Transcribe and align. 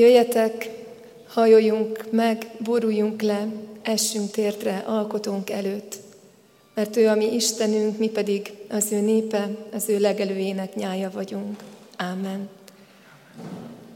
Jöjjetek, 0.00 0.70
hajoljunk 1.26 2.06
meg, 2.10 2.46
boruljunk 2.58 3.22
le, 3.22 3.48
essünk 3.82 4.30
térdre 4.30 4.84
alkotónk 4.86 5.50
előtt, 5.50 5.96
mert 6.74 6.96
ő 6.96 7.08
a 7.08 7.14
mi 7.14 7.34
Istenünk, 7.34 7.98
mi 7.98 8.08
pedig 8.08 8.52
az 8.70 8.92
ő 8.92 9.00
népe, 9.00 9.48
az 9.72 9.88
ő 9.88 9.98
legelőjének 9.98 10.74
nyája 10.74 11.10
vagyunk. 11.10 11.62
Ámen. 11.96 12.48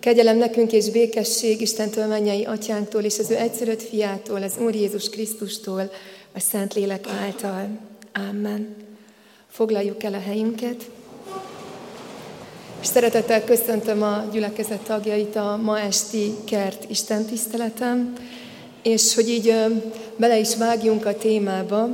Kegyelem 0.00 0.36
nekünk 0.36 0.72
és 0.72 0.90
békesség 0.90 1.60
Istentől, 1.60 2.06
mennyei 2.06 2.44
atyánktól 2.44 3.02
és 3.02 3.18
az 3.18 3.30
ő 3.30 3.36
egyszerűt 3.36 3.82
fiától, 3.82 4.42
az 4.42 4.54
Úr 4.58 4.74
Jézus 4.74 5.08
Krisztustól, 5.08 5.90
a 6.34 6.40
Szent 6.40 6.74
Lélek 6.74 7.06
által. 7.08 7.68
Ámen. 8.12 8.76
Foglaljuk 9.48 10.02
el 10.02 10.14
a 10.14 10.20
helyünket. 10.20 10.90
És 12.84 12.90
szeretettel 12.90 13.44
köszöntöm 13.44 14.02
a 14.02 14.24
gyülekezet 14.32 14.80
tagjait 14.80 15.36
a 15.36 15.60
ma 15.62 15.80
esti 15.80 16.34
kert 16.44 16.90
Isten 16.90 17.24
tiszteletem, 17.24 18.12
és 18.82 19.14
hogy 19.14 19.28
így 19.28 19.54
bele 20.16 20.38
is 20.38 20.56
vágjunk 20.56 21.06
a 21.06 21.16
témába, 21.16 21.88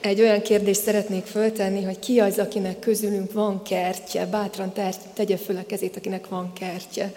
egy 0.00 0.20
olyan 0.20 0.40
kérdést 0.40 0.82
szeretnék 0.82 1.24
föltenni, 1.24 1.84
hogy 1.84 1.98
ki 1.98 2.20
az, 2.20 2.38
akinek 2.38 2.78
közülünk 2.78 3.32
van 3.32 3.62
kertje, 3.62 4.26
bátran 4.26 4.72
tegye 5.14 5.36
föl 5.36 5.56
a 5.56 5.66
kezét, 5.66 5.96
akinek 5.96 6.28
van 6.28 6.52
kertje. 6.52 7.12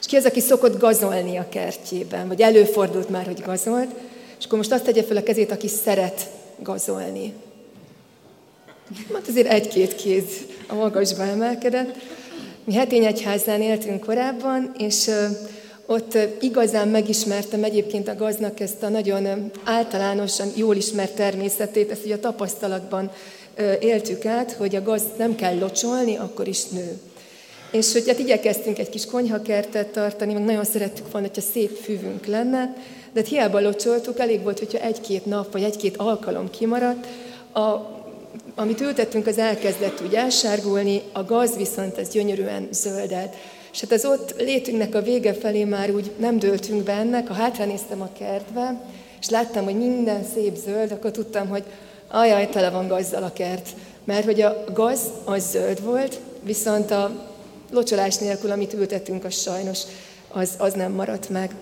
És 0.00 0.06
ki 0.06 0.16
az, 0.16 0.24
aki 0.24 0.40
szokott 0.40 0.78
gazolni 0.78 1.36
a 1.36 1.48
kertjében, 1.48 2.28
vagy 2.28 2.40
előfordult 2.40 3.08
már, 3.08 3.26
hogy 3.26 3.42
gazolt, 3.42 3.90
és 4.38 4.44
akkor 4.44 4.58
most 4.58 4.72
azt 4.72 4.84
tegye 4.84 5.02
föl 5.02 5.16
a 5.16 5.22
kezét, 5.22 5.52
aki 5.52 5.68
szeret 5.68 6.30
gazolni. 6.58 7.32
Hát 9.12 9.28
azért 9.28 9.48
egy-két 9.48 9.94
kéz 9.94 10.24
a 10.68 10.74
magasba 10.74 11.22
emelkedett. 11.22 12.18
Mi 12.70 12.76
hetény 12.76 13.04
egyházán 13.04 13.60
éltünk 13.60 14.04
korábban, 14.04 14.72
és 14.78 15.10
ott 15.86 16.18
igazán 16.40 16.88
megismertem 16.88 17.64
egyébként 17.64 18.08
a 18.08 18.14
gaznak 18.14 18.60
ezt 18.60 18.82
a 18.82 18.88
nagyon 18.88 19.50
általánosan 19.64 20.48
jól 20.54 20.76
ismert 20.76 21.14
természetét, 21.14 21.90
ezt 21.90 22.04
ugye 22.04 22.14
a 22.14 22.20
tapasztalatban 22.20 23.10
éltük 23.80 24.24
át, 24.24 24.52
hogy 24.52 24.76
a 24.76 24.82
gaz 24.82 25.02
nem 25.18 25.34
kell 25.34 25.58
locsolni, 25.58 26.16
akkor 26.16 26.48
is 26.48 26.66
nő. 26.66 26.98
És 27.72 27.92
hogy 27.92 28.08
hát 28.08 28.18
igyekeztünk 28.18 28.78
egy 28.78 28.88
kis 28.88 29.06
konyhakertet 29.06 29.88
tartani, 29.88 30.32
meg 30.32 30.44
nagyon 30.44 30.64
szerettük 30.64 31.12
volna, 31.12 31.26
hogyha 31.26 31.50
szép 31.52 31.76
füvünk 31.76 32.26
lenne, 32.26 32.76
de 33.12 33.20
hát 33.20 33.28
hiába 33.28 33.60
locsoltuk, 33.60 34.18
elég 34.18 34.42
volt, 34.42 34.58
hogyha 34.58 34.78
egy-két 34.78 35.26
nap 35.26 35.52
vagy 35.52 35.62
egy-két 35.62 35.96
alkalom 35.96 36.50
kimaradt, 36.50 37.06
a, 37.52 37.99
amit 38.54 38.80
ültettünk, 38.80 39.26
az 39.26 39.38
elkezdett 39.38 40.02
úgy 40.02 40.14
elsárgulni, 40.14 41.02
a 41.12 41.24
gaz 41.24 41.56
viszont 41.56 41.98
ez 41.98 42.08
gyönyörűen 42.08 42.68
zöldelt. 42.70 43.34
És 43.72 43.80
hát 43.80 43.92
az 43.92 44.04
ott 44.04 44.34
létünknek 44.38 44.94
a 44.94 45.02
vége 45.02 45.34
felé 45.34 45.64
már 45.64 45.90
úgy 45.90 46.10
nem 46.16 46.38
döltünk 46.38 46.82
be 46.82 46.92
ennek, 46.92 47.28
ha 47.28 47.34
hátranéztem 47.34 48.00
a 48.00 48.12
kertbe, 48.18 48.82
és 49.20 49.28
láttam, 49.28 49.64
hogy 49.64 49.76
minden 49.76 50.24
szép 50.34 50.56
zöld, 50.56 50.90
akkor 50.90 51.10
tudtam, 51.10 51.48
hogy 51.48 51.64
ajaj, 52.08 52.48
tele 52.48 52.70
van 52.70 52.88
gazdal 52.88 53.22
a 53.22 53.32
kert. 53.32 53.68
Mert 54.04 54.24
hogy 54.24 54.40
a 54.40 54.64
gaz 54.72 55.00
az 55.24 55.50
zöld 55.50 55.84
volt, 55.84 56.18
viszont 56.42 56.90
a 56.90 57.28
locsolás 57.70 58.16
nélkül, 58.16 58.50
amit 58.50 58.72
ültettünk, 58.72 59.24
az 59.24 59.40
sajnos 59.40 59.78
az, 60.28 60.54
az 60.58 60.72
nem 60.72 60.92
maradt 60.92 61.28
meg. 61.28 61.54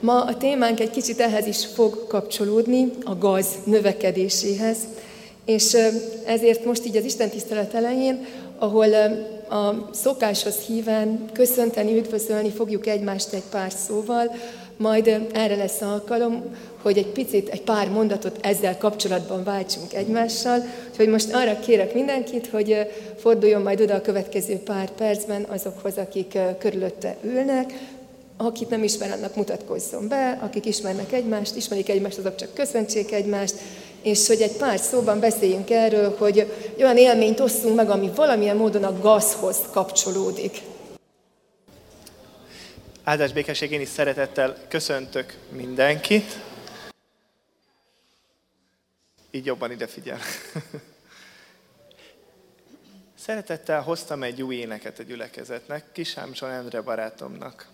Ma 0.00 0.24
a 0.24 0.36
témánk 0.36 0.80
egy 0.80 0.90
kicsit 0.90 1.20
ehhez 1.20 1.46
is 1.46 1.66
fog 1.66 2.06
kapcsolódni, 2.06 2.90
a 3.04 3.14
gaz 3.14 3.46
növekedéséhez, 3.64 4.78
és 5.48 5.76
ezért 6.24 6.64
most 6.64 6.86
így 6.86 6.96
az 6.96 7.04
Isten 7.04 7.28
tisztelet 7.28 7.74
elején, 7.74 8.26
ahol 8.58 8.92
a 9.50 9.88
szokáshoz 9.92 10.56
híven 10.56 11.24
köszönteni, 11.32 11.96
üdvözölni 11.96 12.50
fogjuk 12.50 12.86
egymást 12.86 13.32
egy 13.32 13.42
pár 13.50 13.72
szóval, 13.72 14.34
majd 14.76 15.28
erre 15.32 15.56
lesz 15.56 15.80
alkalom, 15.80 16.42
hogy 16.82 16.98
egy 16.98 17.06
picit, 17.06 17.48
egy 17.48 17.62
pár 17.62 17.88
mondatot 17.88 18.38
ezzel 18.40 18.78
kapcsolatban 18.78 19.44
váltsunk 19.44 19.94
egymással. 19.94 20.62
Úgyhogy 20.90 21.08
most 21.08 21.34
arra 21.34 21.58
kérek 21.58 21.94
mindenkit, 21.94 22.46
hogy 22.46 22.76
forduljon 23.18 23.62
majd 23.62 23.80
oda 23.80 23.94
a 23.94 24.00
következő 24.00 24.56
pár 24.56 24.90
percben 24.90 25.42
azokhoz, 25.42 25.96
akik 25.96 26.38
körülötte 26.58 27.16
ülnek, 27.22 27.72
akit 28.36 28.70
nem 28.70 28.82
ismer, 28.82 29.10
annak 29.10 29.36
mutatkozzon 29.36 30.08
be, 30.08 30.38
akik 30.42 30.66
ismernek 30.66 31.12
egymást, 31.12 31.56
ismerik 31.56 31.88
egymást, 31.88 32.18
azok 32.18 32.34
csak 32.34 32.54
köszöntsék 32.54 33.12
egymást, 33.12 33.54
és 34.02 34.26
hogy 34.26 34.40
egy 34.40 34.56
pár 34.56 34.78
szóban 34.78 35.20
beszéljünk 35.20 35.70
erről, 35.70 36.16
hogy 36.16 36.52
olyan 36.78 36.96
élményt 36.96 37.40
osszunk 37.40 37.76
meg, 37.76 37.90
ami 37.90 38.10
valamilyen 38.14 38.56
módon 38.56 38.84
a 38.84 38.98
gazhoz 38.98 39.58
kapcsolódik. 39.70 40.60
Áldás 43.04 43.32
békesség, 43.32 43.70
én 43.70 43.80
is 43.80 43.88
szeretettel 43.88 44.56
köszöntök 44.68 45.38
mindenkit. 45.50 46.38
Így 49.30 49.46
jobban 49.46 49.70
ide 49.70 49.86
figyel. 49.86 50.18
Szeretettel 53.18 53.82
hoztam 53.82 54.22
egy 54.22 54.42
új 54.42 54.56
éneket 54.56 54.98
a 54.98 55.02
gyülekezetnek, 55.02 55.84
Kisámson 55.92 56.50
Endre 56.50 56.80
barátomnak, 56.80 57.68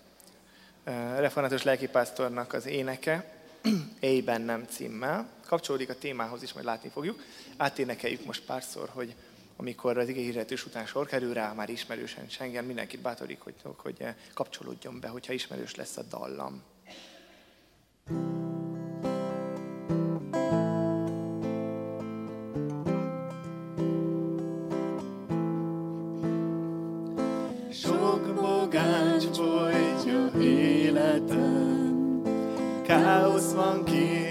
református 1.16 1.62
lelkipásztornak 1.62 2.52
az 2.52 2.66
éneke, 2.66 3.34
Éj 4.00 4.20
bennem 4.20 4.64
címmel. 4.68 5.28
Kapcsolódik 5.54 5.90
a 5.90 5.98
témához 5.98 6.42
is, 6.42 6.52
majd 6.52 6.66
látni 6.66 6.88
fogjuk. 6.88 7.22
Áténekeljük 7.56 8.24
most 8.24 8.44
párszor, 8.44 8.88
hogy 8.88 9.14
amikor 9.56 9.98
az 9.98 10.08
igényhirdetős 10.08 10.66
után 10.66 10.86
sor 10.86 11.06
kerül 11.06 11.32
rá, 11.32 11.52
már 11.52 11.68
ismerősen 11.68 12.28
Schengen, 12.28 12.64
mindenkit 12.64 13.00
bátorik, 13.00 13.40
hogy, 13.40 13.54
hogy 13.76 14.04
kapcsolódjon 14.34 15.00
be, 15.00 15.08
hogyha 15.08 15.32
ismerős 15.32 15.74
lesz 15.74 15.96
a 15.96 16.02
dallam. 16.02 16.62
Sok 27.72 28.34
bogáncs 28.34 29.24
folytja 29.24 30.30
életem, 30.40 32.22
káosz 32.86 33.52
van 33.52 33.84
kint, 33.84 34.23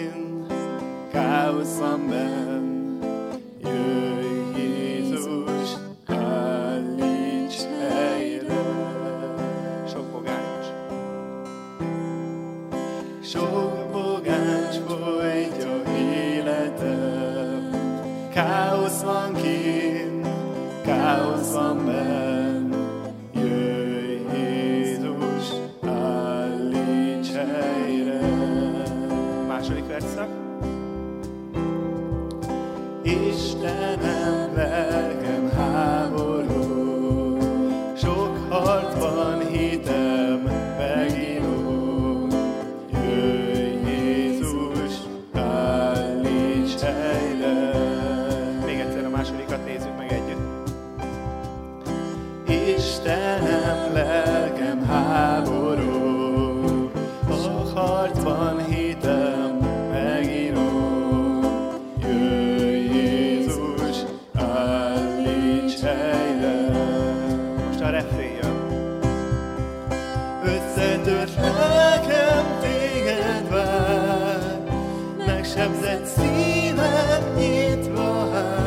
summer 1.66 2.62
káosz 75.56 75.72
van 75.72 75.82
benn, 75.82 77.38
Isten 77.38 78.62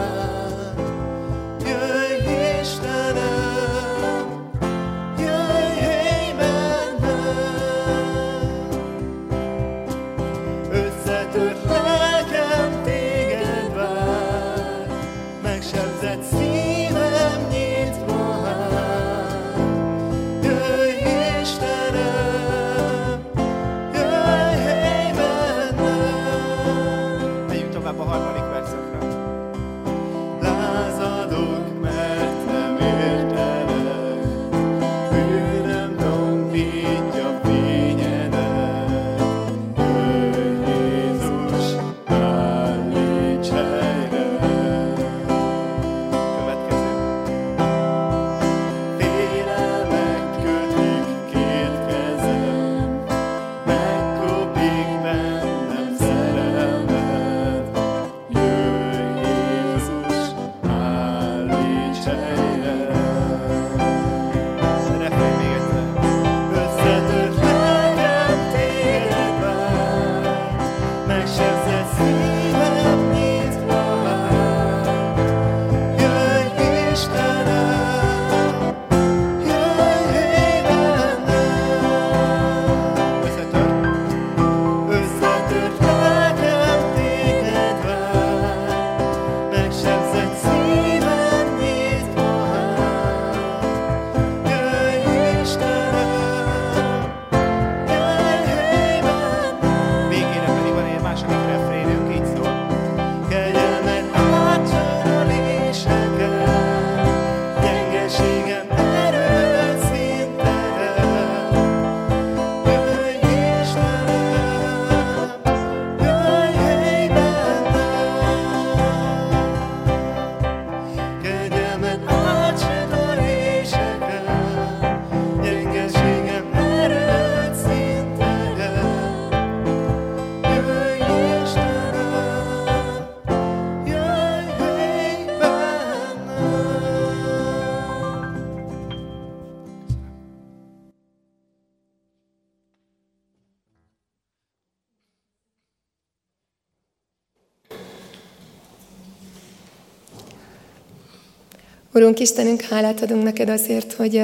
Urunk 151.96 152.20
Istenünk, 152.20 152.60
hálát 152.60 153.02
adunk 153.02 153.22
neked 153.22 153.48
azért, 153.48 153.92
hogy 153.92 154.16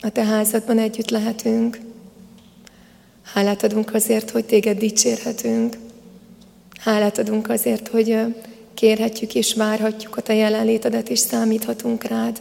a 0.00 0.08
te 0.12 0.24
házadban 0.24 0.78
együtt 0.78 1.10
lehetünk. 1.10 1.78
Hálát 3.22 3.62
adunk 3.62 3.94
azért, 3.94 4.30
hogy 4.30 4.44
téged 4.44 4.78
dicsérhetünk. 4.78 5.76
Hálát 6.80 7.18
adunk 7.18 7.48
azért, 7.48 7.88
hogy 7.88 8.18
kérhetjük 8.74 9.34
és 9.34 9.54
várhatjuk 9.54 10.16
a 10.16 10.20
te 10.20 10.34
jelenlétedet, 10.34 11.08
és 11.08 11.18
számíthatunk 11.18 12.04
rád. 12.04 12.40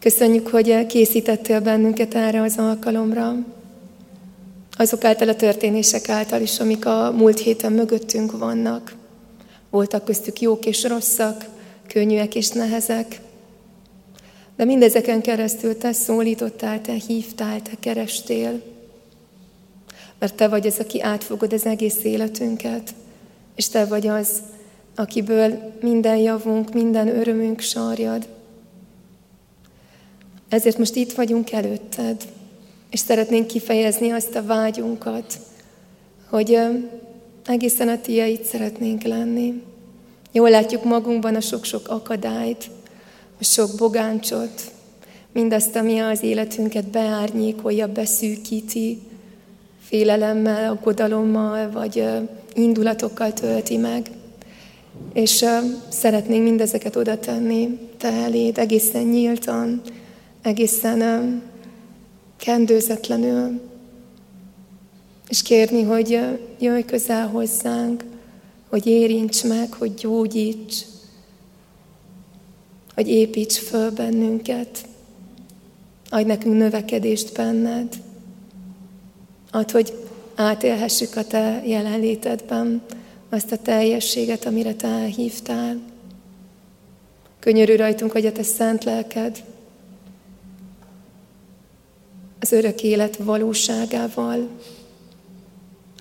Köszönjük, 0.00 0.48
hogy 0.48 0.86
készítettél 0.86 1.60
bennünket 1.60 2.14
erre 2.14 2.42
az 2.42 2.58
alkalomra. 2.58 3.36
Azok 4.76 5.04
által 5.04 5.28
a 5.28 5.36
történések 5.36 6.08
által 6.08 6.40
is, 6.40 6.60
amik 6.60 6.86
a 6.86 7.12
múlt 7.16 7.38
héten 7.38 7.72
mögöttünk 7.72 8.38
vannak. 8.38 9.00
Voltak 9.72 10.04
köztük 10.04 10.40
jók 10.40 10.66
és 10.66 10.84
rosszak, 10.84 11.44
könnyűek 11.86 12.34
és 12.34 12.48
nehezek. 12.48 13.20
De 14.56 14.64
mindezeken 14.64 15.20
keresztül 15.20 15.78
te 15.78 15.92
szólítottál, 15.92 16.80
te 16.80 16.92
hívtál, 16.92 17.62
te 17.62 17.70
kerestél. 17.80 18.62
Mert 20.18 20.34
te 20.34 20.48
vagy 20.48 20.66
az, 20.66 20.78
aki 20.78 21.02
átfogod 21.02 21.52
az 21.52 21.66
egész 21.66 22.04
életünket. 22.04 22.94
És 23.54 23.68
te 23.68 23.84
vagy 23.84 24.06
az, 24.06 24.42
akiből 24.94 25.72
minden 25.80 26.16
javunk, 26.16 26.72
minden 26.72 27.08
örömünk 27.08 27.60
sarjad. 27.60 28.28
Ezért 30.48 30.78
most 30.78 30.94
itt 30.94 31.12
vagyunk 31.12 31.52
előtted, 31.52 32.22
és 32.90 33.00
szeretnénk 33.00 33.46
kifejezni 33.46 34.10
azt 34.10 34.34
a 34.34 34.44
vágyunkat, 34.44 35.38
hogy 36.28 36.58
egészen 37.46 37.88
a 37.88 38.00
tiéd 38.00 38.44
szeretnénk 38.44 39.02
lenni. 39.02 39.62
Jól 40.32 40.50
látjuk 40.50 40.84
magunkban 40.84 41.34
a 41.34 41.40
sok-sok 41.40 41.88
akadályt, 41.88 42.70
a 43.40 43.44
sok 43.44 43.70
bogáncsot, 43.76 44.72
mindazt, 45.32 45.76
ami 45.76 45.98
az 45.98 46.22
életünket 46.22 46.88
beárnyékolja, 46.88 47.92
beszűkíti, 47.92 48.98
félelemmel, 49.80 50.70
aggodalommal, 50.70 51.70
vagy 51.70 52.04
indulatokkal 52.54 53.32
tölti 53.32 53.76
meg. 53.76 54.10
És 55.12 55.44
szeretnénk 55.88 56.42
mindezeket 56.42 56.96
oda 56.96 57.18
tenni 57.18 57.78
te 57.96 58.12
eléd, 58.12 58.58
egészen 58.58 59.02
nyíltan, 59.02 59.80
egészen 60.42 61.42
kendőzetlenül, 62.36 63.60
és 65.32 65.42
kérni, 65.42 65.82
hogy 65.82 66.20
jöjj 66.58 66.82
közel 66.82 67.28
hozzánk, 67.28 68.04
hogy 68.68 68.86
érints 68.86 69.44
meg, 69.44 69.72
hogy 69.72 69.94
gyógyíts, 69.94 70.76
hogy 72.94 73.08
építs 73.08 73.58
föl 73.58 73.90
bennünket, 73.90 74.86
adj 76.10 76.26
nekünk 76.26 76.56
növekedést 76.56 77.34
benned, 77.34 77.94
add, 79.50 79.72
hogy 79.72 79.92
átélhessük 80.34 81.16
a 81.16 81.24
Te 81.24 81.62
jelenlétedben 81.66 82.82
azt 83.28 83.52
a 83.52 83.56
teljességet, 83.56 84.44
amire 84.44 84.74
Te 84.74 84.88
elhívtál. 84.88 85.80
Könyörű 87.38 87.76
rajtunk, 87.76 88.12
hogy 88.12 88.26
a 88.26 88.32
Te 88.32 88.42
szent 88.42 88.84
lelked 88.84 89.44
az 92.40 92.52
örök 92.52 92.82
élet 92.82 93.16
valóságával 93.16 94.48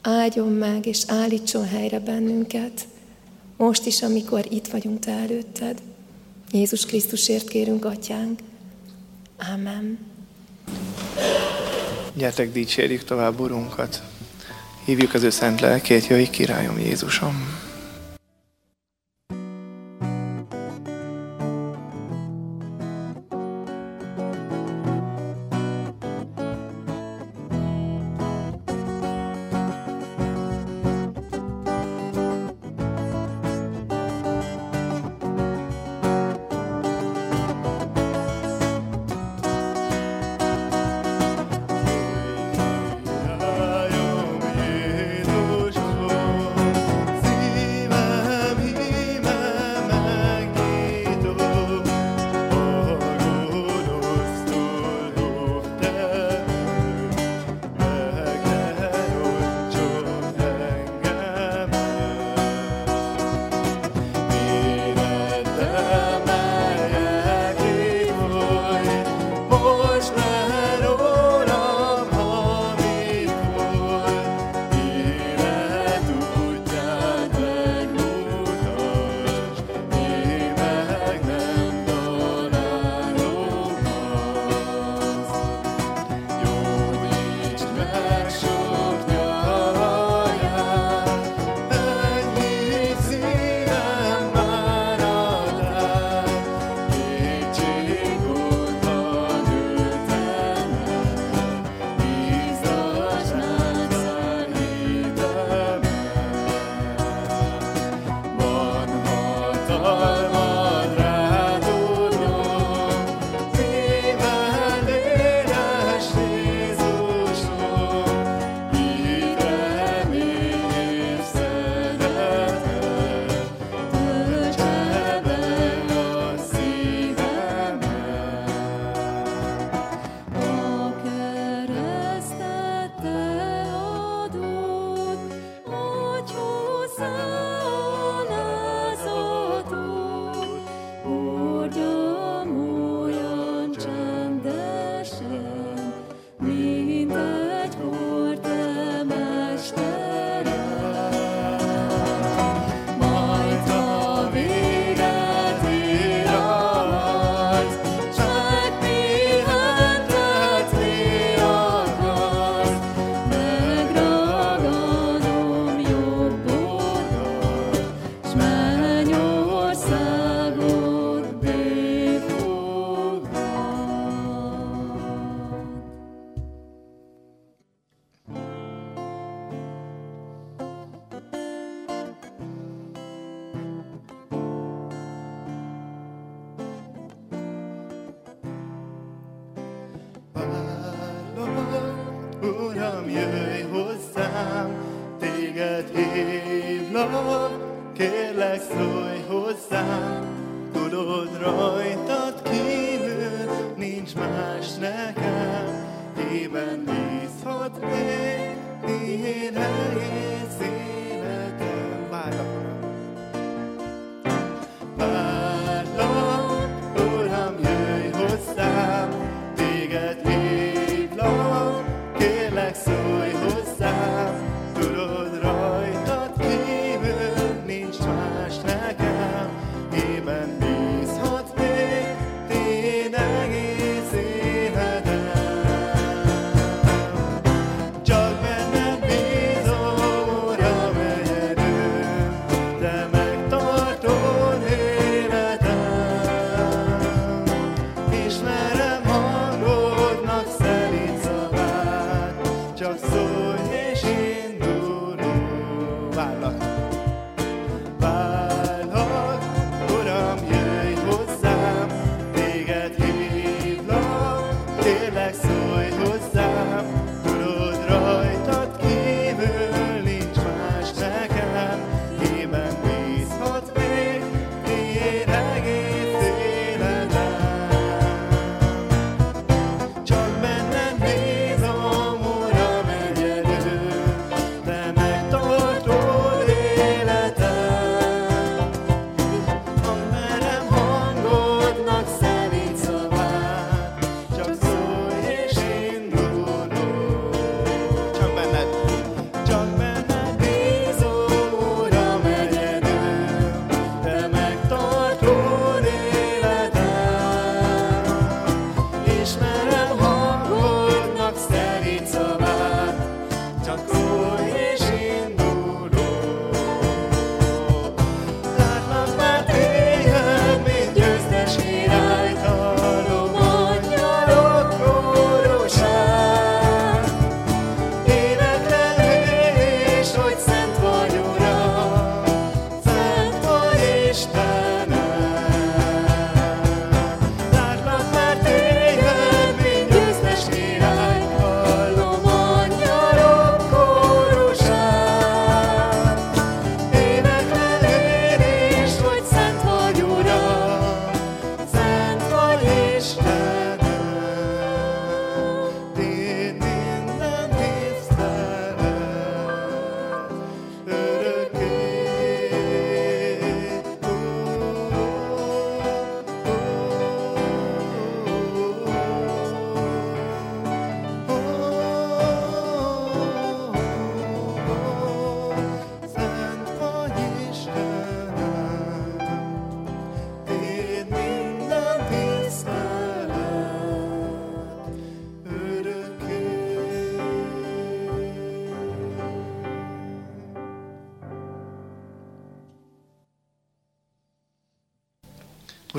áldjon 0.01 0.51
meg 0.51 0.85
és 0.85 1.03
állítson 1.07 1.67
helyre 1.67 1.99
bennünket, 1.99 2.87
most 3.57 3.85
is, 3.85 4.01
amikor 4.01 4.45
itt 4.49 4.67
vagyunk 4.67 4.99
Te 4.99 5.11
előtted. 5.11 5.81
Jézus 6.51 6.85
Krisztusért 6.85 7.47
kérünk, 7.47 7.85
Atyánk. 7.85 8.39
Amen. 9.53 9.99
Gyertek, 12.13 12.51
dicsérjük 12.51 13.03
tovább 13.03 13.39
Urunkat. 13.39 14.01
Hívjuk 14.85 15.13
az 15.13 15.23
ő 15.23 15.29
szent 15.29 15.61
lelkét, 15.61 16.07
jöjj 16.07 16.23
királyom 16.23 16.79
Jézusom. 16.79 17.69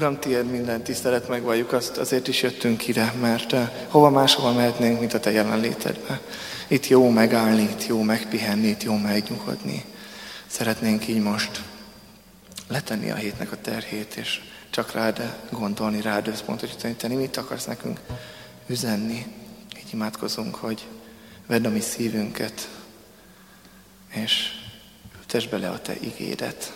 Uram, 0.02 0.18
tiéd 0.18 0.50
minden 0.50 0.82
tisztelet 0.82 1.28
megvalljuk, 1.28 1.72
azt 1.72 1.96
azért 1.96 2.28
is 2.28 2.42
jöttünk 2.42 2.88
ide, 2.88 3.12
mert 3.20 3.52
eh, 3.52 3.70
hova 3.88 4.10
máshova 4.10 4.52
mehetnénk, 4.52 4.98
mint 4.98 5.14
a 5.14 5.20
te 5.20 5.30
jelenlétedbe. 5.30 6.20
Itt 6.68 6.88
jó 6.88 7.10
megállni, 7.10 7.62
itt 7.62 7.86
jó 7.86 8.02
megpihenni, 8.02 8.66
itt 8.66 8.82
jó 8.82 8.96
megnyugodni. 8.96 9.84
Szeretnénk 10.46 11.08
így 11.08 11.22
most 11.22 11.62
letenni 12.68 13.10
a 13.10 13.14
hétnek 13.14 13.52
a 13.52 13.60
terhét, 13.60 14.14
és 14.14 14.40
csak 14.70 14.92
rád 14.92 15.36
gondolni, 15.50 16.00
rád 16.00 16.28
összpontosítani, 16.28 17.14
mit 17.14 17.36
akarsz 17.36 17.64
nekünk 17.64 18.00
üzenni. 18.66 19.26
Így 19.78 19.92
imádkozunk, 19.92 20.54
hogy 20.54 20.86
vedd 21.46 21.66
a 21.66 21.70
mi 21.70 21.80
szívünket, 21.80 22.68
és 24.08 24.50
ültess 25.18 25.46
bele 25.46 25.68
a 25.68 25.80
te 25.80 25.94
igédet. 26.00 26.72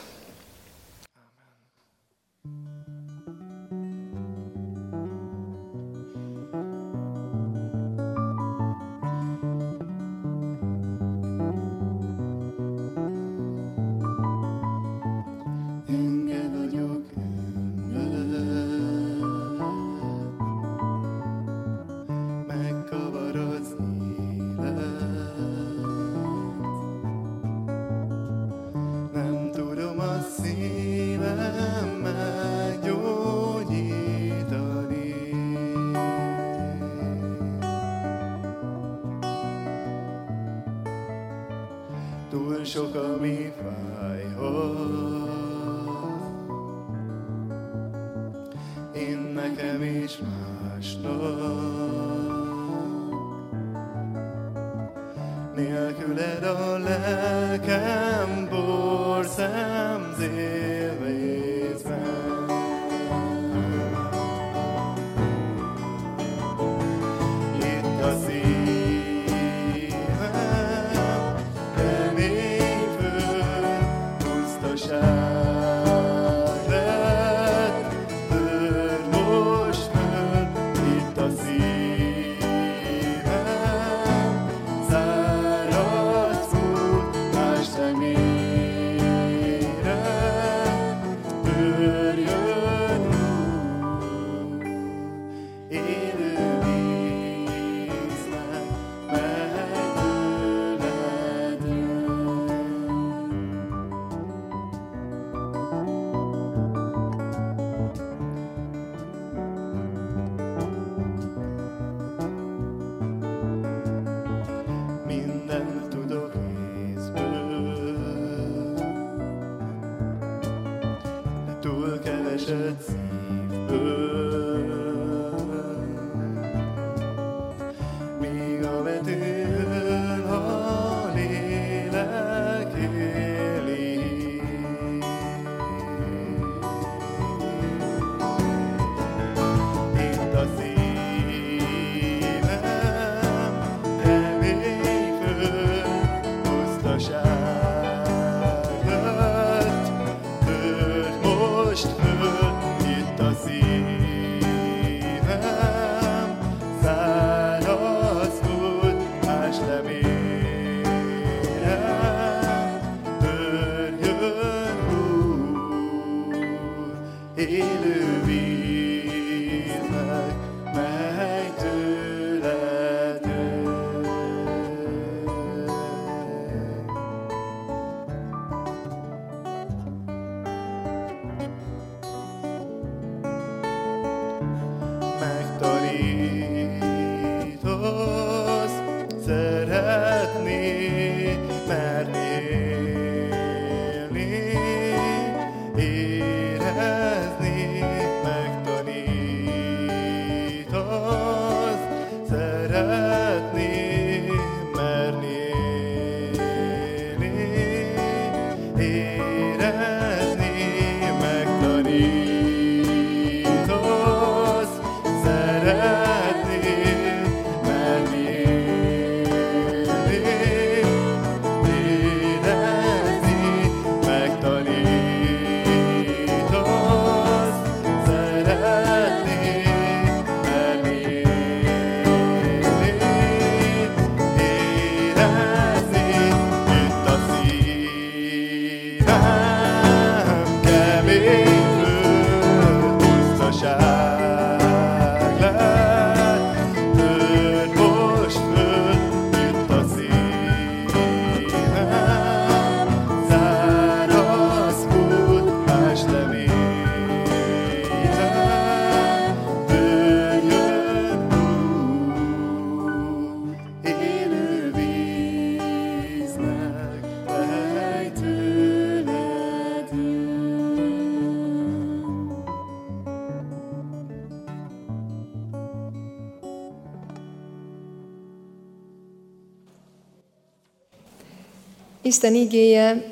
Isten 282.06 282.34
igéje 282.34 283.04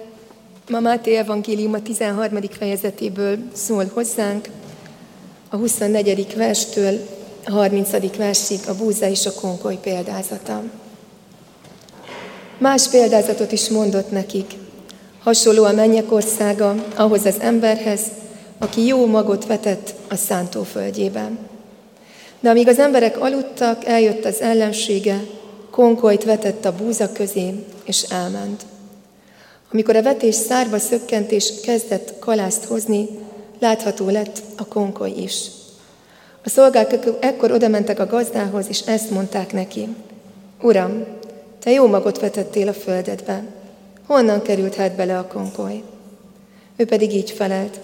ma 0.69 0.81
Máté 0.81 1.17
Evangélium 1.17 1.73
a 1.73 1.83
13. 1.83 2.39
fejezetéből 2.51 3.39
szól 3.53 3.91
hozzánk, 3.95 4.49
a 5.49 5.57
24. 5.57 6.35
verstől 6.37 6.99
a 7.45 7.51
30. 7.51 8.17
versig 8.17 8.59
a 8.69 8.75
búza 8.75 9.09
és 9.09 9.27
a 9.27 9.33
konkoly 9.33 9.79
példázata. 9.83 10.63
Más 12.59 12.89
példázatot 12.89 13.53
is 13.53 13.69
mondott 13.69 14.11
nekik. 14.11 14.53
Hasonló 15.23 15.65
a 15.65 15.73
mennyek 15.73 16.13
országa 16.13 16.75
ahhoz 16.97 17.25
az 17.25 17.37
emberhez, 17.41 18.01
aki 18.59 18.87
jó 18.87 19.07
magot 19.07 19.47
vetett 19.47 19.95
a 20.09 20.15
szántóföldjében. 20.15 21.39
De 22.41 22.51
amíg 22.51 22.69
az 22.69 22.79
emberek 22.79 23.21
aludtak, 23.21 23.85
eljött 23.85 24.25
az 24.25 24.41
ellensége, 24.41 25.25
konkolyt 25.71 26.25
vetett 26.25 26.65
a 26.65 26.75
búza 26.75 27.13
közé, 27.13 27.65
és 27.85 28.03
elment. 28.03 28.73
Amikor 29.75 29.97
a 29.97 30.03
vetés 30.03 30.35
szárba 30.35 30.79
szökkent 30.79 31.31
és 31.31 31.61
kezdett 31.63 32.19
kalászt 32.19 32.65
hozni, 32.65 33.09
látható 33.59 34.09
lett 34.09 34.43
a 34.57 34.65
konkoly 34.65 35.11
is. 35.11 35.47
A 36.45 36.49
szolgák 36.49 36.99
ekkor 37.21 37.51
odamentek 37.51 37.99
a 37.99 38.07
gazdához, 38.07 38.67
és 38.69 38.81
ezt 38.81 39.11
mondták 39.11 39.53
neki. 39.53 39.89
Uram, 40.63 41.05
te 41.59 41.71
jó 41.71 41.87
magot 41.87 42.21
vetettél 42.21 42.69
a 42.69 42.73
földedbe. 42.73 43.45
Honnan 44.07 44.43
került 44.43 44.75
hát 44.75 44.97
bele 44.97 45.19
a 45.19 45.27
konkoly? 45.27 45.83
Ő 46.77 46.85
pedig 46.85 47.15
így 47.15 47.31
felelt. 47.31 47.81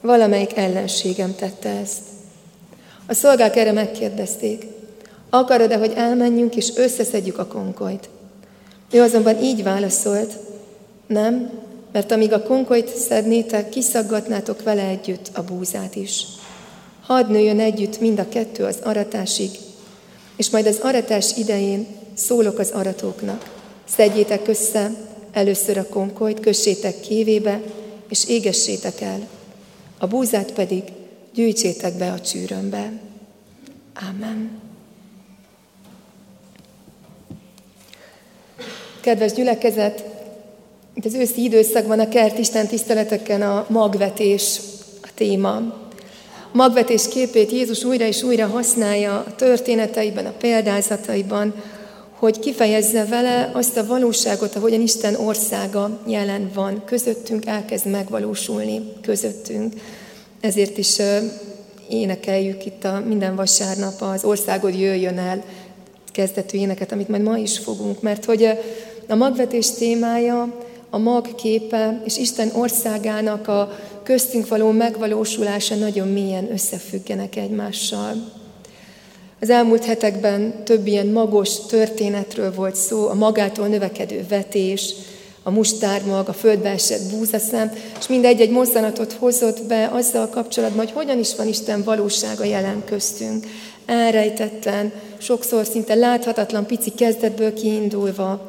Valamelyik 0.00 0.56
ellenségem 0.56 1.34
tette 1.34 1.68
ezt. 1.68 2.00
A 3.06 3.14
szolgák 3.14 3.56
erre 3.56 3.72
megkérdezték. 3.72 4.66
Akarod-e, 5.30 5.76
hogy 5.76 5.92
elmenjünk 5.96 6.56
és 6.56 6.72
összeszedjük 6.76 7.38
a 7.38 7.46
konkolyt? 7.46 8.08
Ő 8.90 9.00
azonban 9.00 9.42
így 9.42 9.62
válaszolt, 9.62 10.32
nem, 11.12 11.50
mert 11.92 12.12
amíg 12.12 12.32
a 12.32 12.42
konkolyt 12.42 12.96
szednétek, 12.96 13.68
kiszaggatnátok 13.68 14.62
vele 14.62 14.82
együtt 14.82 15.30
a 15.34 15.42
búzát 15.42 15.96
is. 15.96 16.24
Hadd 17.02 17.30
nőjön 17.30 17.60
együtt 17.60 18.00
mind 18.00 18.18
a 18.18 18.28
kettő 18.28 18.64
az 18.64 18.78
aratásig, 18.82 19.50
és 20.36 20.50
majd 20.50 20.66
az 20.66 20.78
aratás 20.82 21.36
idején 21.36 21.86
szólok 22.14 22.58
az 22.58 22.70
aratóknak. 22.70 23.50
Szedjétek 23.84 24.48
össze 24.48 24.90
először 25.32 25.78
a 25.78 25.88
konkolyt, 25.88 26.40
kössétek 26.40 27.00
kévébe, 27.00 27.60
és 28.08 28.28
égessétek 28.28 29.00
el. 29.00 29.28
A 29.98 30.06
búzát 30.06 30.52
pedig 30.52 30.82
gyűjtsétek 31.34 31.94
be 31.94 32.12
a 32.12 32.20
csűrömbe. 32.20 32.92
Amen. 34.10 34.60
Kedves 39.00 39.32
gyülekezet, 39.32 40.04
itt 40.94 41.04
az 41.04 41.14
őszi 41.14 41.42
időszakban 41.42 42.00
a 42.00 42.08
kertisten 42.08 42.66
tiszteleteken 42.66 43.42
a 43.42 43.66
magvetés 43.68 44.60
a 45.02 45.08
téma. 45.14 45.54
A 46.52 46.56
magvetés 46.56 47.08
képét 47.08 47.50
Jézus 47.50 47.84
újra 47.84 48.04
és 48.04 48.22
újra 48.22 48.46
használja 48.46 49.18
a 49.18 49.34
történeteiben, 49.34 50.26
a 50.26 50.34
példázataiban, 50.38 51.54
hogy 52.12 52.38
kifejezze 52.38 53.04
vele 53.04 53.50
azt 53.54 53.76
a 53.76 53.86
valóságot, 53.86 54.54
ahogyan 54.54 54.80
Isten 54.80 55.14
országa 55.14 56.00
jelen 56.06 56.50
van, 56.54 56.82
közöttünk 56.84 57.46
elkezd 57.46 57.86
megvalósulni, 57.86 58.92
közöttünk. 59.02 59.72
Ezért 60.40 60.78
is 60.78 60.96
énekeljük 61.88 62.66
itt 62.66 62.84
a 62.84 63.02
minden 63.06 63.36
vasárnap 63.36 64.02
az 64.02 64.24
országod 64.24 64.78
jöjjön 64.78 65.18
el 65.18 65.42
kezdetű 66.12 66.58
éneket, 66.58 66.92
amit 66.92 67.08
majd 67.08 67.22
ma 67.22 67.36
is 67.36 67.58
fogunk, 67.58 68.02
mert 68.02 68.24
hogy 68.24 68.48
a 69.08 69.14
magvetés 69.14 69.70
témája 69.70 70.54
a 70.94 70.98
mag 70.98 71.34
képe 71.34 72.00
és 72.04 72.16
Isten 72.16 72.50
országának 72.54 73.48
a 73.48 73.78
köztünk 74.02 74.48
való 74.48 74.70
megvalósulása 74.70 75.74
nagyon 75.74 76.08
mélyen 76.08 76.52
összefüggenek 76.52 77.36
egymással. 77.36 78.32
Az 79.40 79.50
elmúlt 79.50 79.84
hetekben 79.84 80.64
több 80.64 80.86
ilyen 80.86 81.06
magos 81.06 81.66
történetről 81.66 82.54
volt 82.54 82.76
szó, 82.76 83.08
a 83.08 83.14
magától 83.14 83.66
növekedő 83.66 84.26
vetés, 84.28 84.94
a 85.42 85.50
mustármag, 85.50 86.28
a 86.28 86.32
földbe 86.32 86.68
esett 86.68 87.10
búzaszem, 87.10 87.72
és 87.98 88.08
mindegy 88.08 88.40
egy 88.40 88.50
mozzanatot 88.50 89.12
hozott 89.12 89.62
be 89.62 89.90
azzal 89.92 90.28
kapcsolatban, 90.28 90.84
hogy 90.84 90.94
hogyan 90.94 91.18
is 91.18 91.36
van 91.36 91.48
Isten 91.48 91.82
valósága 91.84 92.44
jelen 92.44 92.82
köztünk. 92.84 93.46
Elrejtetten, 93.86 94.92
sokszor 95.18 95.66
szinte 95.66 95.94
láthatatlan 95.94 96.66
pici 96.66 96.90
kezdetből 96.90 97.52
kiindulva, 97.52 98.46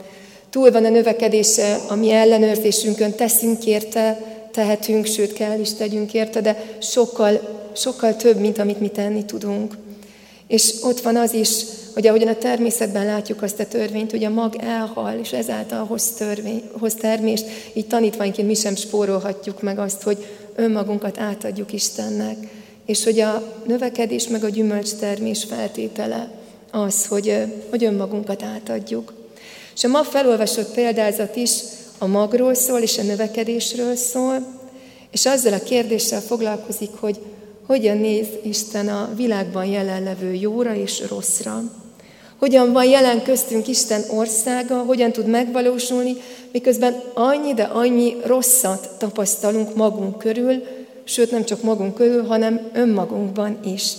túl 0.54 0.72
van 0.72 0.86
a 0.86 0.90
növekedése 0.90 1.80
a 1.90 1.96
mi 1.96 2.12
ellenőrzésünkön, 2.12 3.12
teszünk 3.12 3.66
érte, 3.66 4.18
tehetünk, 4.52 5.06
sőt 5.06 5.34
kell 5.34 5.60
is 5.60 5.74
tegyünk 5.74 6.14
érte, 6.14 6.42
de 6.42 6.64
sokkal, 6.80 7.40
sokkal 7.76 8.16
több, 8.16 8.40
mint 8.40 8.58
amit 8.58 8.80
mi 8.80 8.88
tenni 8.88 9.26
tudunk. 9.26 9.78
És 10.48 10.74
ott 10.84 11.00
van 11.00 11.16
az 11.16 11.34
is, 11.34 11.64
hogy 11.94 12.08
ahogyan 12.08 12.28
a 12.28 12.38
természetben 12.38 13.06
látjuk 13.06 13.42
azt 13.42 13.60
a 13.60 13.68
törvényt, 13.68 14.12
hogy 14.12 14.24
a 14.24 14.30
mag 14.30 14.56
elhal, 14.60 15.20
és 15.22 15.32
ezáltal 15.32 15.86
hoz, 15.86 16.12
törvény, 16.12 16.64
hoz 16.80 16.94
termést, 16.94 17.46
így 17.74 17.88
tanítványként 17.88 18.48
mi 18.48 18.54
sem 18.54 18.76
spórolhatjuk 18.76 19.62
meg 19.62 19.80
azt, 19.80 20.02
hogy 20.02 20.26
önmagunkat 20.56 21.20
átadjuk 21.20 21.74
Istennek. 21.74 22.38
És 22.86 23.04
hogy 23.04 23.20
a 23.20 23.54
növekedés 23.68 24.28
meg 24.28 24.44
a 24.44 24.50
gyümölcs 24.50 24.92
termés 25.00 25.44
feltétele 25.44 26.30
az, 26.72 27.06
hogy, 27.06 27.44
hogy 27.70 27.84
önmagunkat 27.84 28.44
átadjuk. 28.44 29.23
És 29.76 29.84
a 29.84 29.88
ma 29.88 30.04
felolvasott 30.04 30.74
példázat 30.74 31.36
is 31.36 31.52
a 31.98 32.06
magról 32.06 32.54
szól, 32.54 32.80
és 32.80 32.98
a 32.98 33.04
növekedésről 33.04 33.96
szól, 33.96 34.62
és 35.12 35.26
azzal 35.26 35.54
a 35.54 35.64
kérdéssel 35.64 36.22
foglalkozik, 36.22 36.90
hogy 37.00 37.20
hogyan 37.68 37.98
néz 37.98 38.28
Isten 38.44 38.88
a 38.88 39.10
világban 39.16 39.66
jelenlevő 39.66 40.34
jóra 40.34 40.76
és 40.76 41.04
rosszra. 41.10 41.62
Hogyan 42.38 42.72
van 42.72 42.86
jelen 42.86 43.24
köztünk 43.24 43.68
Isten 43.68 44.04
országa, 44.10 44.76
hogyan 44.76 45.12
tud 45.12 45.26
megvalósulni, 45.26 46.16
miközben 46.52 47.02
annyi, 47.14 47.54
de 47.54 47.64
annyi 47.64 48.16
rosszat 48.26 48.90
tapasztalunk 48.98 49.76
magunk 49.76 50.18
körül, 50.18 50.64
sőt 51.04 51.32
nem 51.32 51.46
csak 51.46 51.64
magunk 51.64 51.96
körül, 51.96 52.26
hanem 52.26 52.70
önmagunkban 52.74 53.60
is. 53.66 53.94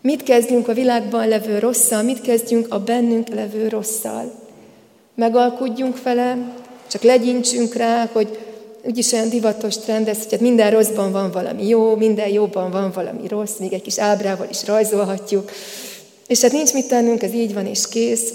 Mit 0.00 0.22
kezdjünk 0.22 0.68
a 0.68 0.72
világban 0.72 1.28
levő 1.28 1.58
rosszal, 1.58 2.02
mit 2.02 2.20
kezdjünk 2.20 2.66
a 2.68 2.80
bennünk 2.80 3.28
levő 3.28 3.68
rosszal? 3.68 4.41
Megalkudjunk 5.14 6.02
vele, 6.02 6.54
csak 6.90 7.02
legyintsünk 7.02 7.74
rá, 7.74 8.08
hogy 8.12 8.38
úgyis 8.84 9.12
olyan 9.12 9.28
divatos 9.28 9.76
trend 9.76 10.08
ez, 10.08 10.18
hogy 10.18 10.30
hát 10.30 10.40
minden 10.40 10.70
rosszban 10.70 11.12
van 11.12 11.30
valami 11.30 11.68
jó, 11.68 11.96
minden 11.96 12.28
jóban 12.28 12.70
van 12.70 12.92
valami 12.94 13.28
rossz, 13.28 13.56
még 13.58 13.72
egy 13.72 13.82
kis 13.82 13.98
ábrával 13.98 14.46
is 14.50 14.66
rajzolhatjuk. 14.66 15.50
És 16.26 16.40
hát 16.40 16.52
nincs 16.52 16.72
mit 16.72 16.88
tennünk, 16.88 17.22
ez 17.22 17.34
így 17.34 17.54
van 17.54 17.66
és 17.66 17.88
kész. 17.88 18.32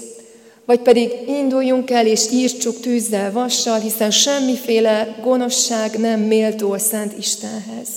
Vagy 0.64 0.80
pedig 0.80 1.10
induljunk 1.26 1.90
el 1.90 2.06
és 2.06 2.30
írtsuk 2.32 2.80
tűzzel, 2.80 3.32
vassal, 3.32 3.78
hiszen 3.78 4.10
semmiféle 4.10 5.16
gonoszság 5.22 5.98
nem 5.98 6.20
méltó 6.20 6.72
a 6.72 6.78
Szent 6.78 7.18
Istenhez. 7.18 7.88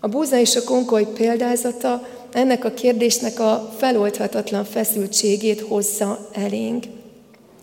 A 0.00 0.08
búza 0.08 0.38
és 0.38 0.56
a 0.56 0.64
konkoly 0.64 1.06
példázata 1.14 2.08
ennek 2.32 2.64
a 2.64 2.70
kérdésnek 2.70 3.40
a 3.40 3.74
feloldhatatlan 3.78 4.64
feszültségét 4.64 5.60
hozza 5.60 6.28
elénk. 6.32 6.84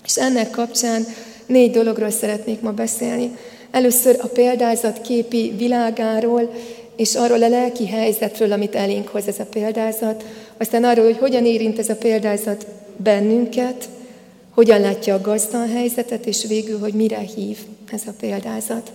És 0.07 0.15
ennek 0.15 0.49
kapcsán 0.49 1.05
négy 1.45 1.71
dologról 1.71 2.09
szeretnék 2.09 2.61
ma 2.61 2.71
beszélni. 2.71 3.37
Először 3.71 4.17
a 4.21 4.27
példázat 4.27 5.01
képi 5.01 5.53
világáról, 5.57 6.53
és 6.95 7.15
arról 7.15 7.43
a 7.43 7.47
lelki 7.47 7.87
helyzetről, 7.87 8.51
amit 8.51 8.75
elénk 8.75 9.07
hoz 9.07 9.27
ez 9.27 9.39
a 9.39 9.45
példázat, 9.45 10.25
aztán 10.57 10.83
arról, 10.83 11.05
hogy 11.05 11.17
hogyan 11.17 11.45
érint 11.45 11.79
ez 11.79 11.89
a 11.89 11.95
példázat 11.95 12.65
bennünket, 12.97 13.89
hogyan 14.53 14.81
látja 14.81 15.13
a 15.13 15.21
gazda 15.21 15.61
a 15.61 15.67
helyzetet, 15.73 16.25
és 16.25 16.45
végül, 16.47 16.79
hogy 16.79 16.93
mire 16.93 17.19
hív 17.35 17.57
ez 17.91 18.01
a 18.07 18.13
példázat. 18.19 18.91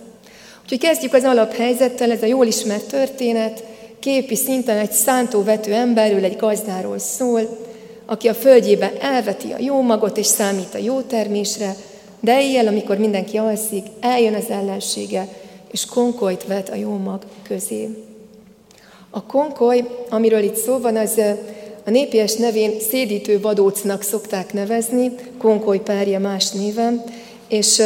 Úgyhogy 0.63 0.79
kezdjük 0.79 1.13
az 1.13 1.23
alaphelyzettel, 1.23 2.11
ez 2.11 2.21
a 2.21 2.25
jól 2.25 2.45
ismert 2.45 2.87
történet, 2.87 3.63
képi 3.99 4.35
szinten 4.35 4.77
egy 4.77 4.91
szántóvető 4.91 5.73
emberről, 5.73 6.23
egy 6.23 6.35
gazdáról 6.35 6.99
szól, 6.99 7.71
aki 8.05 8.27
a 8.27 8.33
földjébe 8.33 8.91
elveti 8.99 9.51
a 9.51 9.59
jó 9.59 9.81
magot 9.81 10.17
és 10.17 10.25
számít 10.25 10.73
a 10.73 10.77
jó 10.77 11.01
termésre, 11.01 11.75
de 12.19 12.41
éjjel, 12.41 12.67
amikor 12.67 12.97
mindenki 12.97 13.37
alszik, 13.37 13.85
eljön 13.99 14.33
az 14.33 14.49
ellensége, 14.49 15.27
és 15.71 15.85
konkolyt 15.85 16.47
vet 16.47 16.69
a 16.69 16.75
jó 16.75 16.97
mag 16.97 17.21
közé. 17.47 17.89
A 19.09 19.23
konkoly, 19.23 19.83
amiről 20.09 20.43
itt 20.43 20.55
szó 20.55 20.77
van, 20.77 20.95
az 20.95 21.21
a 21.85 21.89
népies 21.89 22.35
nevén 22.35 22.79
szédítő 22.79 23.41
vadócnak 23.41 24.01
szokták 24.01 24.53
nevezni, 24.53 25.11
konkoly 25.37 25.79
párja 25.79 26.19
más 26.19 26.51
néven, 26.51 27.03
és 27.47 27.81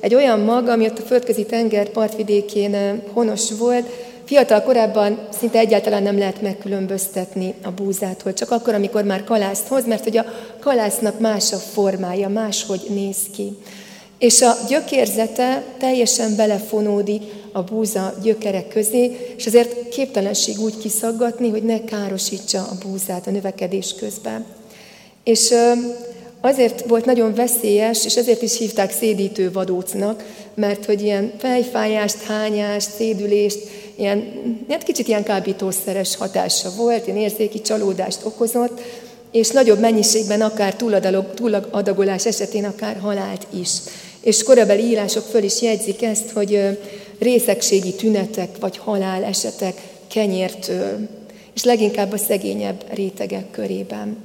egy 0.00 0.14
olyan 0.14 0.40
mag, 0.40 0.68
ami 0.68 0.84
ott 0.84 0.98
a 0.98 1.02
földközi 1.02 1.44
tenger 1.44 1.88
partvidékén 1.88 3.02
honos 3.12 3.52
volt, 3.58 3.86
Fiatal 4.26 4.62
korában 4.62 5.28
szinte 5.38 5.58
egyáltalán 5.58 6.02
nem 6.02 6.18
lehet 6.18 6.42
megkülönböztetni 6.42 7.54
a 7.62 7.70
búzától, 7.70 8.32
csak 8.32 8.50
akkor, 8.50 8.74
amikor 8.74 9.04
már 9.04 9.24
kalászt 9.24 9.66
hoz, 9.66 9.86
mert 9.86 10.04
hogy 10.04 10.16
a 10.16 10.24
kalásznak 10.60 11.20
más 11.20 11.52
a 11.52 11.56
formája, 11.56 12.28
máshogy 12.28 12.80
néz 12.88 13.16
ki. 13.34 13.56
És 14.18 14.42
a 14.42 14.56
gyökérzete 14.68 15.62
teljesen 15.78 16.36
belefonódik 16.36 17.22
a 17.52 17.62
búza 17.62 18.14
gyökerek 18.22 18.68
közé, 18.68 19.34
és 19.36 19.46
azért 19.46 19.88
képtelenség 19.88 20.60
úgy 20.60 20.78
kiszaggatni, 20.78 21.48
hogy 21.48 21.62
ne 21.62 21.84
károsítsa 21.84 22.58
a 22.58 22.78
búzát 22.86 23.26
a 23.26 23.30
növekedés 23.30 23.94
közben. 23.98 24.44
És 25.24 25.54
azért 26.40 26.84
volt 26.86 27.04
nagyon 27.04 27.34
veszélyes, 27.34 28.04
és 28.04 28.16
ezért 28.16 28.42
is 28.42 28.58
hívták 28.58 28.92
szédítő 28.92 29.52
vadócnak, 29.52 30.24
mert 30.54 30.84
hogy 30.84 31.02
ilyen 31.02 31.32
fejfájást, 31.38 32.22
hányást, 32.22 32.90
szédülést, 32.90 33.58
ilyen, 33.96 34.32
hát 34.68 34.82
kicsit 34.82 35.08
ilyen 35.08 35.22
kábítószeres 35.22 36.16
hatása 36.16 36.70
volt, 36.76 37.06
ilyen 37.06 37.18
érzéki 37.18 37.60
csalódást 37.60 38.20
okozott, 38.24 38.80
és 39.30 39.50
nagyobb 39.50 39.80
mennyiségben 39.80 40.40
akár 40.40 40.74
túladagolás 41.34 42.26
esetén 42.26 42.64
akár 42.64 42.98
halált 43.00 43.46
is. 43.60 43.70
És 44.20 44.42
korabeli 44.42 44.82
írások 44.82 45.24
föl 45.24 45.42
is 45.42 45.62
jegyzik 45.62 46.02
ezt, 46.02 46.30
hogy 46.30 46.78
részegségi 47.18 47.94
tünetek 47.94 48.48
vagy 48.60 48.76
halál 48.76 49.24
esetek 49.24 49.82
kenyértől, 50.06 51.08
és 51.54 51.64
leginkább 51.64 52.12
a 52.12 52.16
szegényebb 52.16 52.84
rétegek 52.94 53.50
körében. 53.50 54.16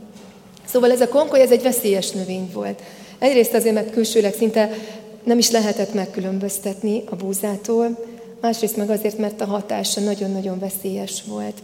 Szóval 0.66 0.92
ez 0.92 1.02
a 1.02 1.08
konkoly, 1.08 1.42
ez 1.42 1.52
egy 1.52 1.62
veszélyes 1.62 2.10
növény 2.10 2.50
volt. 2.54 2.82
Egyrészt 3.20 3.54
azért, 3.54 3.74
mert 3.74 3.92
külsőleg 3.92 4.34
szinte 4.34 4.70
nem 5.24 5.38
is 5.38 5.52
lehetett 5.52 5.94
megkülönböztetni 5.94 7.04
a 7.10 7.16
búzától, 7.16 8.06
másrészt 8.42 8.78
meg 8.78 8.90
azért, 8.90 9.18
mert 9.18 9.42
a 9.42 9.46
hatása 9.46 10.02
nagyon-nagyon 10.02 10.60
veszélyes 10.60 11.24
volt. 11.28 11.58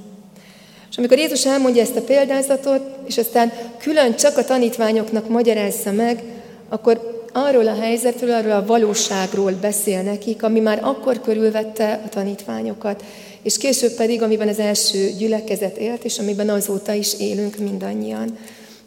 És 0.90 0.98
amikor 0.98 1.18
Jézus 1.18 1.46
elmondja 1.46 1.82
ezt 1.82 1.96
a 1.96 2.02
példázatot, 2.02 2.82
és 3.08 3.18
aztán 3.18 3.52
külön 3.78 4.16
csak 4.16 4.38
a 4.38 4.46
tanítványoknak 4.46 5.30
magyarázza 5.30 5.92
meg, 5.92 6.24
akkor 6.70 7.26
arról 7.34 7.68
a 7.68 7.80
helyzetről, 7.80 8.32
arról 8.32 8.52
a 8.52 8.66
valóságról 8.66 9.52
beszél 9.62 10.02
nekik, 10.02 10.44
ami 10.44 10.60
már 10.60 10.80
akkor 10.84 11.22
körülvette 11.22 12.02
a 12.06 12.10
tanítványokat, 12.10 13.04
és 13.42 13.58
később 13.58 13.92
pedig, 13.92 14.22
amiben 14.22 14.48
az 14.48 14.60
első 14.60 15.10
gyülekezet 15.18 15.78
élt, 15.78 16.04
és 16.04 16.20
amiben 16.20 16.50
azóta 16.50 16.94
is 16.94 17.20
élünk 17.20 17.58
mindannyian. 17.58 18.38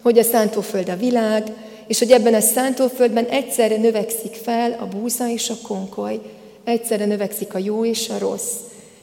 Hogy 0.03 0.19
a 0.19 0.23
szántóföld 0.23 0.89
a 0.89 0.97
világ, 0.97 1.53
és 1.87 1.99
hogy 1.99 2.11
ebben 2.11 2.35
a 2.35 2.41
szántóföldben 2.41 3.25
egyszerre 3.25 3.77
növekszik 3.77 4.35
fel 4.35 4.77
a 4.81 4.97
búza 4.97 5.29
és 5.29 5.51
a 5.51 5.67
konkoly, 5.67 6.21
egyszerre 6.65 7.05
növekszik 7.05 7.55
a 7.55 7.59
jó 7.59 7.85
és 7.85 8.09
a 8.09 8.19
rossz, 8.19 8.53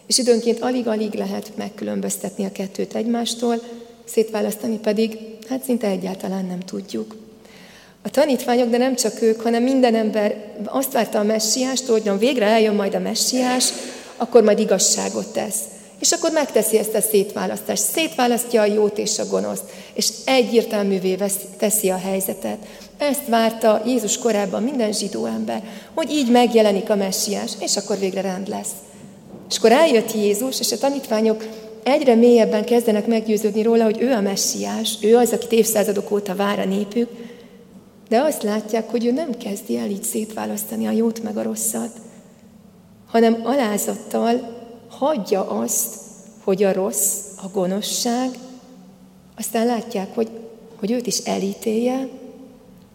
és 0.08 0.18
időnként 0.18 0.60
alig-alig 0.60 1.14
lehet 1.14 1.52
megkülönböztetni 1.56 2.46
a 2.46 2.52
kettőt 2.52 2.96
egymástól, 2.96 3.62
szétválasztani 4.06 4.78
pedig, 4.78 5.18
hát 5.50 5.64
szinte 5.64 5.88
egyáltalán 5.88 6.46
nem 6.46 6.60
tudjuk. 6.60 7.16
A 8.02 8.10
tanítványok, 8.10 8.70
de 8.70 8.78
nem 8.78 8.96
csak 8.96 9.22
ők, 9.22 9.42
hanem 9.42 9.64
minden 9.64 9.96
ember 9.96 10.54
azt 10.66 10.94
várta 10.94 11.20
a 11.20 11.24
messiástól, 11.24 12.00
hogy 12.00 12.20
végre 12.20 12.46
eljön 12.46 12.76
majd 12.76 12.96
a 12.96 13.00
messiás, 13.00 13.70
akkor 14.18 14.44
majd 14.44 14.60
igazságot 14.60 15.34
tesz. 15.34 15.60
És 16.00 16.12
akkor 16.12 16.32
megteszi 16.32 16.78
ezt 16.78 16.94
a 16.94 17.02
szétválasztást. 17.02 17.84
Szétválasztja 17.84 18.62
a 18.62 18.66
jót 18.66 18.98
és 18.98 19.20
a 19.20 19.26
gonoszt, 19.26 19.64
és 19.98 20.10
egyértelművé 20.26 21.18
teszi 21.58 21.90
a 21.90 21.98
helyzetet. 21.98 22.58
Ezt 22.98 23.28
várta 23.28 23.82
Jézus 23.86 24.18
korában 24.18 24.64
minden 24.64 24.92
zsidó 24.92 25.26
ember, 25.26 25.64
hogy 25.94 26.12
így 26.12 26.32
megjelenik 26.32 26.90
a 26.90 26.96
messiás, 26.96 27.52
és 27.60 27.78
akkor 27.78 27.98
végre 28.00 28.22
rend 28.22 28.48
lesz. 28.48 28.72
És 29.50 29.58
akkor 29.58 29.72
eljött 29.72 30.14
Jézus, 30.14 30.60
és 30.60 30.72
a 30.72 30.78
tanítványok 30.78 31.46
egyre 31.84 32.16
mélyebben 32.16 32.66
kezdenek 32.66 33.08
meggyőződni 33.08 33.62
róla, 33.62 33.84
hogy 33.84 34.02
ő 34.02 34.12
a 34.12 34.22
messiás, 34.22 34.98
ő 35.02 35.16
az, 35.16 35.32
akit 35.32 35.52
évszázadok 35.52 36.12
óta 36.12 36.36
vár 36.36 36.60
a 36.60 36.66
népük, 36.66 37.10
de 38.10 38.20
azt 38.22 38.44
látják, 38.44 38.90
hogy 38.90 39.06
ő 39.06 39.12
nem 39.12 39.38
kezdi 39.38 39.78
el 39.78 39.90
így 39.90 40.04
szétválasztani 40.04 40.88
a 40.88 40.92
jót 40.92 41.24
meg 41.24 41.38
a 41.38 41.44
rosszat, 41.44 41.92
hanem 43.08 43.42
alázattal 43.44 44.56
hagyja 44.90 45.50
azt, 45.50 45.96
hogy 46.44 46.64
a 46.64 46.74
rossz, 46.74 47.14
a 47.44 47.48
gonoszság, 47.54 48.30
aztán 49.38 49.66
látják, 49.66 50.16
hogy, 50.16 50.30
hogy 50.80 50.92
őt 50.92 51.08
is 51.08 51.18
elítélje, 51.18 52.08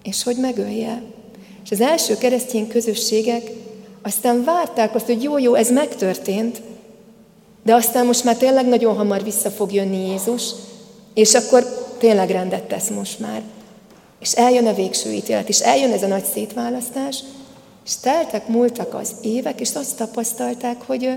és 0.03 0.23
hogy 0.23 0.37
megölje. 0.37 1.03
És 1.65 1.71
az 1.71 1.81
első 1.81 2.17
keresztény 2.17 2.69
közösségek 2.69 3.51
aztán 4.03 4.45
várták 4.45 4.95
azt, 4.95 5.07
hogy 5.07 5.23
jó-jó, 5.23 5.55
ez 5.55 5.71
megtörtént, 5.71 6.63
de 7.63 7.75
aztán 7.75 8.07
most 8.07 8.25
már 8.25 8.37
tényleg 8.37 8.69
nagyon 8.69 8.97
hamar 8.97 9.23
vissza 9.23 9.51
fog 9.51 9.73
jönni 9.73 10.09
Jézus, 10.09 10.51
és 11.15 11.35
akkor 11.35 11.63
tényleg 11.99 12.31
rendet 12.31 12.63
tesz 12.63 12.89
most 12.89 13.19
már. 13.19 13.43
És 14.21 14.33
eljön 14.33 14.67
a 14.67 14.75
végső 14.75 15.13
ítélet, 15.13 15.49
és 15.49 15.61
eljön 15.61 15.93
ez 15.93 16.03
a 16.03 16.07
nagy 16.07 16.25
szétválasztás, 16.25 17.19
és 17.85 17.97
teltek, 17.97 18.49
múltak 18.49 18.95
az 18.95 19.13
évek, 19.23 19.61
és 19.61 19.75
azt 19.75 19.97
tapasztalták, 19.97 20.83
hogy 20.87 21.11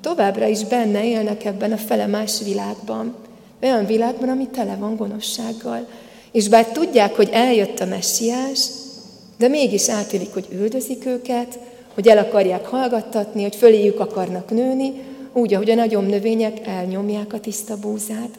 továbbra 0.00 0.46
is 0.46 0.64
benne 0.64 1.04
élnek 1.04 1.44
ebben 1.44 1.72
a 1.72 1.76
fele 1.76 2.06
más 2.06 2.40
világban. 2.44 3.14
Olyan 3.62 3.86
világban, 3.86 4.28
ami 4.28 4.46
tele 4.46 4.76
van 4.76 4.96
gonoszsággal. 4.96 5.86
És 6.32 6.48
bár 6.48 6.66
tudják, 6.66 7.16
hogy 7.16 7.28
eljött 7.32 7.80
a 7.80 7.84
messiás, 7.84 8.68
de 9.38 9.48
mégis 9.48 9.88
átélik, 9.88 10.32
hogy 10.32 10.46
üldözik 10.52 11.06
őket, 11.06 11.58
hogy 11.94 12.08
el 12.08 12.18
akarják 12.18 12.66
hallgattatni, 12.66 13.42
hogy 13.42 13.56
föléjük 13.56 14.00
akarnak 14.00 14.50
nőni, 14.50 14.92
úgy, 15.32 15.54
ahogy 15.54 15.70
a 15.70 15.74
nagyobb 15.74 16.06
növények 16.06 16.66
elnyomják 16.66 17.32
a 17.32 17.40
tiszta 17.40 17.76
búzát. 17.76 18.38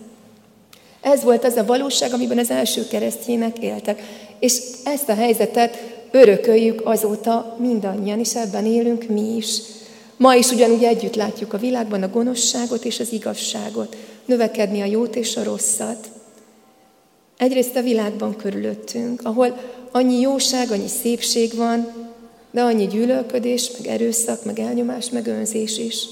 Ez 1.01 1.23
volt 1.23 1.43
az 1.43 1.55
a 1.55 1.65
valóság, 1.65 2.13
amiben 2.13 2.37
az 2.37 2.49
első 2.49 2.87
keresztjének 2.87 3.59
éltek. 3.59 4.01
És 4.39 4.61
ezt 4.83 5.09
a 5.09 5.13
helyzetet 5.13 5.77
örököljük 6.11 6.81
azóta 6.83 7.55
mindannyian, 7.59 8.19
és 8.19 8.35
ebben 8.35 8.65
élünk 8.65 9.07
mi 9.07 9.35
is. 9.35 9.57
Ma 10.17 10.35
is 10.35 10.51
ugyanúgy 10.51 10.83
együtt 10.83 11.15
látjuk 11.15 11.53
a 11.53 11.57
világban 11.57 12.03
a 12.03 12.09
gonoszságot 12.09 12.85
és 12.85 12.99
az 12.99 13.11
igazságot, 13.11 13.95
növekedni 14.25 14.81
a 14.81 14.85
jót 14.85 15.15
és 15.15 15.37
a 15.37 15.43
rosszat. 15.43 16.09
Egyrészt 17.37 17.75
a 17.75 17.81
világban 17.81 18.35
körülöttünk, 18.35 19.21
ahol 19.23 19.57
annyi 19.91 20.19
jóság, 20.19 20.71
annyi 20.71 20.87
szépség 20.87 21.55
van, 21.55 21.93
de 22.51 22.61
annyi 22.61 22.87
gyűlölködés, 22.87 23.71
meg 23.77 23.87
erőszak, 23.87 24.45
meg 24.45 24.59
elnyomás, 24.59 25.09
meg 25.09 25.27
önzés 25.27 25.77
is. 25.77 26.07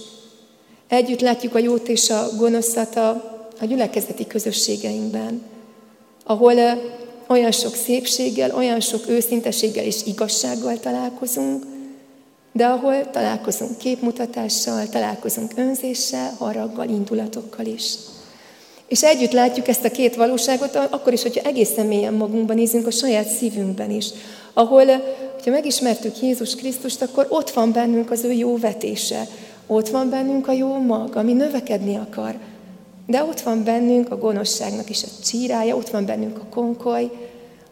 Együtt 0.88 1.22
látjuk 1.22 1.56
a 1.56 1.60
jót 1.60 1.88
és 1.88 2.10
a 2.10 2.30
gonoszat 2.38 2.96
a, 2.96 3.10
a 3.60 3.66
gyülekezeti 3.66 4.28
közösségeinkben, 4.28 5.42
ahol 6.24 6.54
olyan 7.28 7.52
sok 7.52 7.76
szépséggel, 7.76 8.56
olyan 8.56 8.80
sok 8.80 9.10
őszinteséggel 9.10 9.84
és 9.84 10.06
igazsággal 10.06 10.80
találkozunk, 10.80 11.66
de 12.54 12.66
ahol 12.66 13.10
találkozunk 13.10 13.78
képmutatással, 13.78 14.90
találkozunk 14.90 15.52
önzéssel, 15.56 16.36
haraggal, 16.38 16.90
indulatokkal 16.90 17.66
is. 17.66 17.94
És 18.88 19.04
együtt 19.04 19.32
látjuk 19.32 19.68
ezt 19.68 19.86
a 19.86 19.92
két 19.92 20.16
valóságot, 20.16 20.76
akkor 20.76 21.14
is, 21.14 21.22
hogyha 21.22 21.48
egészen 21.48 21.86
mélyen 21.86 22.14
magunkban 22.14 22.56
nézünk, 22.56 22.88
a 22.88 22.92
saját 22.92 23.28
szívünkben 23.28 23.92
is. 23.92 24.10
Ahol, 24.54 24.86
hogyha 25.34 25.52
megismertük 25.52 26.22
Jézus 26.22 26.56
Krisztust, 26.56 27.02
akkor 27.02 27.28
ott 27.30 27.50
van 27.50 27.72
bennünk 27.72 28.12
az 28.12 28.24
ő 28.24 28.32
jó 28.32 28.58
vetése, 28.58 29.28
ott 29.68 29.90
van 29.90 30.10
bennünk 30.10 30.48
a 30.48 30.52
jó 30.52 30.78
mag, 30.80 31.16
ami 31.16 31.34
növekedni 31.34 31.96
akar. 31.96 32.36
De 33.08 33.24
ott 33.24 33.42
van 33.42 33.64
bennünk 33.64 34.12
a 34.12 34.18
gonoszságnak 34.18 34.90
is 34.90 35.04
a 35.04 35.24
csírája, 35.24 35.76
ott 35.76 35.90
van 35.90 36.06
bennünk 36.06 36.38
a 36.38 36.46
konkoly, 36.50 37.10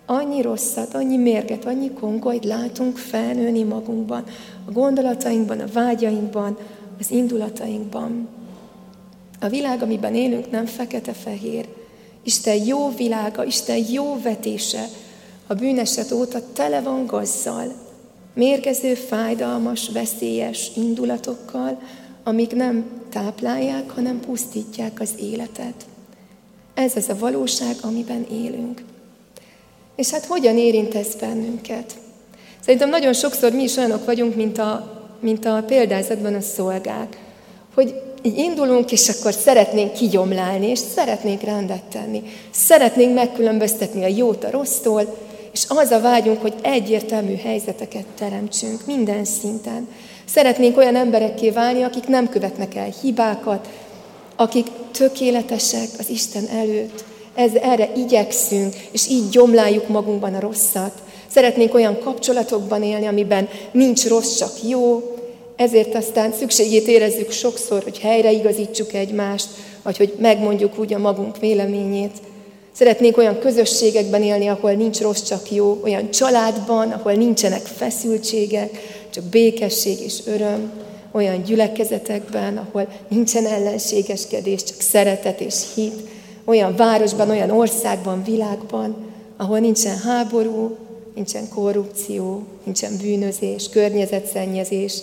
annyi 0.06 0.42
rosszat, 0.42 0.94
annyi 0.94 1.18
mérget, 1.18 1.66
annyi 1.66 1.92
kongolyt 1.92 2.46
látunk 2.46 2.98
felnőni 2.98 3.64
magunkban, 3.64 4.24
a 4.66 4.72
gondolatainkban, 4.72 5.60
a 5.60 5.72
vágyainkban, 5.74 6.58
az 7.00 7.12
indulatainkban. 7.12 8.28
A 9.40 9.48
világ, 9.48 9.82
amiben 9.82 10.16
élünk, 10.16 10.52
nem 10.52 10.66
fekete-fehér. 10.66 11.68
Isten 12.24 12.66
jó 12.66 12.90
világa, 12.90 13.46
Isten 13.46 13.86
jó 13.92 14.22
vetése 14.22 14.86
a 15.48 15.54
bűneset 15.54 16.12
óta 16.12 16.40
tele 16.54 16.82
van 16.82 17.06
gazzal, 17.06 17.74
mérgező, 18.34 18.94
fájdalmas, 18.94 19.90
veszélyes 19.90 20.72
indulatokkal, 20.76 21.82
amik 22.24 22.56
nem 22.56 22.86
táplálják, 23.10 23.90
hanem 23.90 24.20
pusztítják 24.20 25.00
az 25.00 25.14
életet. 25.20 25.86
Ez 26.74 26.96
az 26.96 27.10
a 27.10 27.18
valóság, 27.18 27.76
amiben 27.82 28.26
élünk. 28.32 28.84
És 29.96 30.10
hát 30.10 30.26
hogyan 30.26 30.58
érint 30.58 30.96
ez 30.96 31.16
bennünket? 31.16 32.00
Szerintem 32.66 32.90
nagyon 32.90 33.14
sokszor 33.14 33.52
mi 33.52 33.64
is 33.64 33.78
olyanok 33.78 34.06
vagyunk, 34.06 34.36
mint 34.36 34.58
a, 34.58 35.02
mint 35.20 35.46
a 35.46 35.64
példázatban 35.68 36.34
a 36.34 36.42
szolgák, 36.42 37.18
hogy 37.74 37.96
így 38.22 38.38
indulunk, 38.38 38.92
és 38.92 39.10
akkor 39.10 39.34
szeretnénk 39.34 39.94
kigyomlálni, 39.94 40.68
és 40.68 40.80
szeretnénk 40.80 41.42
rendet 41.42 41.84
tenni. 41.84 42.24
Szeretnénk 42.52 43.14
megkülönböztetni 43.14 44.04
a 44.04 44.08
jót 44.08 44.44
a 44.44 44.52
rossztól, 44.52 45.18
és 45.54 45.66
az 45.68 45.92
a 45.92 46.00
vágyunk, 46.00 46.42
hogy 46.42 46.54
egyértelmű 46.62 47.36
helyzeteket 47.36 48.06
teremtsünk 48.18 48.86
minden 48.86 49.26
szinten. 49.26 49.88
Szeretnénk 50.26 50.78
olyan 50.78 50.96
emberekké 50.96 51.50
válni, 51.50 51.84
akik 51.84 52.08
nem 52.08 52.30
követnek 52.30 52.76
el 52.76 52.90
hibákat, 53.02 53.70
akik 54.36 54.68
tökéletesek 54.92 55.90
az 56.00 56.10
Isten 56.10 56.48
előtt, 56.48 57.04
ez, 57.36 57.54
erre 57.54 57.90
igyekszünk, 57.96 58.76
és 58.92 59.08
így 59.10 59.30
gyomláljuk 59.30 59.88
magunkban 59.88 60.34
a 60.34 60.40
rosszat. 60.40 61.02
Szeretnénk 61.34 61.74
olyan 61.74 62.00
kapcsolatokban 62.00 62.84
élni, 62.84 63.06
amiben 63.06 63.50
nincs 63.72 64.08
rossz, 64.08 64.38
csak 64.38 64.52
jó, 64.68 65.16
ezért 65.56 65.96
aztán 65.96 66.34
szükségét 66.34 66.88
érezzük 66.88 67.32
sokszor, 67.32 67.84
hogy 67.84 68.00
helyreigazítsuk 68.00 68.94
egymást, 68.94 69.48
vagy 69.84 69.98
hogy 69.98 70.14
megmondjuk 70.20 70.80
úgy 70.80 70.94
a 70.94 70.98
magunk 70.98 71.38
véleményét. 71.38 72.18
Szeretnénk 72.72 73.18
olyan 73.18 73.40
közösségekben 73.40 74.24
élni, 74.24 74.48
ahol 74.48 74.72
nincs 74.72 75.00
rossz, 75.00 75.22
csak 75.22 75.52
jó, 75.52 75.80
olyan 75.84 76.10
családban, 76.10 76.92
ahol 76.92 77.14
nincsenek 77.14 77.62
feszültségek, 77.62 78.70
csak 79.10 79.24
békesség 79.24 80.00
és 80.00 80.20
öröm, 80.26 80.72
olyan 81.12 81.44
gyülekezetekben, 81.44 82.58
ahol 82.58 82.88
nincsen 83.08 83.46
ellenségeskedés, 83.46 84.64
csak 84.64 84.80
szeretet 84.80 85.42
és 85.42 85.56
hit, 85.76 85.96
olyan 86.46 86.76
városban, 86.76 87.30
olyan 87.30 87.50
országban, 87.50 88.24
világban, 88.24 88.96
ahol 89.38 89.60
nincsen 89.60 89.98
háború, 89.98 90.78
nincsen 91.16 91.50
korrupció, 91.50 92.44
nincsen 92.64 92.98
bűnözés, 92.98 93.70
környezetszennyezés, 93.70 95.02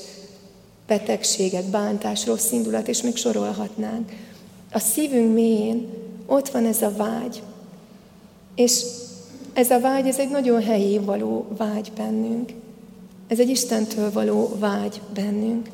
betegségek, 0.86 1.64
bántás, 1.64 2.26
rossz 2.26 2.50
indulat, 2.50 2.88
és 2.88 3.02
még 3.02 3.16
sorolhatnánk. 3.16 4.12
A 4.72 4.78
szívünk 4.78 5.34
mélyén 5.34 5.88
ott 6.26 6.48
van 6.48 6.66
ez 6.66 6.82
a 6.82 6.92
vágy, 6.96 7.42
és 8.54 8.82
ez 9.52 9.70
a 9.70 9.80
vágy, 9.80 10.06
ez 10.06 10.18
egy 10.18 10.30
nagyon 10.30 10.62
helyé 10.62 10.98
való 10.98 11.46
vágy 11.56 11.92
bennünk. 11.96 12.52
Ez 13.28 13.38
egy 13.38 13.48
Istentől 13.48 14.12
való 14.12 14.56
vágy 14.58 15.00
bennünk. 15.14 15.68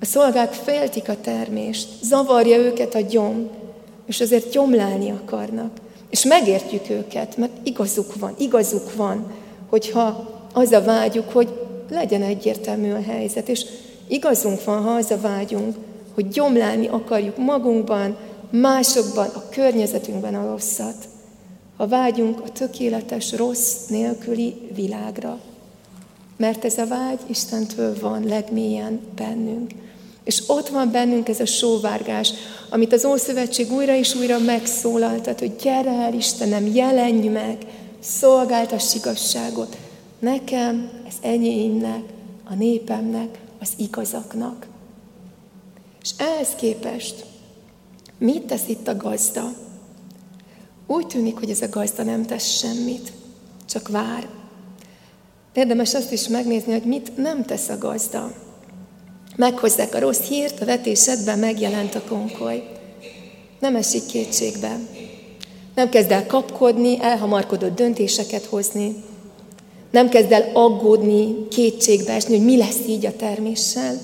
A 0.00 0.04
szolgák 0.04 0.52
féltik 0.52 1.08
a 1.08 1.20
termést, 1.20 1.88
zavarja 2.02 2.56
őket 2.56 2.94
a 2.94 3.00
gyom, 3.00 3.48
és 4.06 4.20
azért 4.20 4.50
gyomlálni 4.50 5.10
akarnak. 5.10 5.70
És 6.14 6.24
megértjük 6.24 6.90
őket, 6.90 7.36
mert 7.36 7.52
igazuk 7.62 8.14
van, 8.14 8.34
igazuk 8.38 8.94
van, 8.94 9.32
hogyha 9.68 10.30
az 10.52 10.72
a 10.72 10.82
vágyuk, 10.82 11.30
hogy 11.32 11.48
legyen 11.90 12.22
egyértelmű 12.22 12.92
a 12.92 13.02
helyzet, 13.02 13.48
és 13.48 13.64
igazunk 14.08 14.64
van, 14.64 14.82
ha 14.82 14.90
az 14.90 15.10
a 15.10 15.20
vágyunk, 15.20 15.76
hogy 16.14 16.28
gyomlálni 16.28 16.86
akarjuk 16.86 17.36
magunkban, 17.36 18.16
másokban, 18.50 19.28
a 19.34 19.48
környezetünkben 19.50 20.34
a 20.34 20.50
rosszat. 20.50 21.08
Ha 21.76 21.86
vágyunk 21.86 22.40
a 22.40 22.52
tökéletes 22.52 23.32
rossz 23.32 23.86
nélküli 23.86 24.54
világra. 24.74 25.38
Mert 26.36 26.64
ez 26.64 26.78
a 26.78 26.86
vágy 26.86 27.20
Istentől 27.26 27.96
van 28.00 28.24
legmélyen 28.24 29.00
bennünk. 29.16 29.70
És 30.24 30.42
ott 30.46 30.68
van 30.68 30.90
bennünk 30.90 31.28
ez 31.28 31.40
a 31.40 31.46
sóvárgás, 31.46 32.32
amit 32.70 32.92
az 32.92 33.04
Ószövetség 33.04 33.72
újra 33.72 33.94
és 33.94 34.14
újra 34.14 34.38
megszólaltat, 34.38 35.38
hogy 35.38 35.56
gyere 35.56 35.90
el 35.90 36.14
Istenem, 36.14 36.66
jelenj 36.74 37.28
meg, 37.28 37.58
szolgáltass 38.00 38.94
igazságot. 38.94 39.76
Nekem, 40.18 40.90
ez 41.08 41.14
enyémnek, 41.20 42.02
a 42.44 42.54
népemnek, 42.54 43.38
az 43.60 43.68
igazaknak. 43.76 44.66
És 46.02 46.10
ehhez 46.16 46.48
képest 46.56 47.24
mit 48.18 48.42
tesz 48.42 48.68
itt 48.68 48.88
a 48.88 48.96
gazda? 48.96 49.52
Úgy 50.86 51.06
tűnik, 51.06 51.38
hogy 51.38 51.50
ez 51.50 51.60
a 51.60 51.68
gazda 51.68 52.02
nem 52.02 52.26
tesz 52.26 52.46
semmit, 52.46 53.12
csak 53.68 53.88
vár. 53.88 54.28
Érdemes 55.52 55.94
azt 55.94 56.12
is 56.12 56.28
megnézni, 56.28 56.72
hogy 56.72 56.84
mit 56.84 57.16
nem 57.16 57.44
tesz 57.44 57.68
a 57.68 57.78
gazda. 57.78 58.32
Meghozzák 59.36 59.94
a 59.94 59.98
rossz 59.98 60.20
hírt, 60.20 60.60
a 60.60 60.64
vetésedben 60.64 61.38
megjelent 61.38 61.94
a 61.94 62.02
konkoly. 62.08 62.62
Nem 63.60 63.76
esik 63.76 64.06
kétségbe. 64.06 64.78
Nem 65.74 65.88
kezd 65.88 66.10
el 66.10 66.26
kapkodni, 66.26 66.98
elhamarkodott 67.00 67.76
döntéseket 67.76 68.44
hozni. 68.44 69.04
Nem 69.90 70.08
kezd 70.08 70.32
el 70.32 70.50
aggódni, 70.52 71.48
kétségbe 71.48 72.12
esni, 72.12 72.36
hogy 72.36 72.44
mi 72.44 72.56
lesz 72.56 72.80
így 72.88 73.06
a 73.06 73.16
terméssel. 73.16 73.98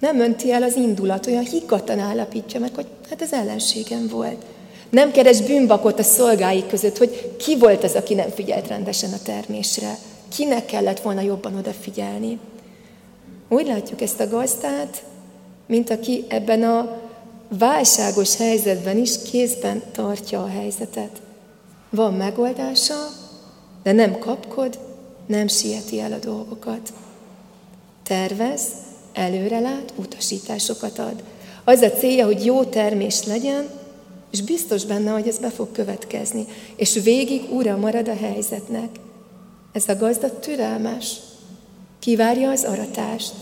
Nem 0.00 0.20
önti 0.20 0.52
el 0.52 0.62
az 0.62 0.76
indulat, 0.76 1.26
olyan 1.26 1.44
higgadtan 1.44 1.98
állapítja 1.98 2.60
meg, 2.60 2.74
hogy 2.74 2.86
hát 3.10 3.22
ez 3.22 3.32
ellenségem 3.32 4.08
volt. 4.08 4.44
Nem 4.90 5.10
keres 5.10 5.40
bűnbakot 5.40 5.98
a 5.98 6.02
szolgái 6.02 6.64
között, 6.66 6.98
hogy 6.98 7.36
ki 7.36 7.58
volt 7.58 7.84
az, 7.84 7.94
aki 7.94 8.14
nem 8.14 8.30
figyelt 8.30 8.68
rendesen 8.68 9.12
a 9.12 9.22
termésre. 9.22 9.98
kinek 10.36 10.66
kellett 10.66 11.00
volna 11.00 11.20
jobban 11.20 11.56
odafigyelni. 11.56 12.38
Úgy 13.48 13.66
látjuk 13.66 14.00
ezt 14.00 14.20
a 14.20 14.28
gazdát, 14.28 15.04
mint 15.66 15.90
aki 15.90 16.24
ebben 16.28 16.62
a 16.62 17.00
válságos 17.48 18.36
helyzetben 18.36 18.98
is 18.98 19.22
kézben 19.30 19.82
tartja 19.92 20.42
a 20.42 20.48
helyzetet. 20.48 21.22
Van 21.90 22.14
megoldása, 22.14 23.08
de 23.82 23.92
nem 23.92 24.18
kapkod, 24.18 24.78
nem 25.26 25.48
sieti 25.48 26.00
el 26.00 26.12
a 26.12 26.18
dolgokat. 26.18 26.92
Tervez, 28.02 28.62
előrelát, 29.12 29.92
utasításokat 29.96 30.98
ad. 30.98 31.22
Az 31.64 31.80
a 31.80 31.90
célja, 31.90 32.24
hogy 32.24 32.44
jó 32.44 32.64
termés 32.64 33.24
legyen, 33.24 33.68
és 34.30 34.42
biztos 34.42 34.84
benne, 34.84 35.10
hogy 35.10 35.28
ez 35.28 35.38
be 35.38 35.50
fog 35.50 35.72
következni. 35.72 36.46
És 36.76 37.00
végig 37.02 37.52
ura 37.52 37.76
marad 37.76 38.08
a 38.08 38.16
helyzetnek. 38.16 38.88
Ez 39.72 39.88
a 39.88 39.96
gazda 39.96 40.38
türelmes, 40.38 41.16
kivárja 42.04 42.50
az 42.50 42.64
aratást, 42.64 43.32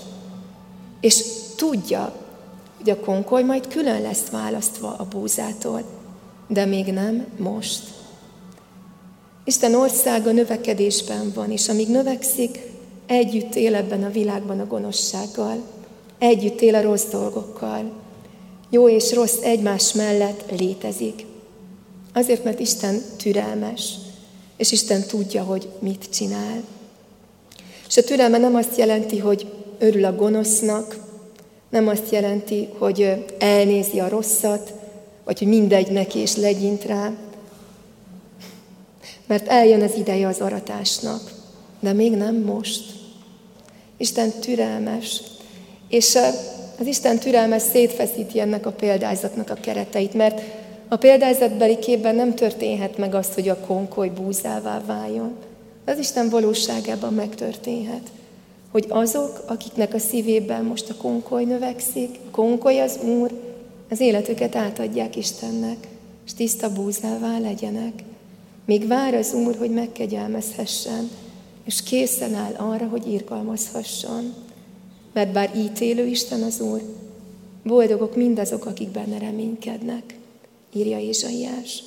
és 1.01 1.25
tudja, 1.57 2.15
hogy 2.77 2.91
a 2.91 3.01
konkoly 3.01 3.43
majd 3.43 3.69
külön 3.69 4.03
lesz 4.03 4.29
választva 4.31 4.95
a 4.99 5.05
búzától, 5.05 5.83
de 6.49 6.65
még 6.65 6.87
nem 6.87 7.27
most. 7.39 7.83
Isten 9.45 9.75
országa 9.75 10.33
növekedésben 10.33 11.33
van, 11.35 11.51
és 11.51 11.69
amíg 11.69 11.89
növekszik, 11.89 12.61
együtt 13.07 13.55
él 13.55 13.75
ebben 13.75 14.05
a 14.05 14.11
világban 14.11 14.61
a 14.61 14.67
gonoszsággal, 14.67 15.63
együtt 16.19 16.61
él 16.61 16.75
a 16.75 16.83
rossz 16.83 17.07
dolgokkal. 17.11 17.93
Jó 18.71 18.89
és 18.89 19.13
rossz 19.13 19.41
egymás 19.41 19.93
mellett 19.93 20.51
létezik. 20.59 21.27
Azért, 22.13 22.45
mert 22.45 22.61
Isten 22.61 23.03
türelmes, 23.17 23.95
és 24.57 24.73
Isten 24.73 25.03
tudja, 25.03 25.43
hogy 25.43 25.69
mit 25.79 26.09
csinál. 26.13 26.63
És 27.93 27.99
a 27.99 28.03
türelme 28.03 28.39
nem 28.39 28.55
azt 28.55 28.77
jelenti, 28.77 29.19
hogy 29.19 29.47
örül 29.79 30.05
a 30.05 30.15
gonosznak, 30.15 30.97
nem 31.71 31.89
azt 31.89 32.11
jelenti, 32.11 32.69
hogy 32.79 33.25
elnézi 33.39 34.01
a 34.01 34.09
rosszat, 34.09 34.73
vagy 35.25 35.39
hogy 35.39 35.49
mindegy 35.49 35.91
neki 35.91 36.19
és 36.19 36.37
legyint 36.37 36.85
rá, 36.85 37.13
mert 39.27 39.49
eljön 39.49 39.83
az 39.83 39.95
ideje 39.97 40.27
az 40.27 40.41
aratásnak, 40.41 41.33
de 41.81 41.93
még 41.93 42.17
nem 42.17 42.35
most. 42.35 42.85
Isten 43.97 44.31
türelmes, 44.31 45.23
és 45.89 46.19
az 46.79 46.87
Isten 46.87 47.19
türelmes 47.19 47.63
szétfeszíti 47.63 48.41
ennek 48.41 48.67
a 48.67 48.73
példázatnak 48.73 49.51
a 49.51 49.61
kereteit, 49.61 50.15
mert 50.15 50.41
a 50.89 50.97
példázatbeli 50.97 51.79
képben 51.79 52.15
nem 52.15 52.35
történhet 52.35 52.99
meg 52.99 53.15
azt, 53.15 53.35
hogy 53.35 53.49
a 53.49 53.61
konkoly 53.67 54.09
búzává 54.09 54.83
váljon. 54.87 55.51
Az 55.85 55.99
Isten 55.99 56.29
valóságában 56.29 57.15
megtörténhet, 57.15 58.11
hogy 58.71 58.87
azok, 58.89 59.43
akiknek 59.47 59.95
a 59.95 59.99
szívében 59.99 60.65
most 60.65 60.91
a 60.91 60.95
konkoly 60.95 61.45
növekszik, 61.45 62.19
konkoly 62.31 62.81
az 62.81 62.99
Úr, 63.03 63.31
az 63.91 64.01
életüket 64.01 64.57
átadják 64.57 65.17
Istennek, 65.17 65.89
és 66.27 66.35
tiszta 66.35 66.73
búzává 66.73 67.39
legyenek. 67.39 68.03
Még 68.65 68.87
vár 68.87 69.15
az 69.15 69.35
Úr, 69.35 69.57
hogy 69.57 69.71
megkegyelmezhessen, 69.71 71.11
és 71.65 71.83
készen 71.83 72.35
áll 72.35 72.55
arra, 72.55 72.87
hogy 72.87 73.13
irgalmazhasson. 73.13 74.35
Mert 75.13 75.33
bár 75.33 75.57
ítélő 75.57 76.07
Isten 76.07 76.43
az 76.43 76.61
Úr, 76.61 76.83
boldogok 77.65 78.17
mindazok, 78.17 78.67
akik 78.67 78.89
benne 78.89 79.19
reménykednek, 79.19 80.17
írja 80.73 80.99
Ézsaiás. 80.99 81.83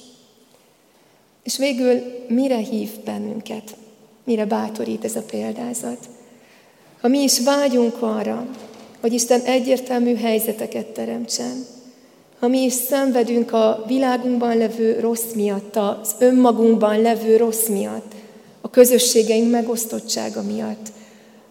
És 1.44 1.58
végül 1.58 2.02
mire 2.28 2.58
hív 2.58 2.90
bennünket? 3.06 3.76
Mire 4.26 4.46
bátorít 4.46 5.04
ez 5.04 5.16
a 5.16 5.22
példázat? 5.22 6.10
Ha 7.02 7.08
mi 7.08 7.20
is 7.20 7.40
vágyunk 7.40 8.02
arra, 8.02 8.48
hogy 9.02 9.14
Isten 9.14 9.42
egyértelmű 9.42 10.16
helyzeteket 10.16 10.86
teremtsen, 10.86 11.66
ha 12.40 12.48
mi 12.48 12.64
is 12.64 12.74
szenvedünk 12.74 13.54
a 13.54 13.84
világunkban 13.88 14.58
levő 14.58 15.00
rossz 15.00 15.34
miatt, 15.36 15.76
az 15.76 16.16
önmagunkban 16.20 17.02
levő 17.02 17.38
rossz 17.38 17.68
miatt, 17.68 18.14
a 18.62 18.70
közösségeink 18.70 19.52
megosztottsága 19.52 20.42
miatt, 20.42 20.92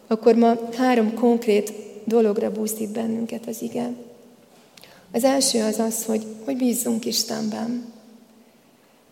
akkor 0.07 0.35
ma 0.35 0.59
három 0.77 1.15
konkrét 1.15 1.73
dologra 2.05 2.51
buzdít 2.53 2.91
bennünket 2.91 3.47
az 3.47 3.63
ige. 3.63 3.91
Az 5.13 5.25
első 5.25 5.63
az 5.63 5.79
az, 5.79 6.05
hogy, 6.05 6.25
hogy 6.45 6.57
bízzunk 6.57 7.05
Istenben. 7.05 7.93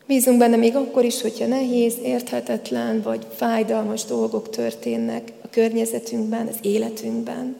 Bízunk 0.06 0.38
benne 0.38 0.56
még 0.56 0.76
akkor 0.76 1.04
is, 1.04 1.20
hogyha 1.20 1.46
nehéz, 1.46 1.94
érthetetlen 2.02 3.02
vagy 3.02 3.26
fájdalmas 3.34 4.04
dolgok 4.04 4.50
történnek 4.50 5.32
a 5.42 5.48
környezetünkben, 5.50 6.46
az 6.46 6.56
életünkben. 6.60 7.56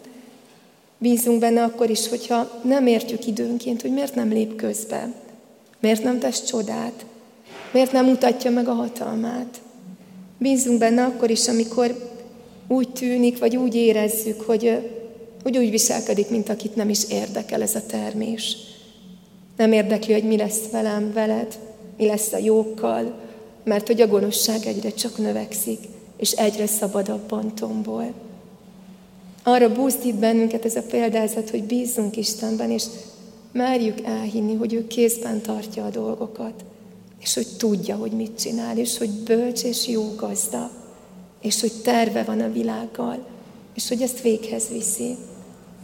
Bízunk 0.98 1.38
benne 1.38 1.62
akkor 1.62 1.90
is, 1.90 2.08
hogyha 2.08 2.60
nem 2.64 2.86
értjük 2.86 3.26
időnként, 3.26 3.82
hogy 3.82 3.92
miért 3.92 4.14
nem 4.14 4.28
lép 4.28 4.56
közbe, 4.56 5.12
miért 5.80 6.02
nem 6.02 6.18
tesz 6.18 6.44
csodát, 6.44 7.04
miért 7.72 7.92
nem 7.92 8.06
mutatja 8.06 8.50
meg 8.50 8.68
a 8.68 8.72
hatalmát. 8.72 9.60
Bízunk 10.38 10.78
benne 10.78 11.04
akkor 11.04 11.30
is, 11.30 11.48
amikor 11.48 12.10
úgy 12.68 12.88
tűnik, 12.88 13.38
vagy 13.38 13.56
úgy 13.56 13.74
érezzük, 13.74 14.40
hogy, 14.40 14.90
hogy 15.42 15.58
úgy 15.58 15.70
viselkedik, 15.70 16.30
mint 16.30 16.48
akit 16.48 16.76
nem 16.76 16.88
is 16.88 17.04
érdekel 17.10 17.62
ez 17.62 17.74
a 17.74 17.86
termés. 17.86 18.56
Nem 19.56 19.72
érdekli, 19.72 20.12
hogy 20.12 20.24
mi 20.24 20.36
lesz 20.36 20.70
velem, 20.70 21.12
veled, 21.12 21.58
mi 22.02 22.08
lesz 22.08 22.32
a 22.32 22.38
jókkal, 22.38 23.12
mert 23.64 23.86
hogy 23.86 24.00
a 24.00 24.06
gonoszság 24.06 24.66
egyre 24.66 24.90
csak 24.90 25.18
növekszik, 25.18 25.78
és 26.16 26.30
egyre 26.30 26.66
szabadabban 26.66 27.54
tombol. 27.54 28.12
Arra 29.42 29.72
buzdít 29.72 30.14
bennünket 30.14 30.64
ez 30.64 30.76
a 30.76 30.82
példázat, 30.82 31.50
hogy 31.50 31.64
bízzunk 31.64 32.16
Istenben, 32.16 32.70
és 32.70 32.84
merjük 33.52 34.00
elhinni, 34.00 34.54
hogy 34.54 34.74
ő 34.74 34.86
kézben 34.86 35.40
tartja 35.40 35.84
a 35.84 35.90
dolgokat, 35.90 36.64
és 37.20 37.34
hogy 37.34 37.46
tudja, 37.58 37.96
hogy 37.96 38.12
mit 38.12 38.40
csinál, 38.40 38.78
és 38.78 38.98
hogy 38.98 39.10
bölcs 39.10 39.62
és 39.62 39.88
jó 39.88 40.14
gazda, 40.16 40.70
és 41.40 41.60
hogy 41.60 41.72
terve 41.82 42.22
van 42.22 42.40
a 42.40 42.52
világgal, 42.52 43.26
és 43.74 43.88
hogy 43.88 44.02
ezt 44.02 44.20
véghez 44.20 44.68
viszi. 44.68 45.16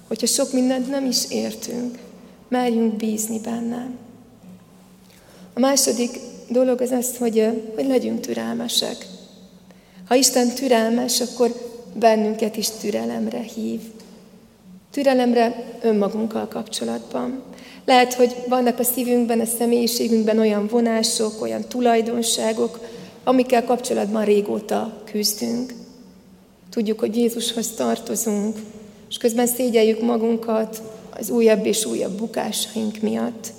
Hogyha 0.09 0.27
sok 0.27 0.53
mindent 0.53 0.89
nem 0.91 1.07
is 1.07 1.31
értünk, 1.31 1.99
merjünk 2.49 2.95
bízni 2.95 3.41
benne. 3.41 3.91
A 5.59 5.61
második 5.61 6.19
dolog 6.49 6.81
az 6.81 6.91
az, 6.91 7.17
hogy, 7.17 7.49
hogy 7.75 7.87
legyünk 7.87 8.21
türelmesek. 8.21 9.07
Ha 10.09 10.15
Isten 10.15 10.49
türelmes, 10.49 11.21
akkor 11.21 11.55
bennünket 11.95 12.57
is 12.57 12.69
türelemre 12.81 13.41
hív. 13.41 13.81
Türelemre 14.91 15.65
önmagunkkal 15.83 16.49
kapcsolatban. 16.49 17.43
Lehet, 17.85 18.15
hogy 18.15 18.37
vannak 18.49 18.79
a 18.79 18.83
szívünkben, 18.83 19.41
a 19.41 19.45
személyiségünkben 19.45 20.39
olyan 20.39 20.67
vonások, 20.67 21.43
olyan 21.43 21.65
tulajdonságok, 21.69 22.79
amikkel 23.25 23.65
kapcsolatban 23.65 24.25
régóta 24.25 25.03
küzdünk. 25.05 25.75
Tudjuk, 26.71 27.01
hogy 27.01 27.17
Jézushoz 27.17 27.71
tartozunk, 27.71 28.57
és 29.09 29.17
közben 29.17 29.47
szégyeljük 29.47 30.01
magunkat 30.01 30.83
az 31.19 31.31
újabb 31.31 31.67
és 31.67 31.85
újabb 31.85 32.19
bukásaink 32.19 33.01
miatt. 33.01 33.57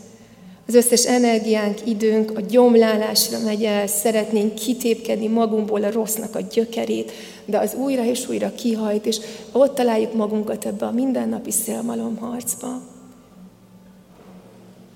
Az 0.69 0.75
összes 0.75 1.05
energiánk, 1.05 1.77
időnk 1.85 2.37
a 2.37 2.41
gyomlálásra 2.41 3.39
megy 3.39 3.63
el, 3.63 3.87
szeretnénk 3.87 4.53
kitépkedni 4.53 5.27
magunkból 5.27 5.83
a 5.83 5.91
rossznak 5.91 6.35
a 6.35 6.41
gyökerét, 6.53 7.11
de 7.45 7.57
az 7.57 7.73
újra 7.73 8.05
és 8.05 8.29
újra 8.29 8.53
kihajt, 8.55 9.05
és 9.05 9.19
ott 9.51 9.75
találjuk 9.75 10.13
magunkat 10.13 10.65
ebbe 10.65 10.85
a 10.85 10.91
mindennapi 10.91 11.51
szélmalomharcba. 11.51 12.81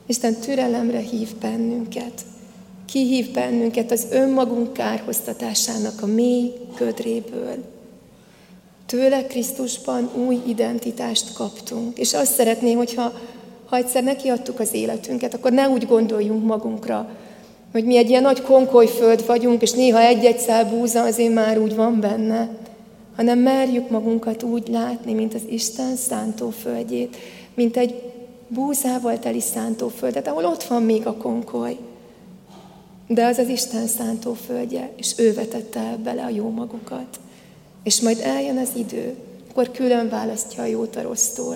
Isten 0.05 0.36
türelemre 0.36 0.99
hív 0.99 1.30
bennünket. 1.41 2.21
Kihív 2.86 3.32
bennünket 3.32 3.91
az 3.91 4.07
önmagunk 4.11 4.74
kárhoztatásának 4.74 6.01
a 6.01 6.05
mély 6.05 6.53
ködréből. 6.76 7.55
Tőle 8.86 9.26
Krisztusban 9.28 10.09
új 10.28 10.41
identitást 10.47 11.34
kaptunk. 11.34 11.97
És 11.97 12.13
azt 12.13 12.34
szeretném, 12.34 12.78
hogyha 12.78 13.13
ha 13.74 13.80
egyszer 13.80 14.03
nekiadtuk 14.03 14.59
az 14.59 14.74
életünket, 14.74 15.34
akkor 15.34 15.51
ne 15.51 15.69
úgy 15.69 15.86
gondoljunk 15.86 16.45
magunkra, 16.45 17.09
hogy 17.71 17.86
mi 17.86 17.97
egy 17.97 18.09
ilyen 18.09 18.21
nagy 18.21 18.41
konkolyföld 18.41 19.26
vagyunk, 19.26 19.61
és 19.61 19.71
néha 19.71 19.99
egy-egy 19.99 20.39
szál 20.39 20.69
búza 20.69 21.01
azért 21.01 21.34
már 21.34 21.57
úgy 21.59 21.76
van 21.76 21.99
benne, 21.99 22.49
hanem 23.15 23.39
merjük 23.39 23.89
magunkat 23.89 24.43
úgy 24.43 24.67
látni, 24.67 25.13
mint 25.13 25.34
az 25.34 25.41
Isten 25.49 25.95
szántóföldjét, 25.95 27.17
mint 27.53 27.78
egy 27.78 28.01
búzával 28.47 29.19
teli 29.19 29.41
szántóföldet, 29.41 30.28
ahol 30.28 30.45
ott 30.45 30.63
van 30.63 30.84
még 30.84 31.07
a 31.07 31.17
konkoly. 31.17 31.78
De 33.07 33.26
az 33.26 33.38
az 33.38 33.47
Isten 33.47 33.88
szántóföldje, 33.88 34.91
és 34.95 35.13
ő 35.17 35.34
vetette 35.34 35.80
el 35.80 35.97
bele 35.97 36.24
a 36.24 36.30
jó 36.30 36.49
magukat. 36.49 37.19
És 37.84 38.01
majd 38.01 38.19
eljön 38.24 38.57
az 38.57 38.69
idő, 38.76 39.15
akkor 39.49 39.71
külön 39.71 40.09
választja 40.09 40.63
a 40.63 40.65
jót 40.65 40.95
a 40.95 41.01
rossztól. 41.01 41.55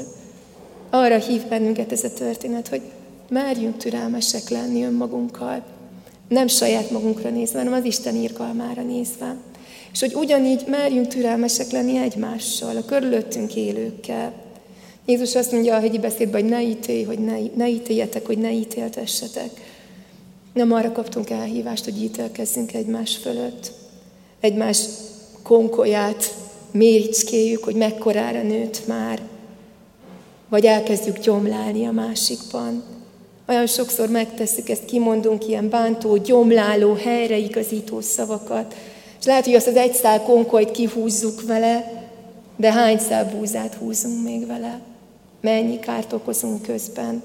Arra 0.90 1.18
hív 1.18 1.42
bennünket 1.48 1.92
ez 1.92 2.04
a 2.04 2.14
történet, 2.14 2.68
hogy 2.68 2.82
merjünk 3.30 3.78
türelmesek 3.78 4.50
lenni 4.50 4.84
önmagunkkal, 4.84 5.64
nem 6.28 6.48
saját 6.48 6.92
magunkra 6.92 7.30
nézve, 7.30 7.58
hanem 7.58 7.74
az 7.74 7.86
Isten 7.86 8.16
írgalmára 8.16 8.82
nézve. 8.82 9.36
És 9.94 10.00
hogy 10.00 10.14
ugyanígy 10.14 10.64
merjünk 10.68 11.08
türelmesek 11.08 11.72
lenni 11.72 11.98
egymással, 11.98 12.78
a 12.78 12.86
körülöttünk 12.86 13.56
élőkkel. 13.56 14.34
Jézus 15.06 15.36
azt 15.36 15.52
mondja 15.52 15.76
a 15.76 15.80
hegyi 15.80 16.00
beszédben, 16.00 16.42
hogy 16.42 16.50
ne 16.50 16.62
ítélj, 16.62 17.04
hogy 17.04 17.20
ne, 17.20 17.38
ne 17.56 17.70
ítéljetek, 17.70 18.26
hogy 18.26 18.38
ne 18.38 18.52
ítéltessetek. 18.52 19.50
Nem 20.54 20.72
arra 20.72 20.92
kaptunk 20.92 21.30
elhívást, 21.30 21.84
hogy 21.84 22.04
ítélkezzünk 22.04 22.74
egymás 22.74 23.16
fölött. 23.16 23.72
Egymás 24.40 24.86
konkolyát 25.44 26.36
méricskéljük, 26.72 27.64
hogy 27.64 27.76
mekkorára 27.76 28.42
nőtt 28.42 28.88
már, 28.88 29.22
vagy 30.50 30.66
elkezdjük 30.66 31.20
gyomlálni 31.20 31.86
a 31.86 31.92
másikban. 31.92 32.84
Olyan 33.48 33.68
sokszor 33.68 34.10
megtesszük 34.10 34.70
ezt, 34.70 34.86
kimondunk 34.86 35.48
ilyen 35.48 35.70
bántó, 35.70 36.18
gyomláló, 36.18 36.94
helyreigazító 36.94 38.02
szavakat, 38.02 38.76
és 39.20 39.26
lehet, 39.26 39.46
hogy 39.46 39.54
azt 39.54 39.68
az 39.68 39.76
egy 39.76 39.94
szál 39.94 40.22
konkolyt 40.22 40.72
kihúzzuk 40.72 41.42
vele, 41.42 42.06
de 42.56 42.72
hány 42.72 42.98
szál 42.98 43.26
búzát 43.36 43.74
húzunk 43.74 44.24
még 44.24 44.48
vele? 44.48 44.80
Mennyi 45.42 45.80
kárt 45.80 46.14
okozunk 46.14 46.62
közben, 46.62 47.24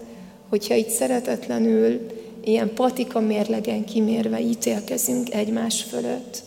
hogyha 0.48 0.74
itt 0.74 0.88
szeretetlenül, 0.88 2.06
ilyen 2.44 2.74
patika 2.74 3.20
mérlegen 3.20 3.84
kimérve 3.84 4.40
ítélkezünk 4.40 5.34
egymás 5.34 5.82
fölött. 5.82 6.42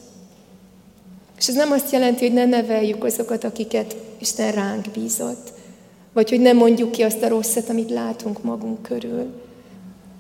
És 1.37 1.47
ez 1.47 1.55
nem 1.55 1.71
azt 1.71 1.91
jelenti, 1.91 2.25
hogy 2.25 2.33
ne 2.33 2.45
neveljük 2.45 3.03
azokat, 3.03 3.43
akiket 3.43 3.95
Isten 4.17 4.51
ránk 4.51 4.85
bízott, 4.93 5.53
vagy 6.15 6.29
hogy 6.29 6.39
nem 6.39 6.57
mondjuk 6.57 6.91
ki 6.91 7.03
azt 7.03 7.21
a 7.21 7.27
rosszat, 7.27 7.69
amit 7.69 7.89
látunk 7.89 8.43
magunk 8.43 8.81
körül. 8.81 9.25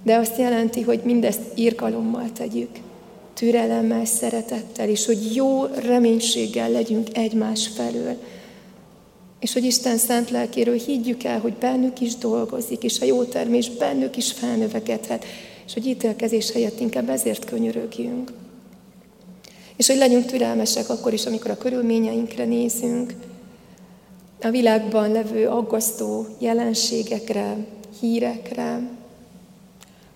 De 0.03 0.15
azt 0.15 0.37
jelenti, 0.37 0.81
hogy 0.81 1.01
mindezt 1.03 1.41
írgalommal 1.55 2.31
tegyük, 2.31 2.69
türelemmel, 3.33 4.05
szeretettel, 4.05 4.89
és 4.89 5.05
hogy 5.05 5.35
jó 5.35 5.65
reménységgel 5.65 6.69
legyünk 6.69 7.07
egymás 7.17 7.67
felől. 7.67 8.15
És 9.39 9.53
hogy 9.53 9.63
Isten 9.63 9.97
szent 9.97 10.29
lelkéről 10.29 10.77
higgyük 10.77 11.23
el, 11.23 11.39
hogy 11.39 11.53
bennük 11.53 12.01
is 12.01 12.15
dolgozik, 12.15 12.83
és 12.83 12.99
a 12.99 13.05
jó 13.05 13.23
termés 13.23 13.69
bennük 13.69 14.17
is 14.17 14.31
felnövekedhet, 14.31 15.25
és 15.65 15.73
hogy 15.73 15.85
ítélkezés 15.85 16.51
helyett 16.51 16.79
inkább 16.79 17.09
ezért 17.09 17.45
könyörögjünk. 17.45 18.31
És 19.75 19.87
hogy 19.87 19.97
legyünk 19.97 20.25
türelmesek 20.25 20.89
akkor 20.89 21.13
is, 21.13 21.25
amikor 21.25 21.51
a 21.51 21.57
körülményeinkre 21.57 22.45
nézünk, 22.45 23.13
a 24.45 24.49
világban 24.49 25.11
levő 25.11 25.47
aggasztó 25.47 26.25
jelenségekre, 26.39 27.57
hírekre, 27.99 28.75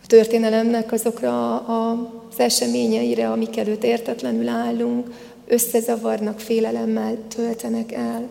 a 0.03 0.07
történelemnek 0.07 0.91
azokra 0.91 1.57
az 1.57 2.39
eseményeire, 2.39 3.31
amik 3.31 3.57
előtt 3.57 3.83
értetlenül 3.83 4.47
állunk, 4.47 5.11
összezavarnak, 5.47 6.39
félelemmel 6.39 7.17
töltenek 7.35 7.91
el. 7.91 8.27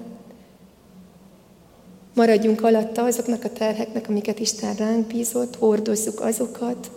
Maradjunk 2.15 2.65
alatta 2.65 3.05
azoknak 3.05 3.45
a 3.45 3.53
terheknek, 3.53 4.09
amiket 4.09 4.39
Isten 4.39 4.75
ránk 4.75 5.07
bízott, 5.07 5.57
hordozzuk 5.57 6.21
azokat, 6.21 6.91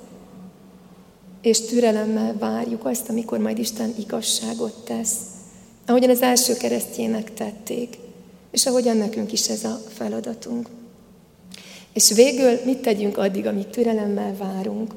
és 1.42 1.62
türelemmel 1.62 2.36
várjuk 2.40 2.86
azt, 2.86 3.10
amikor 3.10 3.40
majd 3.40 3.58
Isten 3.58 3.94
igazságot 4.00 4.84
tesz. 4.86 5.18
Ahogyan 5.86 6.10
az 6.10 6.22
első 6.22 6.54
keresztjének 6.54 7.34
tették, 7.34 7.98
és 8.52 8.66
ahogyan 8.66 8.98
nekünk 8.98 9.32
is 9.32 9.50
ez 9.50 9.64
a 9.64 9.80
feladatunk. 9.94 10.68
És 11.94 12.12
végül 12.12 12.60
mit 12.66 12.82
tegyünk 12.82 13.18
addig, 13.18 13.46
amíg 13.46 13.70
türelemmel 13.70 14.36
várunk? 14.38 14.94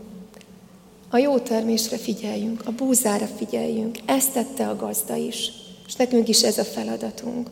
A 1.09 1.19
jó 1.19 1.39
termésre 1.39 1.97
figyeljünk, 1.97 2.63
a 2.67 2.71
búzára 2.71 3.27
figyeljünk. 3.27 3.99
Ezt 4.07 4.33
tette 4.33 4.69
a 4.69 4.77
gazda 4.77 5.17
is, 5.17 5.51
és 5.87 5.95
nekünk 5.95 6.29
is 6.29 6.43
ez 6.43 6.59
a 6.59 6.65
feladatunk. 6.65 7.49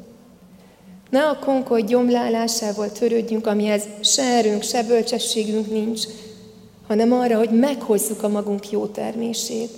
Ne 1.10 1.28
a 1.28 1.38
konkoly 1.38 1.82
gyomlálásával 1.82 2.92
törődjünk, 2.92 3.46
amihez 3.46 3.84
se 4.00 4.22
erőnk, 4.22 4.62
se 4.62 4.82
bölcsességünk 4.82 5.70
nincs, 5.70 6.02
hanem 6.86 7.12
arra, 7.12 7.38
hogy 7.38 7.50
meghozzuk 7.50 8.22
a 8.22 8.28
magunk 8.28 8.70
jó 8.70 8.86
termését, 8.86 9.70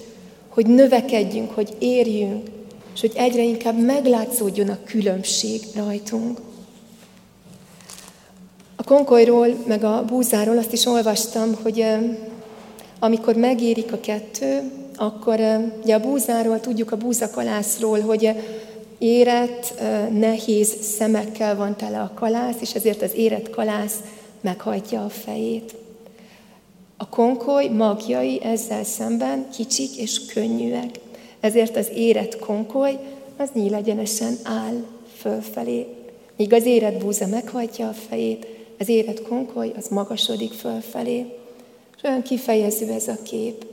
hogy 0.48 0.66
növekedjünk, 0.66 1.50
hogy 1.50 1.76
érjünk, 1.78 2.48
és 2.94 3.00
hogy 3.00 3.12
egyre 3.14 3.42
inkább 3.42 3.78
meglátszódjon 3.78 4.68
a 4.68 4.78
különbség 4.84 5.60
rajtunk. 5.74 6.38
A 8.76 8.82
konkolyról, 8.84 9.48
meg 9.66 9.84
a 9.84 10.04
búzáról 10.04 10.58
azt 10.58 10.72
is 10.72 10.86
olvastam, 10.86 11.54
hogy 11.62 11.86
amikor 12.98 13.36
megérik 13.36 13.92
a 13.92 14.00
kettő, 14.00 14.70
akkor 14.96 15.40
ugye 15.82 15.94
a 15.94 16.00
búzáról 16.00 16.60
tudjuk 16.60 16.92
a 16.92 16.96
búzakalászról, 16.96 18.00
hogy 18.00 18.30
érett, 18.98 19.74
nehéz 20.10 20.76
szemekkel 20.96 21.56
van 21.56 21.76
tele 21.76 22.00
a 22.00 22.12
kalász, 22.14 22.60
és 22.60 22.74
ezért 22.74 23.02
az 23.02 23.14
érett 23.14 23.50
kalász 23.50 23.96
meghajtja 24.40 25.04
a 25.04 25.08
fejét. 25.08 25.74
A 26.96 27.08
konkoly 27.08 27.68
magjai 27.68 28.42
ezzel 28.42 28.84
szemben 28.84 29.46
kicsik 29.56 29.96
és 29.96 30.26
könnyűek. 30.26 30.98
Ezért 31.44 31.76
az 31.76 31.88
érett 31.94 32.38
konkoly 32.38 32.98
az 33.36 33.48
nyílegyenesen 33.52 34.36
áll 34.42 34.84
fölfelé. 35.16 35.86
Míg 36.36 36.52
az 36.52 36.64
érett 36.64 36.98
búza 36.98 37.26
meghajtja 37.26 37.88
a 37.88 37.92
fejét, 37.92 38.46
az 38.78 38.88
érett 38.88 39.22
konkoly 39.22 39.72
az 39.76 39.88
magasodik 39.88 40.52
fölfelé. 40.52 41.26
És 41.96 42.02
olyan 42.02 42.22
kifejező 42.22 42.90
ez 42.90 43.08
a 43.08 43.16
kép. 43.22 43.66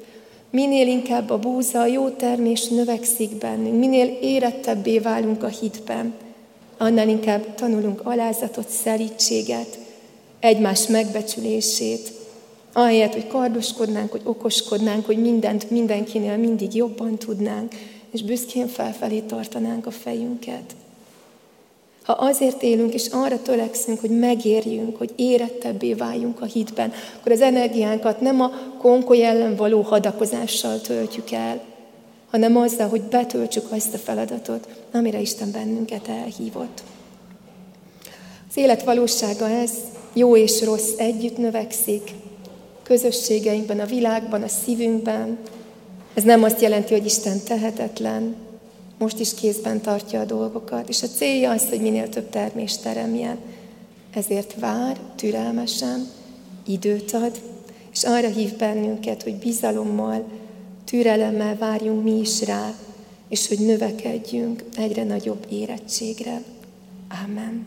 Minél 0.49 0.87
inkább 0.87 1.29
a 1.29 1.39
búza, 1.39 1.79
a 1.79 1.85
jó 1.85 2.09
termés 2.09 2.67
növekszik 2.67 3.35
bennünk, 3.35 3.79
minél 3.79 4.17
érettebbé 4.21 4.99
válunk 4.99 5.43
a 5.43 5.47
hitben, 5.47 6.13
annál 6.77 7.09
inkább 7.09 7.55
tanulunk 7.55 8.01
alázatot, 8.03 8.69
szelítséget, 8.69 9.79
egymás 10.39 10.87
megbecsülését, 10.87 12.11
Ahelyett, 12.73 13.13
hogy 13.13 13.27
kardoskodnánk, 13.27 14.11
hogy 14.11 14.21
okoskodnánk, 14.23 15.05
hogy 15.05 15.17
mindent 15.17 15.69
mindenkinél 15.69 16.37
mindig 16.37 16.75
jobban 16.75 17.17
tudnánk, 17.17 17.73
és 18.11 18.23
büszkén 18.23 18.67
felfelé 18.67 19.19
tartanánk 19.19 19.85
a 19.85 19.91
fejünket. 19.91 20.75
Ha 22.03 22.13
azért 22.13 22.63
élünk, 22.63 22.93
és 22.93 23.07
arra 23.11 23.41
törekszünk, 23.41 23.99
hogy 23.99 24.19
megérjünk, 24.19 24.97
hogy 24.97 25.13
érettebbé 25.15 25.93
váljunk 25.93 26.41
a 26.41 26.45
hitben, 26.45 26.93
akkor 27.19 27.31
az 27.31 27.41
energiánkat 27.41 28.21
nem 28.21 28.41
a 28.41 28.51
konkoly 28.77 29.23
ellen 29.23 29.55
való 29.55 29.81
hadakozással 29.81 30.81
töltjük 30.81 31.31
el, 31.31 31.61
hanem 32.29 32.57
azzal, 32.57 32.87
hogy 32.87 33.01
betöltsük 33.01 33.71
azt 33.71 33.93
a 33.93 33.97
feladatot, 33.97 34.67
amire 34.91 35.19
Isten 35.19 35.51
bennünket 35.51 36.07
elhívott. 36.07 36.83
Az 38.49 38.57
élet 38.57 38.83
valósága 38.83 39.49
ez, 39.49 39.71
jó 40.13 40.37
és 40.37 40.63
rossz 40.63 40.91
együtt 40.97 41.37
növekszik, 41.37 42.11
közösségeinkben, 42.91 43.79
a 43.79 43.85
világban, 43.85 44.41
a 44.41 44.47
szívünkben. 44.47 45.37
Ez 46.13 46.23
nem 46.23 46.43
azt 46.43 46.61
jelenti, 46.61 46.93
hogy 46.93 47.05
Isten 47.05 47.39
tehetetlen, 47.43 48.35
most 48.97 49.19
is 49.19 49.33
kézben 49.33 49.81
tartja 49.81 50.19
a 50.19 50.25
dolgokat, 50.25 50.89
és 50.89 51.03
a 51.03 51.07
célja 51.07 51.51
az, 51.51 51.69
hogy 51.69 51.81
minél 51.81 52.09
több 52.09 52.29
termést 52.29 52.81
teremjen. 52.81 53.37
Ezért 54.13 54.59
vár 54.59 54.99
türelmesen, 55.15 56.07
időt 56.67 57.11
ad, 57.11 57.41
és 57.91 58.03
arra 58.03 58.27
hív 58.27 58.55
bennünket, 58.55 59.23
hogy 59.23 59.35
bizalommal, 59.35 60.23
türelemmel 60.85 61.57
várjunk 61.57 62.03
mi 62.03 62.19
is 62.19 62.45
rá, 62.45 62.73
és 63.29 63.47
hogy 63.47 63.59
növekedjünk 63.59 64.63
egyre 64.77 65.03
nagyobb 65.03 65.45
érettségre. 65.49 66.41
Amen. 67.25 67.65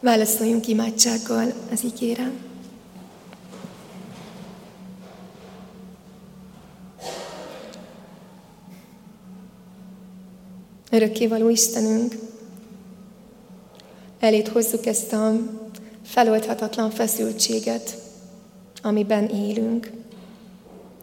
Válaszoljunk 0.00 0.68
imádsággal 0.68 1.52
az 1.72 1.84
ígérem. 1.84 2.51
Örökkévaló 10.94 11.48
Istenünk, 11.48 12.14
elét 14.20 14.48
hozzuk 14.48 14.86
ezt 14.86 15.12
a 15.12 15.32
feloldhatatlan 16.04 16.90
feszültséget, 16.90 17.96
amiben 18.82 19.28
élünk, 19.28 19.90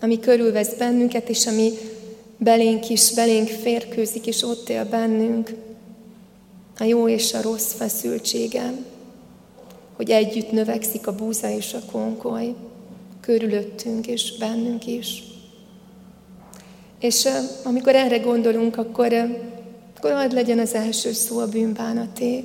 ami 0.02 0.20
körülvesz 0.20 0.74
bennünket, 0.74 1.30
és 1.30 1.48
ami 1.48 1.72
belénk 2.38 2.90
is, 2.90 3.14
belénk 3.14 3.48
férkőzik, 3.48 4.28
és 4.28 4.44
ott 4.44 4.70
él 4.70 4.86
bennünk, 4.86 5.54
a 6.80 6.84
jó 6.84 7.08
és 7.08 7.34
a 7.34 7.42
rossz 7.42 7.74
feszültsége, 7.74 8.74
hogy 9.96 10.10
együtt 10.10 10.52
növekszik 10.52 11.08
a 11.08 11.16
búza 11.16 11.50
és 11.50 11.74
a 11.74 11.92
konkoly, 11.92 12.56
körülöttünk 13.22 14.08
és 14.08 14.38
bennünk 14.38 14.88
is. 14.88 15.24
És 17.00 17.28
amikor 17.64 17.96
erre 17.96 18.18
gondolunk, 18.18 18.78
akkor 18.78 19.14
akkor 20.00 20.12
hadd 20.12 20.34
legyen 20.34 20.60
az 20.60 20.74
első 20.74 21.12
szó 21.12 21.40
a 21.40 21.48
bűnbánaté. 21.48 22.44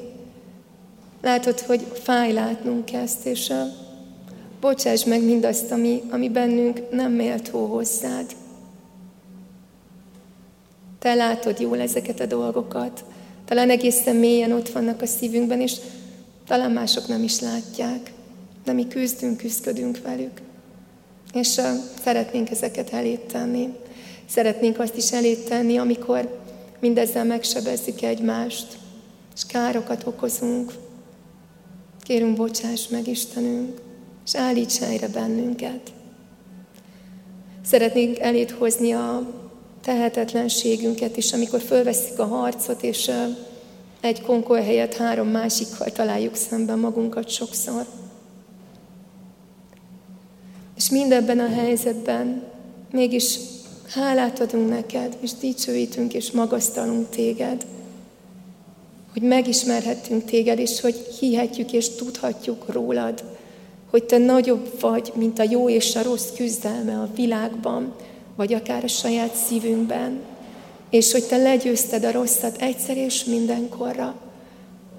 Látod, 1.22 1.60
hogy 1.60 1.86
fáj 1.92 2.32
látnunk 2.32 2.92
ezt, 2.92 3.26
és 3.26 3.50
a, 3.50 3.66
bocsáss 4.60 5.04
meg 5.04 5.22
mindazt, 5.22 5.70
ami, 5.70 6.02
ami 6.10 6.28
bennünk 6.28 6.90
nem 6.90 7.12
méltó 7.12 7.66
hozzád. 7.66 8.26
Te 10.98 11.14
látod 11.14 11.60
jól 11.60 11.80
ezeket 11.80 12.20
a 12.20 12.26
dolgokat. 12.26 13.04
Talán 13.44 13.70
egészen 13.70 14.16
mélyen 14.16 14.52
ott 14.52 14.68
vannak 14.68 15.02
a 15.02 15.06
szívünkben, 15.06 15.60
és 15.60 15.76
talán 16.46 16.70
mások 16.70 17.08
nem 17.08 17.22
is 17.22 17.40
látják, 17.40 18.12
de 18.64 18.72
mi 18.72 18.88
küzdünk, 18.88 19.36
küzdködünk 19.36 20.00
velük. 20.02 20.40
És 21.34 21.56
uh, 21.56 21.64
szeretnénk 22.04 22.50
ezeket 22.50 22.92
elét 22.92 23.20
tenni. 23.20 23.74
Szeretnénk 24.26 24.78
azt 24.78 24.96
is 24.96 25.12
elét 25.12 25.48
tenni, 25.48 25.76
amikor 25.76 26.42
mindezzel 26.84 27.24
megsebezzük 27.24 28.02
egymást, 28.02 28.66
és 29.34 29.46
károkat 29.46 30.06
okozunk. 30.06 30.72
Kérünk, 32.00 32.36
bocsáss 32.36 32.88
meg, 32.88 33.08
Istenünk, 33.08 33.80
és 34.24 34.34
állíts 34.34 34.78
helyre 34.78 35.08
bennünket. 35.08 35.92
Szeretnénk 37.64 38.18
elét 38.18 38.50
hozni 38.50 38.92
a 38.92 39.32
tehetetlenségünket 39.80 41.16
is, 41.16 41.32
amikor 41.32 41.60
fölveszik 41.60 42.18
a 42.18 42.26
harcot, 42.26 42.82
és 42.82 43.10
egy 44.00 44.22
konkol 44.22 44.60
helyett 44.60 44.96
három 44.96 45.28
másikkal 45.28 45.90
találjuk 45.90 46.34
szemben 46.34 46.78
magunkat 46.78 47.28
sokszor. 47.28 47.86
És 50.76 50.90
mindebben 50.90 51.38
a 51.38 51.48
helyzetben 51.48 52.44
mégis 52.90 53.38
hálát 53.88 54.40
adunk 54.40 54.68
neked, 54.68 55.16
és 55.20 55.30
dicsőítünk, 55.40 56.14
és 56.14 56.30
magasztalunk 56.30 57.08
téged, 57.08 57.66
hogy 59.12 59.22
megismerhettünk 59.22 60.24
téged, 60.24 60.58
és 60.58 60.80
hogy 60.80 60.94
hihetjük 61.20 61.72
és 61.72 61.88
tudhatjuk 61.88 62.72
rólad, 62.72 63.24
hogy 63.90 64.04
te 64.04 64.18
nagyobb 64.18 64.80
vagy, 64.80 65.12
mint 65.14 65.38
a 65.38 65.46
jó 65.50 65.68
és 65.68 65.96
a 65.96 66.02
rossz 66.02 66.28
küzdelme 66.36 67.00
a 67.00 67.08
világban, 67.14 67.94
vagy 68.36 68.52
akár 68.54 68.84
a 68.84 68.88
saját 68.88 69.34
szívünkben, 69.34 70.20
és 70.90 71.12
hogy 71.12 71.24
te 71.24 71.36
legyőzted 71.36 72.04
a 72.04 72.12
rosszat 72.12 72.56
egyszer 72.56 72.96
és 72.96 73.24
mindenkorra. 73.24 74.14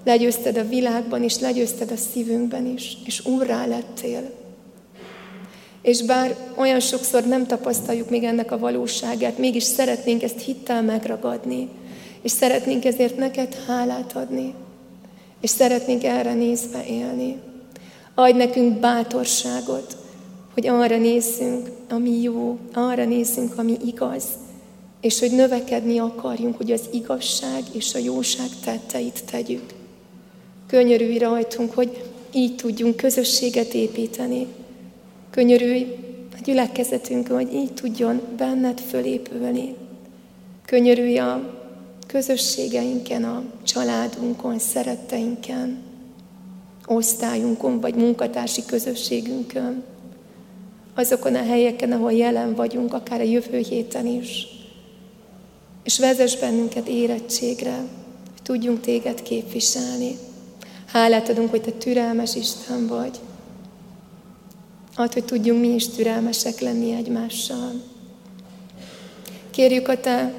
Legyőzted 0.04 0.56
a 0.56 0.68
világban 0.68 1.22
is, 1.22 1.38
legyőzted 1.38 1.90
a 1.90 1.96
szívünkben 2.12 2.66
is, 2.66 2.96
és 3.04 3.26
úrrá 3.26 3.66
lettél. 3.66 4.30
És 5.86 6.02
bár 6.02 6.36
olyan 6.54 6.80
sokszor 6.80 7.24
nem 7.26 7.46
tapasztaljuk 7.46 8.10
még 8.10 8.24
ennek 8.24 8.52
a 8.52 8.58
valóságát, 8.58 9.38
mégis 9.38 9.62
szeretnénk 9.62 10.22
ezt 10.22 10.40
hittel 10.40 10.82
megragadni, 10.82 11.68
és 12.22 12.30
szeretnénk 12.30 12.84
ezért 12.84 13.16
neked 13.16 13.56
hálát 13.66 14.16
adni, 14.16 14.54
és 15.40 15.50
szeretnénk 15.50 16.04
erre 16.04 16.34
nézve 16.34 16.84
élni. 16.86 17.36
Adj 18.14 18.36
nekünk 18.36 18.78
bátorságot, 18.80 19.96
hogy 20.54 20.66
arra 20.66 20.96
nézzünk, 20.96 21.68
ami 21.90 22.22
jó, 22.22 22.58
arra 22.72 23.04
nézzünk, 23.04 23.58
ami 23.58 23.76
igaz, 23.84 24.24
és 25.00 25.18
hogy 25.18 25.30
növekedni 25.30 25.98
akarjunk, 25.98 26.56
hogy 26.56 26.72
az 26.72 26.82
igazság 26.92 27.62
és 27.72 27.94
a 27.94 27.98
jóság 27.98 28.48
tetteit 28.64 29.24
tegyük. 29.30 29.64
Könyörülj 30.66 31.18
rajtunk, 31.18 31.74
hogy 31.74 32.02
így 32.32 32.56
tudjunk 32.56 32.96
közösséget 32.96 33.74
építeni. 33.74 34.46
Könyörülj 35.36 35.96
a 36.32 36.36
gyülekezetünk, 36.44 37.28
hogy 37.28 37.54
így 37.54 37.72
tudjon 37.72 38.20
benned 38.36 38.80
fölépülni. 38.80 39.74
Könyörülj 40.64 41.18
a 41.18 41.58
közösségeinken, 42.06 43.24
a 43.24 43.42
családunkon, 43.64 44.58
szeretteinken, 44.58 45.78
osztályunkon, 46.86 47.80
vagy 47.80 47.94
munkatársi 47.94 48.64
közösségünkön, 48.66 49.84
azokon 50.94 51.34
a 51.34 51.42
helyeken, 51.42 51.92
ahol 51.92 52.12
jelen 52.12 52.54
vagyunk, 52.54 52.94
akár 52.94 53.20
a 53.20 53.24
jövő 53.24 53.58
héten 53.58 54.06
is. 54.06 54.46
És 55.84 55.98
vezess 55.98 56.36
bennünket 56.36 56.88
érettségre, 56.88 57.76
hogy 57.76 58.42
tudjunk 58.42 58.80
téged 58.80 59.22
képviselni. 59.22 60.16
Hálát 60.86 61.28
adunk, 61.28 61.50
hogy 61.50 61.62
te 61.62 61.70
türelmes 61.70 62.34
Isten 62.34 62.86
vagy. 62.86 63.20
Add, 64.98 65.12
hogy 65.12 65.24
tudjunk 65.24 65.60
mi 65.60 65.68
is 65.68 65.88
türelmesek 65.88 66.60
lenni 66.60 66.92
egymással. 66.92 67.72
Kérjük 69.50 69.88
a 69.88 70.00
te 70.00 70.34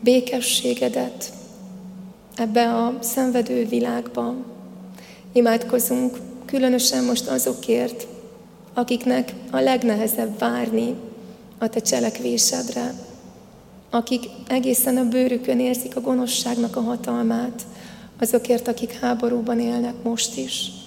békességedet 0.00 1.32
ebbe 2.36 2.74
a 2.74 2.98
szenvedő 3.00 3.66
világban. 3.66 4.44
Imádkozunk 5.32 6.16
különösen 6.44 7.04
most 7.04 7.26
azokért, 7.26 8.06
akiknek 8.74 9.32
a 9.50 9.60
legnehezebb 9.60 10.38
várni 10.38 10.94
a 11.58 11.68
te 11.68 11.80
cselekvésedre, 11.80 12.94
akik 13.90 14.24
egészen 14.48 14.96
a 14.96 15.08
bőrükön 15.08 15.60
érzik 15.60 15.96
a 15.96 16.00
gonoszságnak 16.00 16.76
a 16.76 16.80
hatalmát, 16.80 17.62
azokért, 18.20 18.68
akik 18.68 18.92
háborúban 18.92 19.60
élnek 19.60 19.94
most 20.02 20.36
is. 20.36 20.79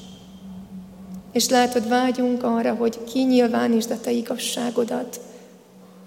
És 1.34 1.50
látod, 1.50 1.88
vágyunk 1.88 2.44
arra, 2.44 2.74
hogy 2.74 3.04
kinyilvánítsd 3.04 3.92
a 3.92 4.00
te 4.00 4.12
igazságodat, 4.12 5.20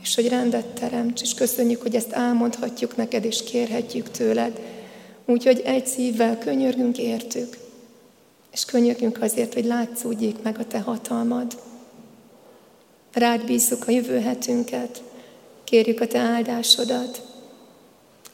és 0.02 0.14
hogy 0.14 0.28
rendet 0.28 0.66
teremts, 0.66 1.22
és 1.22 1.34
köszönjük, 1.34 1.82
hogy 1.82 1.94
ezt 1.94 2.12
elmondhatjuk 2.12 2.96
neked, 2.96 3.24
és 3.24 3.42
kérhetjük 3.44 4.10
tőled. 4.10 4.60
Úgyhogy 5.24 5.62
egy 5.64 5.86
szívvel 5.86 6.38
könyörgünk 6.38 6.98
értük, 6.98 7.58
és 8.52 8.64
könyörgünk 8.64 9.22
azért, 9.22 9.54
hogy 9.54 9.64
látszódjék 9.64 10.42
meg 10.42 10.58
a 10.58 10.66
te 10.66 10.78
hatalmad. 10.78 11.58
Rád 13.12 13.44
bízzuk 13.44 13.88
a 13.88 13.90
jövő 13.90 14.20
hetünket, 14.20 15.02
kérjük 15.64 16.00
a 16.00 16.06
te 16.06 16.18
áldásodat. 16.18 17.22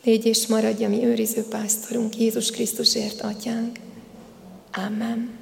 Légy 0.04 0.26
és 0.26 0.46
maradj 0.46 0.84
a 0.84 0.88
mi 0.88 1.04
őriző 1.04 1.42
pásztorunk, 1.42 2.18
Jézus 2.18 2.50
Krisztusért, 2.50 3.20
Atyánk. 3.20 3.78
Amen. 4.86 5.41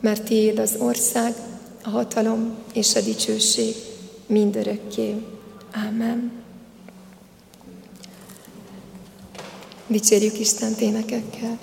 mert 0.00 0.24
tiéd 0.24 0.58
az 0.58 0.76
ország, 0.78 1.34
a 1.82 1.88
hatalom 1.88 2.54
és 2.72 2.94
a 2.94 3.00
dicsőség 3.00 3.74
mindörökké. 4.26 5.14
Amen. 5.88 6.32
Dicsérjük 9.86 10.38
Isten 10.38 10.74
énekekkel. 10.80 11.58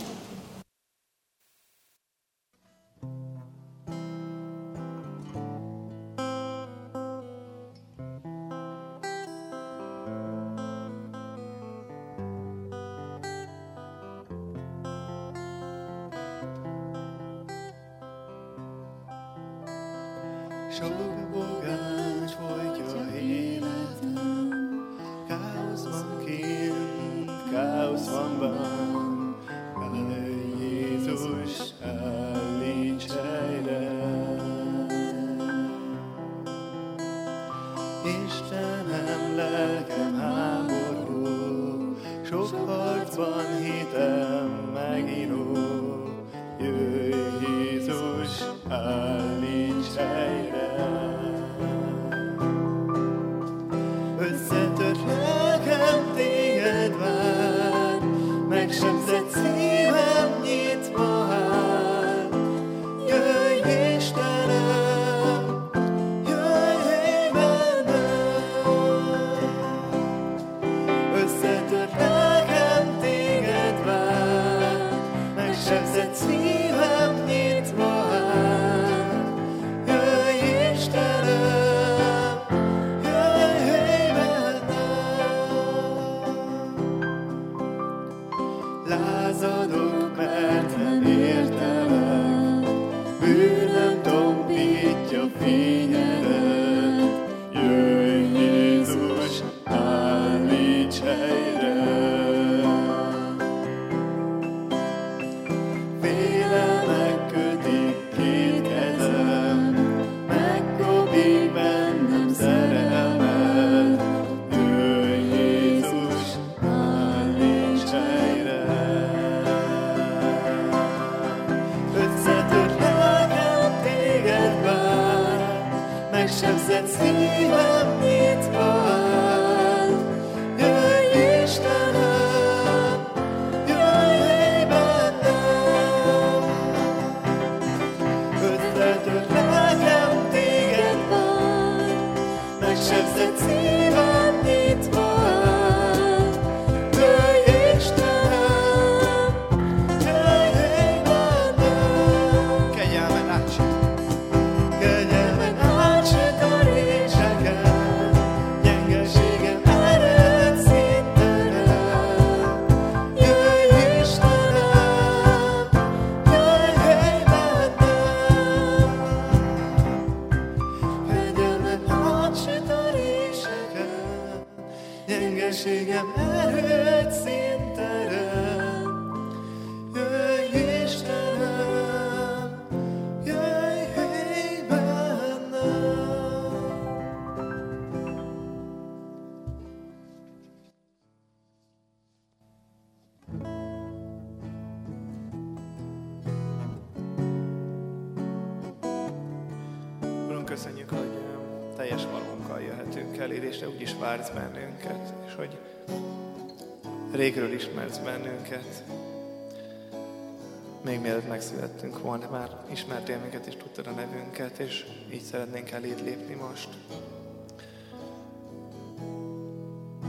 Még 210.86 211.00
mielőtt 211.00 211.28
megszülettünk 211.28 212.02
volna, 212.02 212.30
már 212.30 212.50
ismertél 212.72 213.20
minket 213.20 213.46
és 213.46 213.56
tudtad 213.56 213.88
a 213.88 213.92
nevünket, 213.92 214.58
és 214.58 214.86
így 215.14 215.22
szeretnénk 215.22 215.72
eléd 215.72 216.04
lépni 216.04 216.34
most. 216.34 216.70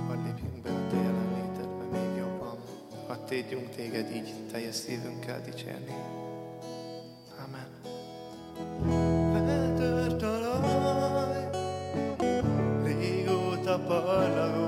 Hadd 0.07 0.25
lépjünk 0.25 0.63
be 0.63 0.71
a 0.71 0.87
te 0.91 0.97
jelenlétedbe 0.97 1.99
még 1.99 2.17
jobban. 2.17 2.59
Hadd 3.07 3.27
tédjunk 3.27 3.69
téged 3.69 4.15
így 4.15 4.33
teljes 4.53 4.75
szívünkkel 4.75 5.41
dicsérni. 5.41 5.95
Amen. 7.45 7.69
Feltört 9.33 10.17
talaj, 10.17 11.51
régóta 12.85 13.79
parlagos, 13.79 14.66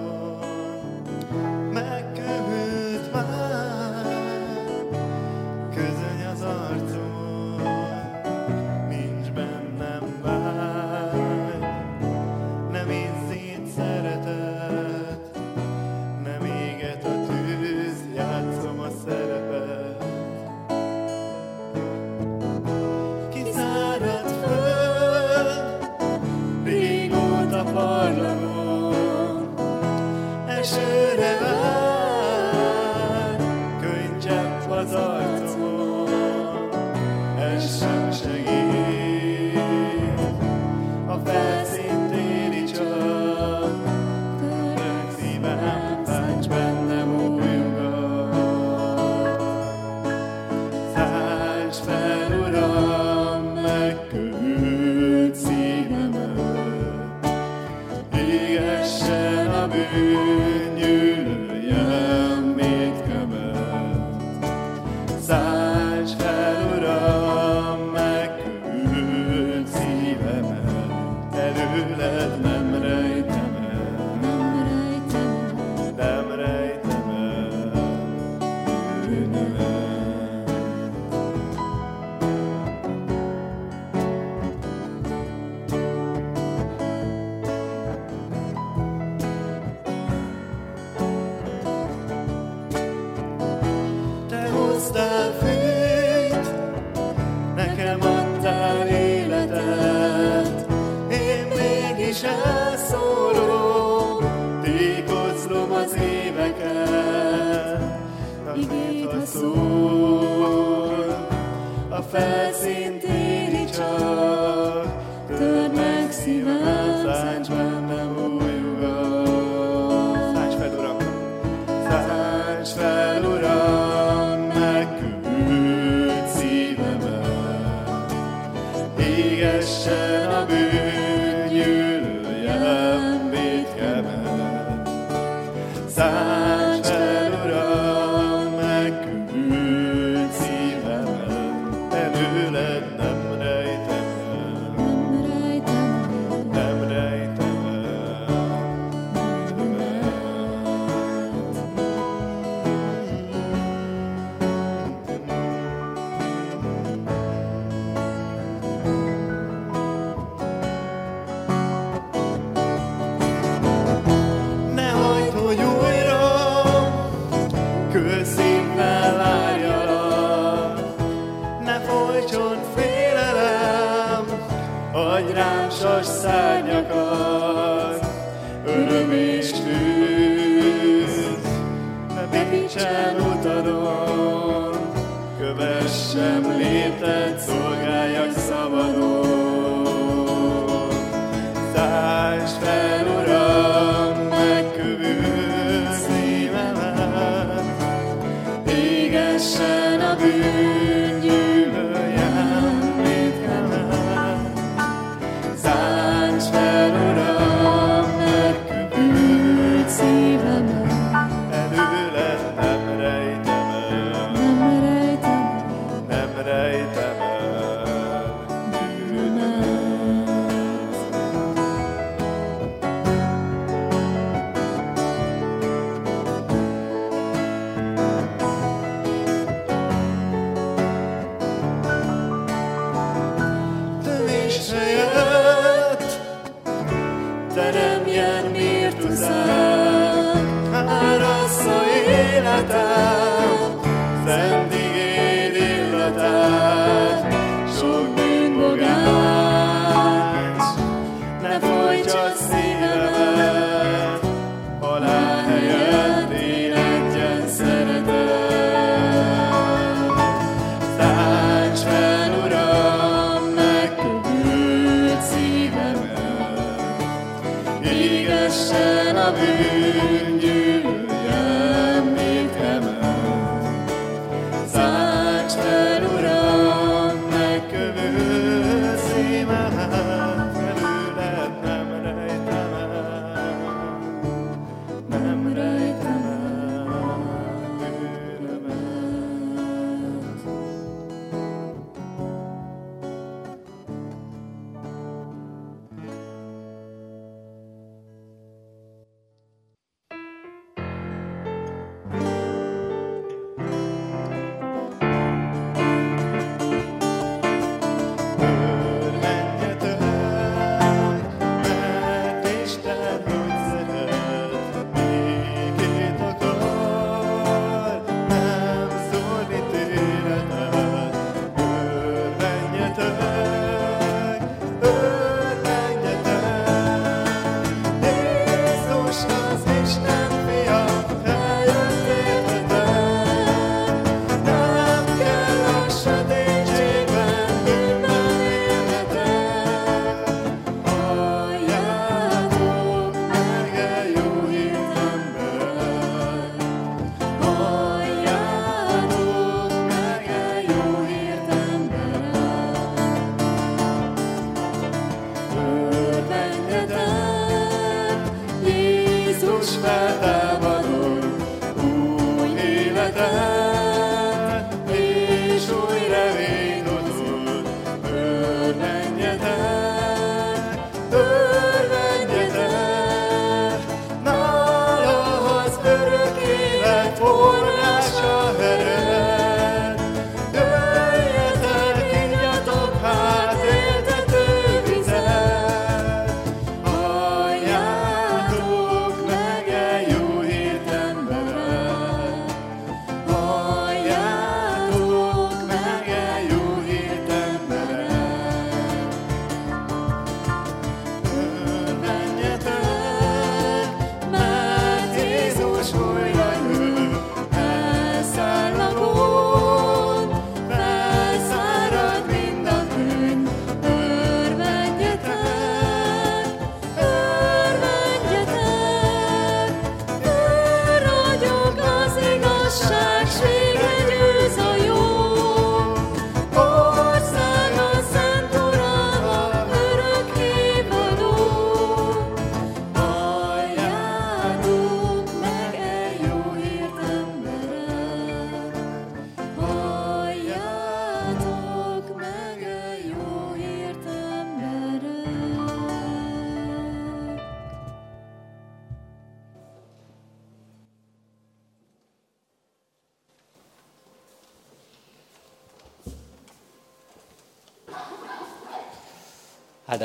está. 135.98 136.37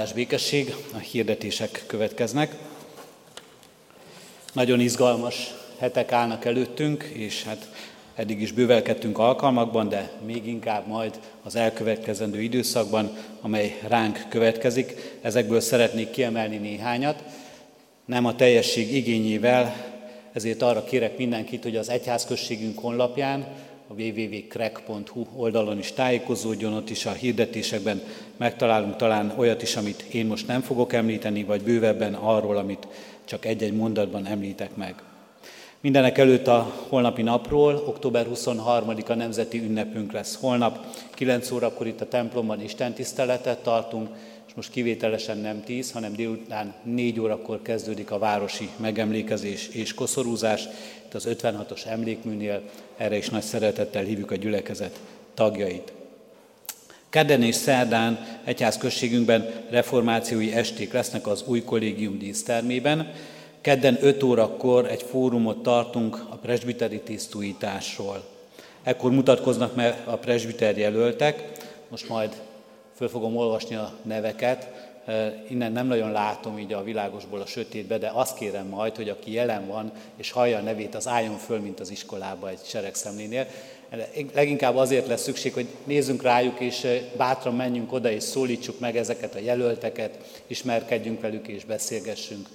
Áldás 0.03 0.17
békesség, 0.17 0.75
a 0.93 0.97
hirdetések 0.97 1.83
következnek. 1.87 2.55
Nagyon 4.53 4.79
izgalmas 4.79 5.53
hetek 5.77 6.11
állnak 6.11 6.45
előttünk, 6.45 7.03
és 7.03 7.43
hát 7.43 7.69
Eddig 8.15 8.41
is 8.41 8.51
bővelkedtünk 8.51 9.17
alkalmakban, 9.17 9.89
de 9.89 10.11
még 10.25 10.47
inkább 10.47 10.87
majd 10.87 11.19
az 11.43 11.55
elkövetkezendő 11.55 12.41
időszakban, 12.41 13.17
amely 13.41 13.79
ránk 13.87 14.25
következik. 14.29 15.17
Ezekből 15.21 15.59
szeretnék 15.59 16.09
kiemelni 16.09 16.57
néhányat. 16.57 17.23
Nem 18.05 18.25
a 18.25 18.35
teljesség 18.35 18.95
igényével, 18.95 19.75
ezért 20.33 20.61
arra 20.61 20.83
kérek 20.83 21.17
mindenkit, 21.17 21.63
hogy 21.63 21.75
az 21.75 21.89
egyházközségünk 21.89 22.79
honlapján, 22.79 23.47
a 23.87 23.93
www.krek.hu 23.93 25.25
oldalon 25.35 25.77
is 25.77 25.91
tájékozódjon, 25.91 26.73
ott 26.73 26.89
is 26.89 27.05
a 27.05 27.11
hirdetésekben 27.11 28.01
megtalálunk 28.37 28.95
talán 28.95 29.33
olyat 29.37 29.61
is, 29.61 29.75
amit 29.75 30.01
én 30.01 30.25
most 30.25 30.47
nem 30.47 30.61
fogok 30.61 30.93
említeni, 30.93 31.43
vagy 31.43 31.61
bővebben 31.61 32.13
arról, 32.13 32.57
amit 32.57 32.87
csak 33.25 33.45
egy-egy 33.45 33.73
mondatban 33.73 34.25
említek 34.25 34.75
meg. 34.75 34.95
Mindenek 35.81 36.17
előtt 36.17 36.47
a 36.47 36.73
holnapi 36.89 37.21
napról, 37.21 37.75
október 37.75 38.27
23-a 38.33 39.13
nemzeti 39.13 39.59
ünnepünk 39.59 40.11
lesz 40.11 40.37
holnap. 40.39 40.85
9 41.13 41.51
órakor 41.51 41.87
itt 41.87 42.01
a 42.01 42.07
templomban 42.07 42.61
Isten 42.61 42.93
tiszteletet 42.93 43.63
tartunk, 43.63 44.09
és 44.53 44.59
most 44.59 44.71
kivételesen 44.71 45.37
nem 45.37 45.63
10, 45.63 45.91
hanem 45.91 46.13
délután 46.13 46.73
4 46.83 47.19
órakor 47.19 47.61
kezdődik 47.61 48.11
a 48.11 48.17
városi 48.17 48.69
megemlékezés 48.75 49.67
és 49.67 49.93
koszorúzás. 49.93 50.67
Itt 51.05 51.13
az 51.13 51.27
56-os 51.29 51.85
emlékműnél 51.85 52.61
erre 52.97 53.17
is 53.17 53.29
nagy 53.29 53.41
szeretettel 53.41 54.03
hívjuk 54.03 54.31
a 54.31 54.35
gyülekezet 54.35 54.99
tagjait. 55.33 55.93
Kedden 57.09 57.43
és 57.43 57.55
szerdán 57.55 58.39
egyházközségünkben 58.43 59.51
reformációi 59.69 60.51
esték 60.51 60.93
lesznek 60.93 61.27
az 61.27 61.43
új 61.45 61.63
kollégium 61.63 62.17
dísztermében. 62.17 63.11
Kedden 63.61 63.97
5 64.01 64.23
órakor 64.23 64.91
egy 64.91 65.03
fórumot 65.03 65.63
tartunk 65.63 66.25
a 66.29 66.35
presbiteri 66.35 66.99
tisztújításról. 66.99 68.23
Ekkor 68.83 69.11
mutatkoznak 69.11 69.75
meg 69.75 70.01
a 70.05 70.15
presbiter 70.15 70.77
jelöltek, 70.77 71.51
most 71.89 72.09
majd 72.09 72.41
föl 72.95 73.09
fogom 73.09 73.37
olvasni 73.37 73.75
a 73.75 73.93
neveket, 74.01 74.91
innen 75.49 75.71
nem 75.71 75.87
nagyon 75.87 76.11
látom 76.11 76.57
így 76.57 76.73
a 76.73 76.83
világosból 76.83 77.41
a 77.41 77.45
sötétbe, 77.45 77.97
de 77.97 78.11
azt 78.13 78.37
kérem 78.37 78.67
majd, 78.67 78.95
hogy 78.95 79.09
aki 79.09 79.31
jelen 79.31 79.67
van 79.67 79.91
és 80.15 80.31
hallja 80.31 80.57
a 80.57 80.61
nevét, 80.61 80.95
az 80.95 81.07
álljon 81.07 81.37
föl, 81.37 81.59
mint 81.59 81.79
az 81.79 81.91
iskolába 81.91 82.49
egy 82.49 82.59
seregszemlénél. 82.63 83.47
Leginkább 84.33 84.75
azért 84.75 85.07
lesz 85.07 85.21
szükség, 85.21 85.53
hogy 85.53 85.67
nézzünk 85.83 86.21
rájuk, 86.21 86.59
és 86.59 86.87
bátran 87.17 87.55
menjünk 87.55 87.93
oda, 87.93 88.11
és 88.11 88.23
szólítsuk 88.23 88.79
meg 88.79 88.97
ezeket 88.97 89.35
a 89.35 89.39
jelölteket, 89.39 90.17
ismerkedjünk 90.47 91.21
velük, 91.21 91.47
és 91.47 91.65
beszélgessünk, 91.65 92.49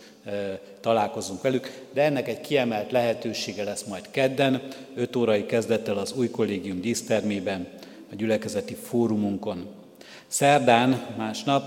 találkozunk 0.81 1.43
velük. 1.43 1.87
De 1.93 2.03
ennek 2.03 2.29
egy 2.29 2.41
kiemelt 2.41 2.93
lehetősége 2.93 3.65
lesz 3.65 3.85
majd 3.85 4.11
kedden, 4.11 4.69
5 4.95 5.17
órai 5.17 5.47
kezdettel 5.47 5.99
az 5.99 6.13
új 6.13 6.31
kollégium 6.31 6.81
dísztermében, 6.81 7.69
a 8.13 8.15
gyülekezeti 8.15 8.75
fórumunkon. 8.75 9.67
Szerdán, 10.29 11.15
másnap, 11.17 11.63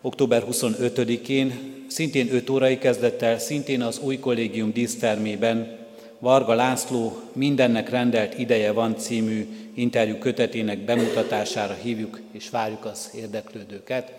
október 0.00 0.44
25-én, 0.50 1.52
szintén 1.88 2.32
5 2.32 2.50
órai 2.50 2.78
kezdettel, 2.78 3.38
szintén 3.38 3.82
az 3.82 3.98
új 3.98 4.18
kollégium 4.18 4.72
dísztermében 4.72 5.78
Varga 6.18 6.54
László 6.54 7.20
Mindennek 7.32 7.88
rendelt 7.88 8.38
ideje 8.38 8.72
van 8.72 8.96
című 8.96 9.48
interjú 9.74 10.18
kötetének 10.18 10.78
bemutatására 10.78 11.74
hívjuk 11.74 12.20
és 12.32 12.50
várjuk 12.50 12.84
az 12.84 13.10
érdeklődőket. 13.14 14.12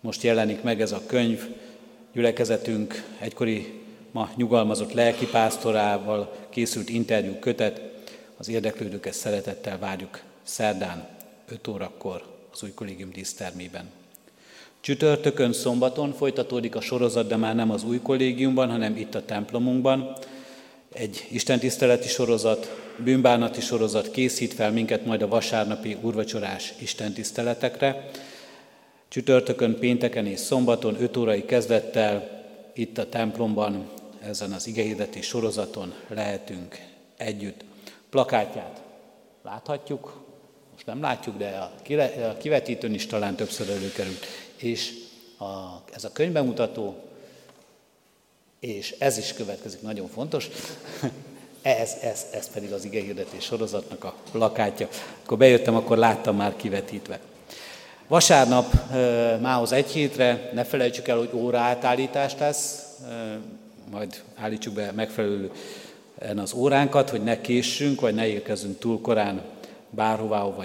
Most 0.00 0.22
jelenik 0.22 0.62
meg 0.62 0.80
ez 0.80 0.92
a 0.92 1.02
könyv, 1.06 1.48
gyülekezetünk 2.12 3.04
egykori 3.18 3.80
ma 4.10 4.30
nyugalmazott 4.36 4.92
lelkipásztorával 4.92 6.36
készült 6.48 6.88
interjú 6.88 7.34
kötet. 7.38 7.80
Az 8.36 8.48
érdeklődőket 8.48 9.14
szeretettel 9.14 9.78
várjuk 9.78 10.20
szerdán 10.42 11.08
5 11.48 11.68
órakor 11.68 12.38
az 12.52 12.62
új 12.62 12.72
kollégium 12.74 13.10
dísztermében. 13.10 13.90
Csütörtökön, 14.80 15.52
szombaton 15.52 16.12
folytatódik 16.12 16.74
a 16.74 16.80
sorozat, 16.80 17.26
de 17.26 17.36
már 17.36 17.54
nem 17.54 17.70
az 17.70 17.84
új 17.84 18.00
kollégiumban, 18.00 18.70
hanem 18.70 18.96
itt 18.96 19.14
a 19.14 19.24
templomunkban. 19.24 20.16
Egy 20.92 21.26
istentiszteleti 21.30 22.08
sorozat, 22.08 22.80
bűnbánati 22.98 23.60
sorozat 23.60 24.10
készít 24.10 24.54
fel 24.54 24.70
minket 24.70 25.04
majd 25.04 25.22
a 25.22 25.28
vasárnapi 25.28 25.96
urvacsorás 26.00 26.74
istentiszteletekre. 26.78 28.10
Csütörtökön, 29.08 29.78
pénteken 29.78 30.26
és 30.26 30.40
szombaton 30.40 31.02
5 31.02 31.16
órai 31.16 31.44
kezdettel 31.44 32.44
itt 32.74 32.98
a 32.98 33.08
templomban, 33.08 33.88
ezen 34.22 34.52
az 34.52 34.66
igehirdetés 34.66 35.26
sorozaton 35.26 35.94
lehetünk 36.08 36.78
együtt. 37.16 37.64
Plakátját 38.10 38.82
láthatjuk, 39.42 40.29
most 40.84 40.98
nem 40.98 41.10
látjuk, 41.10 41.36
de 41.36 41.70
a 42.26 42.36
kivetítőn 42.36 42.94
is 42.94 43.06
talán 43.06 43.36
többször 43.36 43.70
előkerült. 43.70 44.26
És 44.56 44.92
a, 45.38 45.44
ez 45.94 46.04
a 46.04 46.12
könyvbemutató, 46.12 46.96
és 48.60 48.94
ez 48.98 49.18
is 49.18 49.32
következik, 49.32 49.82
nagyon 49.82 50.08
fontos, 50.08 50.48
ez, 51.62 51.96
ez, 52.02 52.26
ez 52.32 52.50
pedig 52.50 52.72
az 52.72 52.84
igehirdetés 52.84 53.44
sorozatnak 53.44 54.04
a 54.04 54.14
plakátja. 54.32 54.88
Akkor 55.24 55.38
bejöttem, 55.38 55.74
akkor 55.74 55.98
láttam 55.98 56.36
már 56.36 56.56
kivetítve. 56.56 57.20
Vasárnap 58.08 58.74
mához 59.40 59.72
egy 59.72 59.90
hétre, 59.90 60.50
ne 60.54 60.64
felejtsük 60.64 61.08
el, 61.08 61.18
hogy 61.18 61.30
óraátállítás 61.32 62.32
lesz, 62.38 62.84
majd 63.90 64.22
állítsuk 64.34 64.74
be 64.74 64.92
megfelelően 64.92 65.50
az 66.36 66.52
óránkat, 66.52 67.10
hogy 67.10 67.22
ne 67.22 67.40
késsünk, 67.40 68.00
vagy 68.00 68.14
ne 68.14 68.26
érkezzünk 68.26 68.78
túl 68.78 69.00
korán 69.00 69.42
bárhová, 69.90 70.40
ahova 70.40 70.64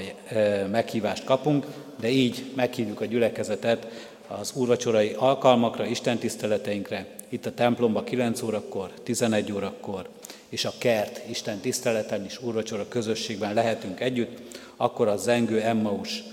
meghívást 0.71 1.23
kapunk, 1.23 1.65
de 1.99 2.09
így 2.09 2.51
meghívjuk 2.55 3.01
a 3.01 3.05
gyülekezetet 3.05 3.87
az 4.27 4.51
úrvacsorai 4.55 5.13
alkalmakra, 5.17 5.85
istentiszteleteinkre, 5.85 7.07
itt 7.29 7.45
a 7.45 7.53
templomba 7.53 8.03
9 8.03 8.41
órakor, 8.41 8.91
11 9.03 9.51
órakor, 9.51 10.09
és 10.49 10.65
a 10.65 10.73
kert 10.77 11.29
Isten 11.29 11.59
tiszteleten 11.59 12.25
is 12.25 12.41
úrvacsora 12.41 12.87
közösségben 12.87 13.53
lehetünk 13.53 13.99
együtt, 13.99 14.57
akkor 14.75 15.07
a 15.07 15.17
zengő 15.17 15.61
Emmaus 15.61 16.23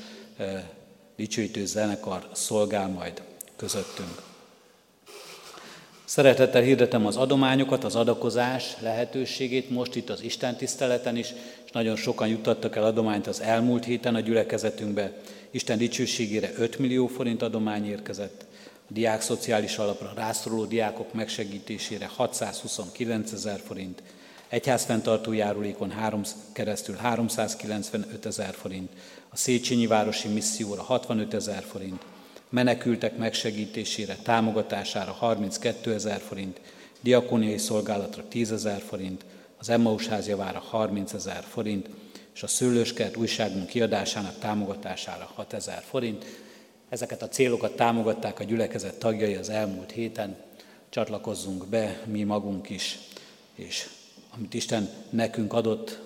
dicsőítő 1.17 1.67
zenekar 1.67 2.29
szolgál 2.33 2.89
majd 2.89 3.23
közöttünk. 3.57 4.23
Szeretettel 6.05 6.63
hirdetem 6.63 7.07
az 7.07 7.17
adományokat, 7.17 7.85
az 7.85 7.97
adakozás 7.97 8.77
lehetőségét 8.81 9.71
most 9.71 9.95
itt 9.95 10.11
az 10.11 10.23
Isten 10.23 10.57
tiszteleten 10.57 11.17
is, 11.17 11.33
nagyon 11.73 11.97
sokan 11.97 12.29
juttattak 12.29 12.77
el 12.77 12.85
adományt 12.85 13.27
az 13.27 13.41
elmúlt 13.41 13.85
héten 13.85 14.15
a 14.15 14.21
gyülekezetünkbe. 14.21 15.13
Isten 15.51 15.79
dicsőségére 15.79 16.53
5 16.57 16.79
millió 16.79 17.07
forint 17.07 17.43
adomány 17.43 17.87
érkezett, 17.87 18.45
a 18.89 18.93
diák 18.93 19.21
szociális 19.21 19.77
alapra 19.77 20.13
rászoruló 20.17 20.65
diákok 20.65 21.15
megsegítésére 21.15 22.07
629 22.07 23.33
ezer 23.33 23.61
forint, 23.67 24.03
egyházfenntartó 24.49 25.33
járulékon 25.33 25.91
három, 25.91 26.23
keresztül 26.53 26.95
395 26.95 28.27
ezer 28.27 28.55
forint, 28.55 28.91
a 29.29 29.37
Széchenyi 29.37 29.87
Városi 29.87 30.29
Misszióra 30.29 30.83
65 30.83 31.35
ezer 31.35 31.63
forint, 31.63 32.03
menekültek 32.49 33.17
megsegítésére, 33.17 34.17
támogatására 34.23 35.13
32 35.13 35.93
ezer 35.93 36.21
forint, 36.21 36.61
diakóniai 37.01 37.59
szolgálatra 37.59 38.25
10 38.29 38.53
ezer 38.53 38.81
forint, 38.81 39.25
az 39.63 39.69
Emmaus 39.69 40.07
házjavára 40.07 40.59
30 40.59 41.13
ezer 41.13 41.45
forint, 41.49 41.89
és 42.35 42.43
a 42.43 42.47
Szőlőskert 42.47 43.17
újságunk 43.17 43.67
kiadásának 43.67 44.39
támogatására 44.39 45.31
6 45.35 45.53
ezer 45.53 45.83
forint. 45.83 46.25
Ezeket 46.89 47.23
a 47.23 47.29
célokat 47.29 47.77
támogatták 47.77 48.41
a 48.41 48.45
gyülekezet 48.45 48.99
tagjai 48.99 49.35
az 49.35 49.49
elmúlt 49.49 49.91
héten. 49.91 50.37
Csatlakozzunk 50.89 51.67
be 51.67 52.01
mi 52.07 52.23
magunk 52.23 52.71
is, 52.71 52.99
és 53.55 53.89
amit 54.37 54.55
Isten 54.55 54.91
nekünk 55.11 55.53
adott, 55.53 56.01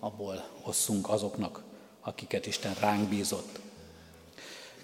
abból 0.00 0.44
osszunk 0.62 1.08
azoknak, 1.08 1.62
akiket 2.00 2.46
Isten 2.46 2.74
ránk 2.80 3.08
bízott. 3.08 3.60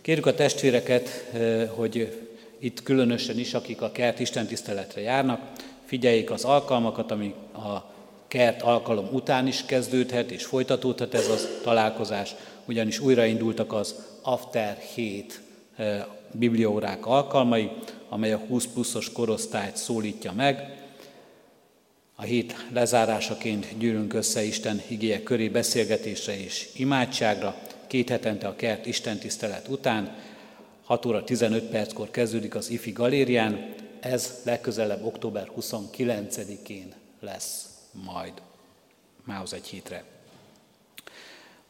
Kérjük 0.01 0.27
a 0.27 0.35
testvéreket, 0.35 1.09
eh, 1.33 1.71
hogy 1.75 2.27
itt 2.59 2.83
különösen 2.83 3.39
is, 3.39 3.55
akik 3.55 3.83
a 3.83 3.93
kert 3.93 4.21
Isten 4.21 4.47
tiszteletre 4.47 5.01
járnak, 5.01 5.53
figyeljék 5.85 6.31
az 6.31 6.45
alkalmakat, 6.45 7.11
ami 7.11 7.35
a 7.53 7.97
kert 8.29 8.63
alkalom 8.63 9.09
után 9.13 9.47
is 9.47 9.65
kezdődhet, 9.65 10.31
és 10.31 10.45
folytatódhat 10.45 11.15
ez 11.15 11.29
a 11.29 11.37
találkozás, 11.63 12.35
ugyanis 12.65 12.99
újraindultak 13.01 13.73
az 13.73 13.95
After 14.23 14.77
7 14.95 15.41
eh, 15.77 16.05
bibliórák 16.33 17.07
alkalmai, 17.07 17.71
amely 18.09 18.33
a 18.33 18.39
20 18.39 18.67
pluszos 18.67 19.13
korosztályt 19.13 19.77
szólítja 19.77 20.33
meg. 20.33 20.77
A 22.15 22.23
hét 22.23 22.67
lezárásaként 22.73 23.79
gyűlünk 23.79 24.15
össze 24.15 24.43
Isten 24.43 24.83
igéje 24.89 25.23
köré 25.23 25.49
beszélgetésre 25.49 26.41
és 26.41 26.69
imádságra, 26.75 27.57
két 27.87 28.09
hetente 28.09 28.47
a 28.47 28.57
kert 28.57 28.87
Isten 28.87 29.19
tisztelet 29.19 29.69
után, 29.69 30.17
6 30.85 31.07
óra 31.07 31.25
15 31.25 31.65
perckor 31.65 32.11
kezdődik 32.11 32.55
az 32.55 32.71
IFI 32.71 32.91
galérián, 32.91 33.75
ez 34.01 34.41
legközelebb 34.45 35.05
október 35.05 35.51
29-én 35.61 36.93
lesz 37.21 37.68
majd. 37.93 38.33
mához 39.25 39.53
egy 39.53 39.67
hétre. 39.67 40.05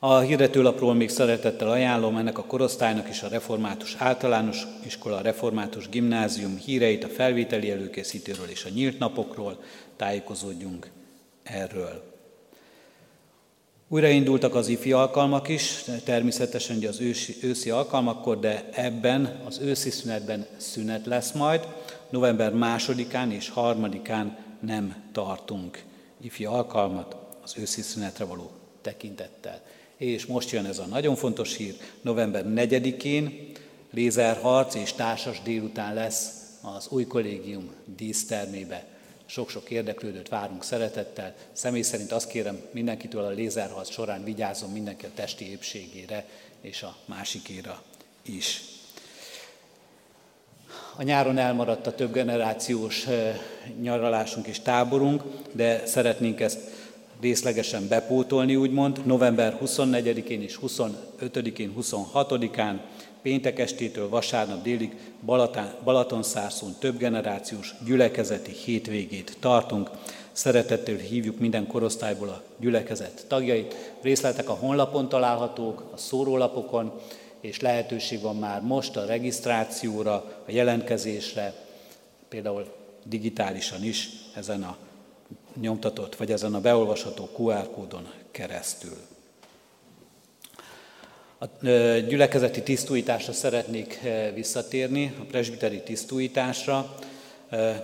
A 0.01 0.19
hirdetőlapról 0.19 0.95
még 0.95 1.09
szeretettel 1.09 1.71
ajánlom 1.71 2.17
ennek 2.17 2.39
a 2.39 2.45
korosztálynak 2.45 3.09
is 3.09 3.23
a 3.23 3.29
református 3.29 3.95
általános 3.99 4.67
iskola, 4.87 5.21
református 5.21 5.89
gimnázium 5.89 6.57
híreit, 6.57 7.05
a 7.05 7.09
felvételi 7.09 7.71
előkészítőről 7.71 8.49
és 8.49 8.65
a 8.65 8.69
nyílt 8.69 8.99
napokról 8.99 9.63
tájékozódjunk 9.97 10.91
erről. 11.43 12.17
Újraindultak 13.89 14.55
az 14.55 14.69
ifi 14.69 14.93
alkalmak 14.93 15.49
is, 15.49 15.85
természetesen 16.05 16.77
ugye 16.77 16.89
az 16.89 17.01
ősi, 17.01 17.37
őszi 17.43 17.71
alkalmakkor, 17.71 18.39
de 18.39 18.69
ebben 18.73 19.41
az 19.47 19.59
őszi 19.59 19.91
szünetben 19.91 20.47
szünet 20.57 21.07
lesz 21.07 21.33
majd. 21.33 21.69
November 22.11 22.53
másodikán 22.53 23.33
és 23.33 23.49
harmadikán 23.49 24.37
nem 24.61 24.95
tartunk 25.13 25.83
ifi 26.21 26.45
alkalmat 26.45 27.17
az 27.43 27.55
őszi 27.57 27.83
szünetre 27.83 28.25
való 28.25 28.51
tekintettel. 28.81 29.63
És 29.97 30.27
most 30.27 30.51
jön 30.51 30.65
ez 30.65 30.79
a 30.79 30.87
nagyon 30.87 31.17
fontos 31.17 31.57
hír, 31.57 31.77
november 32.01 32.45
4-én 32.47 33.53
lézerharc 33.91 34.75
és 34.75 34.93
társas 34.93 35.43
délután 35.43 35.95
lesz 35.95 36.31
az 36.63 36.89
új 36.89 37.07
kollégium 37.07 37.71
dísztermébe 37.97 38.87
sok-sok 39.27 39.71
érdeklődőt 39.71 40.29
várunk 40.29 40.65
szeretettel. 40.65 41.35
Személy 41.53 41.83
szerint 41.83 42.13
azt 42.13 42.29
kérem 42.29 42.61
mindenkitől 42.71 43.25
a 43.25 43.31
lézerharc 43.31 43.91
során 43.91 44.25
vigyázzon 44.25 44.71
mindenki 44.71 45.07
a 45.07 45.11
testi 45.15 45.51
épségére 45.51 46.27
és 46.61 46.83
a 46.83 46.97
másikéra 47.05 47.83
is. 48.23 48.78
A 50.99 51.03
nyáron 51.03 51.39
elmaradt 51.39 51.87
a 51.87 51.95
több 51.95 52.13
generációs 52.13 53.07
eh, 53.07 53.39
nyaralásunk 53.81 54.47
és 54.47 54.61
táborunk, 54.61 55.23
de 55.53 55.87
szeretnénk 55.87 56.41
ezt 56.41 56.61
részlegesen 57.21 57.89
bepótolni, 57.89 58.57
úgymond, 58.57 59.07
november 59.07 59.59
24-én 59.65 60.43
és 60.43 60.59
25-én, 60.67 61.73
26-án 61.81 62.79
péntek 63.23 63.59
estétől 63.59 64.09
vasárnap 64.09 64.63
délig 64.63 64.97
Balatonszárszón 65.85 66.75
több 66.79 66.99
generációs 66.99 67.75
gyülekezeti 67.85 68.53
hétvégét 68.53 69.37
tartunk. 69.41 69.91
Szeretettel 70.33 70.97
hívjuk 70.97 71.39
minden 71.39 71.67
korosztályból 71.67 72.29
a 72.29 72.43
gyülekezet 72.61 73.25
tagjait. 73.29 73.95
Részletek 74.03 74.49
a 74.49 74.59
honlapon 74.61 75.09
találhatók, 75.09 75.85
a 75.93 75.97
szórólapokon, 75.97 76.93
és 77.41 77.61
lehetőség 77.61 78.21
van 78.21 78.37
már 78.37 78.63
most 78.63 78.97
a 78.97 79.05
regisztrációra, 79.05 80.15
a 80.47 80.51
jelentkezésre, 80.51 81.55
például 82.29 82.75
digitálisan 83.05 83.85
is 83.85 84.09
ezen 84.35 84.63
a 84.63 84.77
nyomtatott, 85.61 86.17
vagy 86.17 86.33
ezen 86.33 86.55
a 86.55 86.61
beolvasható 86.61 87.29
QR 87.37 87.71
kódon 87.71 88.09
keresztül. 88.31 88.97
A 91.39 91.67
gyülekezeti 92.09 92.63
tisztújításra 92.63 93.33
szeretnék 93.33 94.01
visszatérni, 94.35 95.15
a 95.21 95.25
presbiteri 95.25 95.83
tisztújításra. 95.83 96.95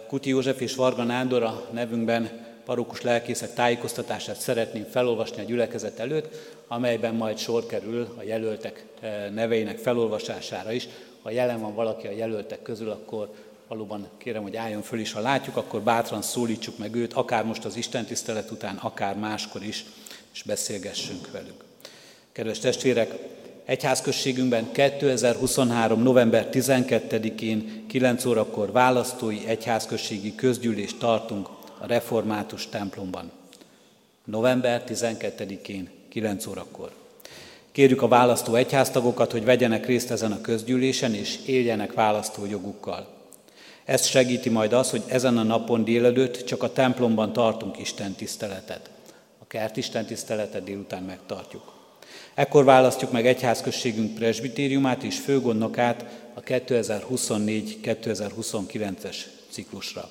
Kuti 0.06 0.28
József 0.28 0.60
és 0.60 0.74
Varga 0.74 1.02
Nándor 1.02 1.42
a 1.42 1.68
nevünkben 1.72 2.43
parókus 2.64 3.00
lelkészek 3.00 3.54
tájékoztatását 3.54 4.36
szeretném 4.36 4.84
felolvasni 4.90 5.42
a 5.42 5.44
gyülekezet 5.44 5.98
előtt, 5.98 6.34
amelyben 6.68 7.14
majd 7.14 7.38
sor 7.38 7.66
kerül 7.66 8.14
a 8.18 8.22
jelöltek 8.22 8.84
neveinek 9.34 9.78
felolvasására 9.78 10.72
is. 10.72 10.88
Ha 11.22 11.30
jelen 11.30 11.60
van 11.60 11.74
valaki 11.74 12.06
a 12.06 12.10
jelöltek 12.10 12.62
közül, 12.62 12.90
akkor 12.90 13.30
valóban 13.68 14.08
kérem, 14.18 14.42
hogy 14.42 14.56
álljon 14.56 14.82
föl 14.82 14.98
is, 14.98 15.12
ha 15.12 15.20
látjuk, 15.20 15.56
akkor 15.56 15.80
bátran 15.80 16.22
szólítsuk 16.22 16.78
meg 16.78 16.94
őt, 16.94 17.12
akár 17.12 17.44
most 17.44 17.64
az 17.64 17.76
Isten 17.76 18.04
tisztelet 18.04 18.50
után, 18.50 18.76
akár 18.76 19.16
máskor 19.16 19.62
is, 19.62 19.84
és 20.32 20.42
beszélgessünk 20.42 21.30
velük. 21.30 21.64
Kedves 22.32 22.58
testvérek, 22.58 23.12
egyházközségünkben 23.64 24.72
2023. 24.72 26.02
november 26.02 26.48
12-én 26.52 27.84
9 27.88 28.24
órakor 28.24 28.72
választói 28.72 29.46
egyházközségi 29.46 30.34
közgyűlést 30.34 30.98
tartunk 30.98 31.48
a 31.84 31.86
református 31.86 32.68
templomban. 32.68 33.30
November 34.24 34.84
12-én 34.88 35.88
9 36.08 36.46
órakor. 36.46 36.90
Kérjük 37.72 38.02
a 38.02 38.08
választó 38.08 38.54
egyháztagokat, 38.54 39.32
hogy 39.32 39.44
vegyenek 39.44 39.86
részt 39.86 40.10
ezen 40.10 40.32
a 40.32 40.40
közgyűlésen, 40.40 41.14
és 41.14 41.38
éljenek 41.46 41.92
választójogukkal. 41.92 43.08
Ezt 43.84 44.06
segíti 44.06 44.48
majd 44.48 44.72
az, 44.72 44.90
hogy 44.90 45.02
ezen 45.06 45.38
a 45.38 45.42
napon 45.42 45.84
délelőtt 45.84 46.44
csak 46.44 46.62
a 46.62 46.72
templomban 46.72 47.32
tartunk 47.32 47.78
Isten 47.78 48.12
tiszteletet. 48.12 48.90
A 49.38 49.46
kert 49.46 49.76
Isten 49.76 50.06
tiszteletet 50.06 50.64
délután 50.64 51.02
megtartjuk. 51.02 51.72
Ekkor 52.34 52.64
választjuk 52.64 53.12
meg 53.12 53.26
egyházközségünk 53.26 54.14
presbitériumát 54.14 55.02
és 55.02 55.18
főgondnokát 55.18 56.04
a 56.34 56.40
2024-2029-es 56.40 59.16
ciklusra. 59.50 60.08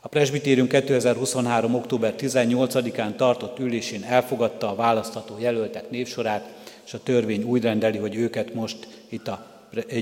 A 0.00 0.08
presbitérium 0.08 0.68
2023. 0.68 1.74
október 1.74 2.14
18-án 2.18 3.16
tartott 3.16 3.58
ülésén 3.58 4.02
elfogadta 4.02 4.70
a 4.70 4.74
választató 4.74 5.34
jelöltek 5.38 5.90
névsorát, 5.90 6.52
és 6.86 6.94
a 6.94 7.02
törvény 7.02 7.42
úgy 7.42 7.62
rendeli, 7.62 7.98
hogy 7.98 8.16
őket 8.16 8.54
most 8.54 8.76
itt 9.08 9.28
a 9.28 9.46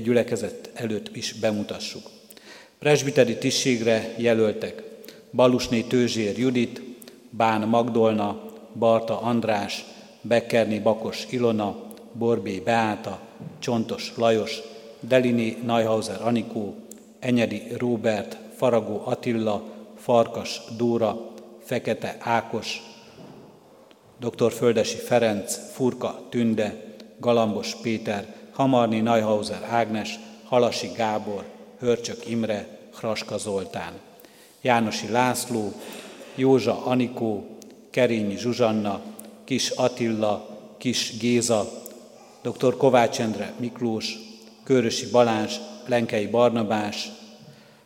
gyülekezet 0.03 0.71
előtt 0.75 1.17
is 1.17 1.33
bemutassuk. 1.33 2.03
Presbiteri 2.79 3.37
tisztségre 3.37 4.15
jelöltek 4.17 4.83
Balusné 5.31 5.81
Tőzsér 5.81 6.39
Judit, 6.39 6.83
Bán 7.31 7.69
Magdolna, 7.69 8.53
Barta 8.79 9.21
András, 9.21 9.85
Bekkerni 10.21 10.79
Bakos 10.79 11.27
Ilona, 11.31 11.77
Borbé 12.13 12.59
Beáta, 12.59 13.21
Csontos 13.59 14.13
Lajos, 14.17 14.61
Delini 15.01 15.57
Neuhauser 15.65 16.23
Anikó, 16.23 16.75
Enyedi 17.19 17.63
Róbert, 17.77 18.37
Faragó 18.57 19.03
Attila, 19.05 19.75
Farkas 20.07 20.61
Dóra, 20.77 21.17
Fekete 21.65 22.17
Ákos, 22.21 22.83
dr. 24.21 24.53
Földesi 24.53 24.97
Ferenc, 24.97 25.57
Furka 25.73 26.21
Tünde, 26.29 26.97
Galambos 27.21 27.75
Péter, 27.83 28.35
Hamarni 28.53 29.01
Neuhauser 29.01 29.63
Ágnes, 29.71 30.19
Halasi 30.45 30.91
Gábor, 30.97 31.45
Hörcsök 31.79 32.29
Imre, 32.29 32.69
Hraska 32.95 33.39
Zoltán, 33.39 33.93
Jánosi 34.61 35.09
László, 35.09 35.73
Józsa 36.35 36.85
Anikó, 36.85 37.47
Kerényi 37.91 38.37
Zsuzsanna, 38.37 39.01
Kis 39.45 39.71
Attila, 39.71 40.49
Kis 40.79 41.19
Géza, 41.19 41.69
dr. 42.43 42.77
Kovács 42.77 43.21
Endre 43.21 43.53
Miklós, 43.59 44.19
Körösi 44.65 45.11
Balázs, 45.11 45.57
Lenkei 45.87 46.27
Barnabás, 46.27 47.11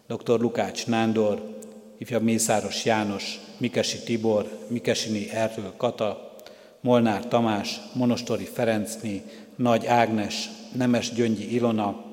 dr. 0.06 0.40
Lukács 0.40 0.86
Nándor, 0.86 1.58
ifjabb 2.00 2.22
Mészáros 2.22 2.84
János, 2.84 3.40
Mikesi 3.58 3.98
Tibor, 3.98 4.58
Mikesini 4.68 5.30
Erről 5.30 5.74
Kata, 5.76 6.34
Molnár 6.80 7.28
Tamás, 7.28 7.80
Monostori 7.92 8.44
Ferencné, 8.44 9.22
Nagy 9.56 9.86
Ágnes, 9.86 10.50
Nemes 10.72 11.12
Gyöngyi 11.12 11.54
Ilona, 11.54 12.04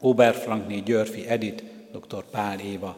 Oberfrankné 0.00 0.78
Györfi 0.78 1.28
Edit, 1.28 1.62
dr. 1.92 2.24
Pál 2.30 2.60
Éva, 2.60 2.96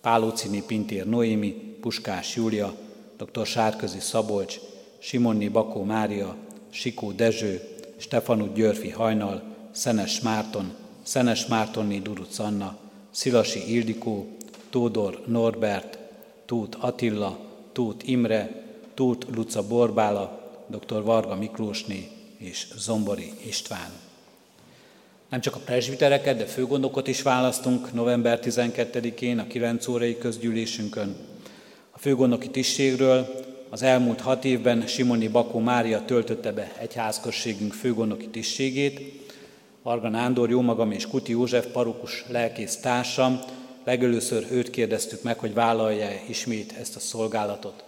Pálócini 0.00 0.62
Pintér 0.66 1.06
Noémi, 1.06 1.76
Puskás 1.80 2.36
Júlia, 2.36 2.74
dr. 3.16 3.46
Sárközi 3.46 4.00
Szabolcs, 4.00 4.56
Simonni 4.98 5.48
Bakó 5.48 5.82
Mária, 5.82 6.36
Sikó 6.70 7.12
Dezső, 7.12 7.60
Stefanu 7.96 8.52
Györfi 8.52 8.90
Hajnal, 8.90 9.42
Szenes 9.72 10.20
Márton, 10.20 10.74
Szenes 11.02 11.46
Mártonni 11.46 12.00
Duruc 12.00 12.38
Anna, 12.38 12.76
Szilasi 13.10 13.74
Ildikó, 13.74 14.33
Tódor 14.74 15.22
Norbert, 15.26 15.98
Tóth 16.46 16.84
Attila, 16.84 17.38
Tóth 17.72 18.08
Imre, 18.08 18.62
Tóth 18.94 19.26
Luca 19.34 19.66
Borbála, 19.66 20.50
dr. 20.66 21.02
Varga 21.02 21.34
Miklósné 21.34 22.08
és 22.38 22.66
Zombori 22.76 23.32
István. 23.46 23.90
Nem 25.28 25.40
csak 25.40 25.54
a 25.54 25.60
presbitereket, 25.64 26.36
de 26.36 26.44
főgondokot 26.44 27.08
is 27.08 27.22
választunk 27.22 27.92
november 27.92 28.38
12-én 28.42 29.38
a 29.38 29.46
9 29.46 29.86
órai 29.88 30.18
közgyűlésünkön. 30.18 31.16
A 31.90 31.98
főgondoki 31.98 32.50
tisztségről 32.50 33.34
az 33.70 33.82
elmúlt 33.82 34.20
hat 34.20 34.44
évben 34.44 34.86
Simoni 34.86 35.28
Bakó 35.28 35.58
Mária 35.58 36.04
töltötte 36.04 36.52
be 36.52 36.72
egyházközségünk 36.78 37.72
főgondoki 37.72 38.28
tisztségét. 38.28 39.00
Varga 39.82 40.08
Nándor, 40.08 40.50
jómagam 40.50 40.90
és 40.90 41.06
Kuti 41.06 41.32
József 41.32 41.66
parukus 41.66 42.24
lelkész 42.28 42.76
társam, 42.76 43.40
legelőször 43.84 44.46
őt 44.50 44.70
kérdeztük 44.70 45.22
meg, 45.22 45.38
hogy 45.38 45.54
vállalja 45.54 46.04
-e 46.04 46.22
ismét 46.28 46.74
ezt 46.80 46.96
a 46.96 47.00
szolgálatot. 47.00 47.84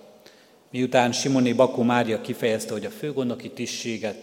Miután 0.71 1.13
Simoni 1.13 1.53
Bakó 1.53 1.83
Mária 1.83 2.21
kifejezte, 2.21 2.73
hogy 2.73 2.85
a 2.85 2.91
főgondoki 2.91 3.51
tisztséget 3.51 4.17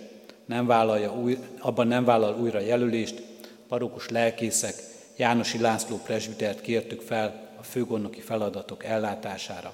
nem 0.45 0.65
vállalja 0.65 1.13
új, 1.15 1.37
abban 1.59 1.87
nem 1.87 2.05
vállal 2.05 2.37
újra 2.39 2.59
jelölést, 2.59 3.21
parukus 3.67 4.09
lelkészek 4.09 4.73
Jánosi 5.17 5.59
László 5.59 5.97
presbitert 5.97 6.61
kértük 6.61 7.01
fel 7.01 7.51
a 7.59 7.63
főgondoki 7.63 8.19
feladatok 8.19 8.83
ellátására. 8.83 9.73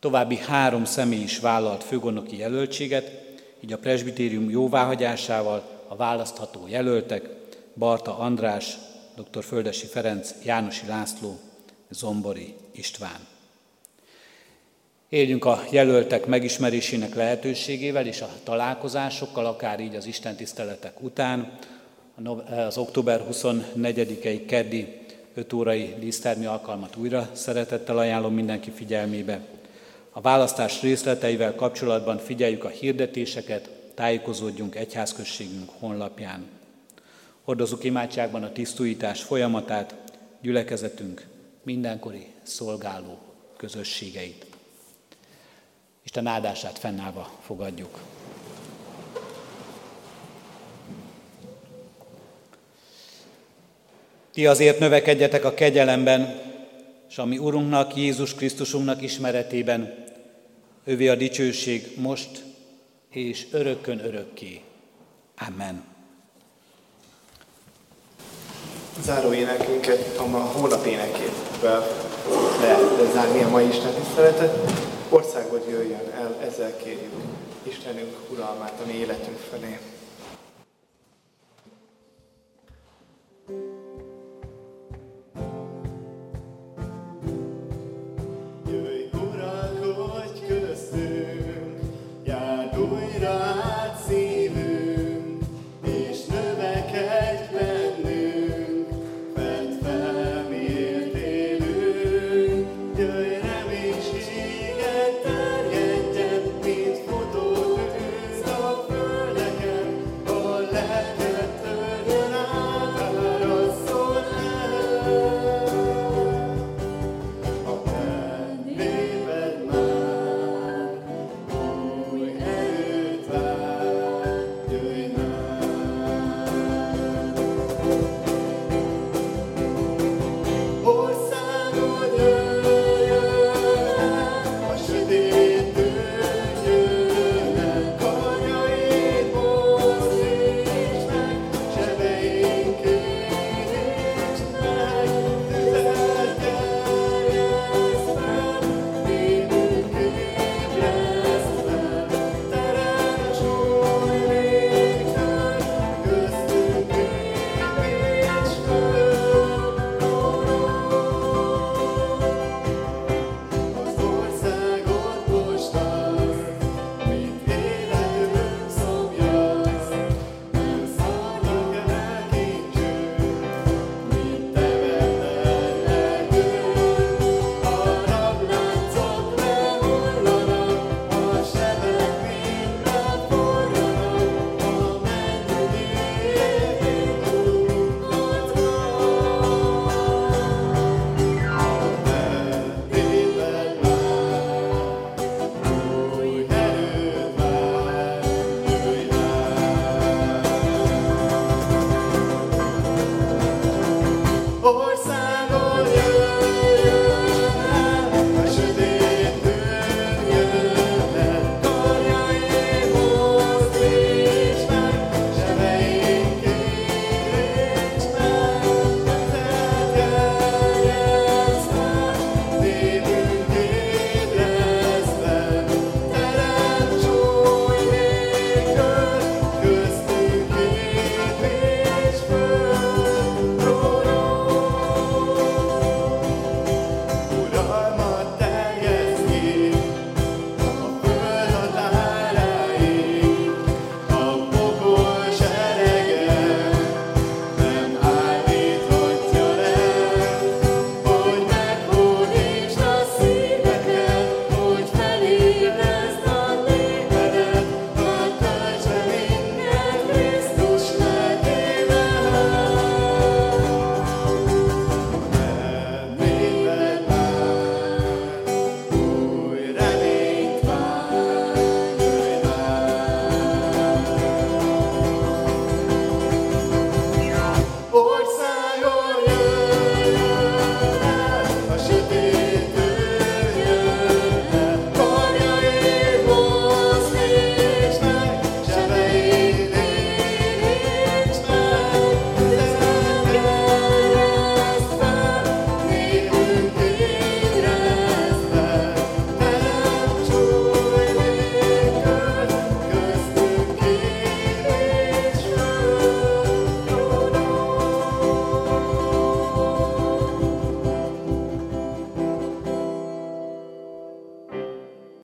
További 0.00 0.36
három 0.36 0.84
személy 0.84 1.22
is 1.22 1.38
vállalt 1.38 1.84
főgondnoki 1.84 2.36
jelöltséget, 2.36 3.10
így 3.60 3.72
a 3.72 3.78
presbitérium 3.78 4.50
jóváhagyásával 4.50 5.84
a 5.88 5.96
választható 5.96 6.66
jelöltek 6.68 7.28
Barta 7.74 8.18
András, 8.18 8.76
dr. 9.16 9.44
Földesi 9.44 9.86
Ferenc, 9.86 10.34
Jánosi 10.44 10.86
László, 10.86 11.38
Zombori 11.90 12.54
István. 12.72 13.26
Éljünk 15.08 15.44
a 15.44 15.62
jelöltek 15.70 16.26
megismerésének 16.26 17.14
lehetőségével 17.14 18.06
és 18.06 18.20
a 18.20 18.28
találkozásokkal, 18.42 19.46
akár 19.46 19.80
így 19.80 19.94
az 19.94 20.06
Isten 20.06 20.36
tiszteletek 20.36 21.02
után, 21.02 21.58
az 22.66 22.78
október 22.78 23.24
24-i 23.30 24.42
keddi 24.46 25.00
5 25.34 25.52
órai 25.52 25.94
dísztermi 25.98 26.44
alkalmat 26.44 26.96
újra 26.96 27.30
szeretettel 27.32 27.98
ajánlom 27.98 28.34
mindenki 28.34 28.70
figyelmébe. 28.70 29.40
A 30.10 30.20
választás 30.20 30.82
részleteivel 30.82 31.54
kapcsolatban 31.54 32.18
figyeljük 32.18 32.64
a 32.64 32.68
hirdetéseket, 32.68 33.70
tájékozódjunk 33.94 34.74
egyházközségünk 34.74 35.70
honlapján. 35.78 36.61
Hordozunk 37.42 37.84
imádságban 37.84 38.42
a 38.42 38.52
tisztújítás 38.52 39.22
folyamatát, 39.22 39.94
gyülekezetünk 40.40 41.26
mindenkori 41.62 42.26
szolgáló 42.42 43.18
közösségeit. 43.56 44.46
Isten 46.02 46.26
áldását 46.26 46.78
fennállva 46.78 47.30
fogadjuk. 47.40 47.98
Ti 54.32 54.46
azért 54.46 54.78
növekedjetek 54.78 55.44
a 55.44 55.54
kegyelemben, 55.54 56.40
és 57.08 57.18
ami 57.18 57.38
Urunknak, 57.38 57.96
Jézus 57.96 58.34
Krisztusunknak 58.34 59.02
ismeretében, 59.02 60.04
ővé 60.84 61.08
a 61.08 61.14
dicsőség 61.14 61.92
most 61.96 62.44
és 63.10 63.46
örökkön 63.50 63.98
örökké. 64.04 64.60
Amen. 65.36 65.91
Záró 69.00 69.32
énekünket 69.32 70.18
a 70.18 70.22
hónap 70.22 70.86
énekével 70.86 71.86
le, 72.60 72.78
lezárni 73.02 73.42
a 73.42 73.48
mai 73.48 73.68
Isten 73.68 73.92
tiszteletet. 73.92 74.70
Országod 75.08 75.68
jöjjön 75.68 76.10
el, 76.16 76.36
ezzel 76.46 76.76
kérjük 76.76 77.12
Istenünk 77.62 78.16
uralmát 78.32 78.80
a 78.84 78.86
mi 78.86 78.92
életünk 78.92 79.38
felé. 79.50 79.78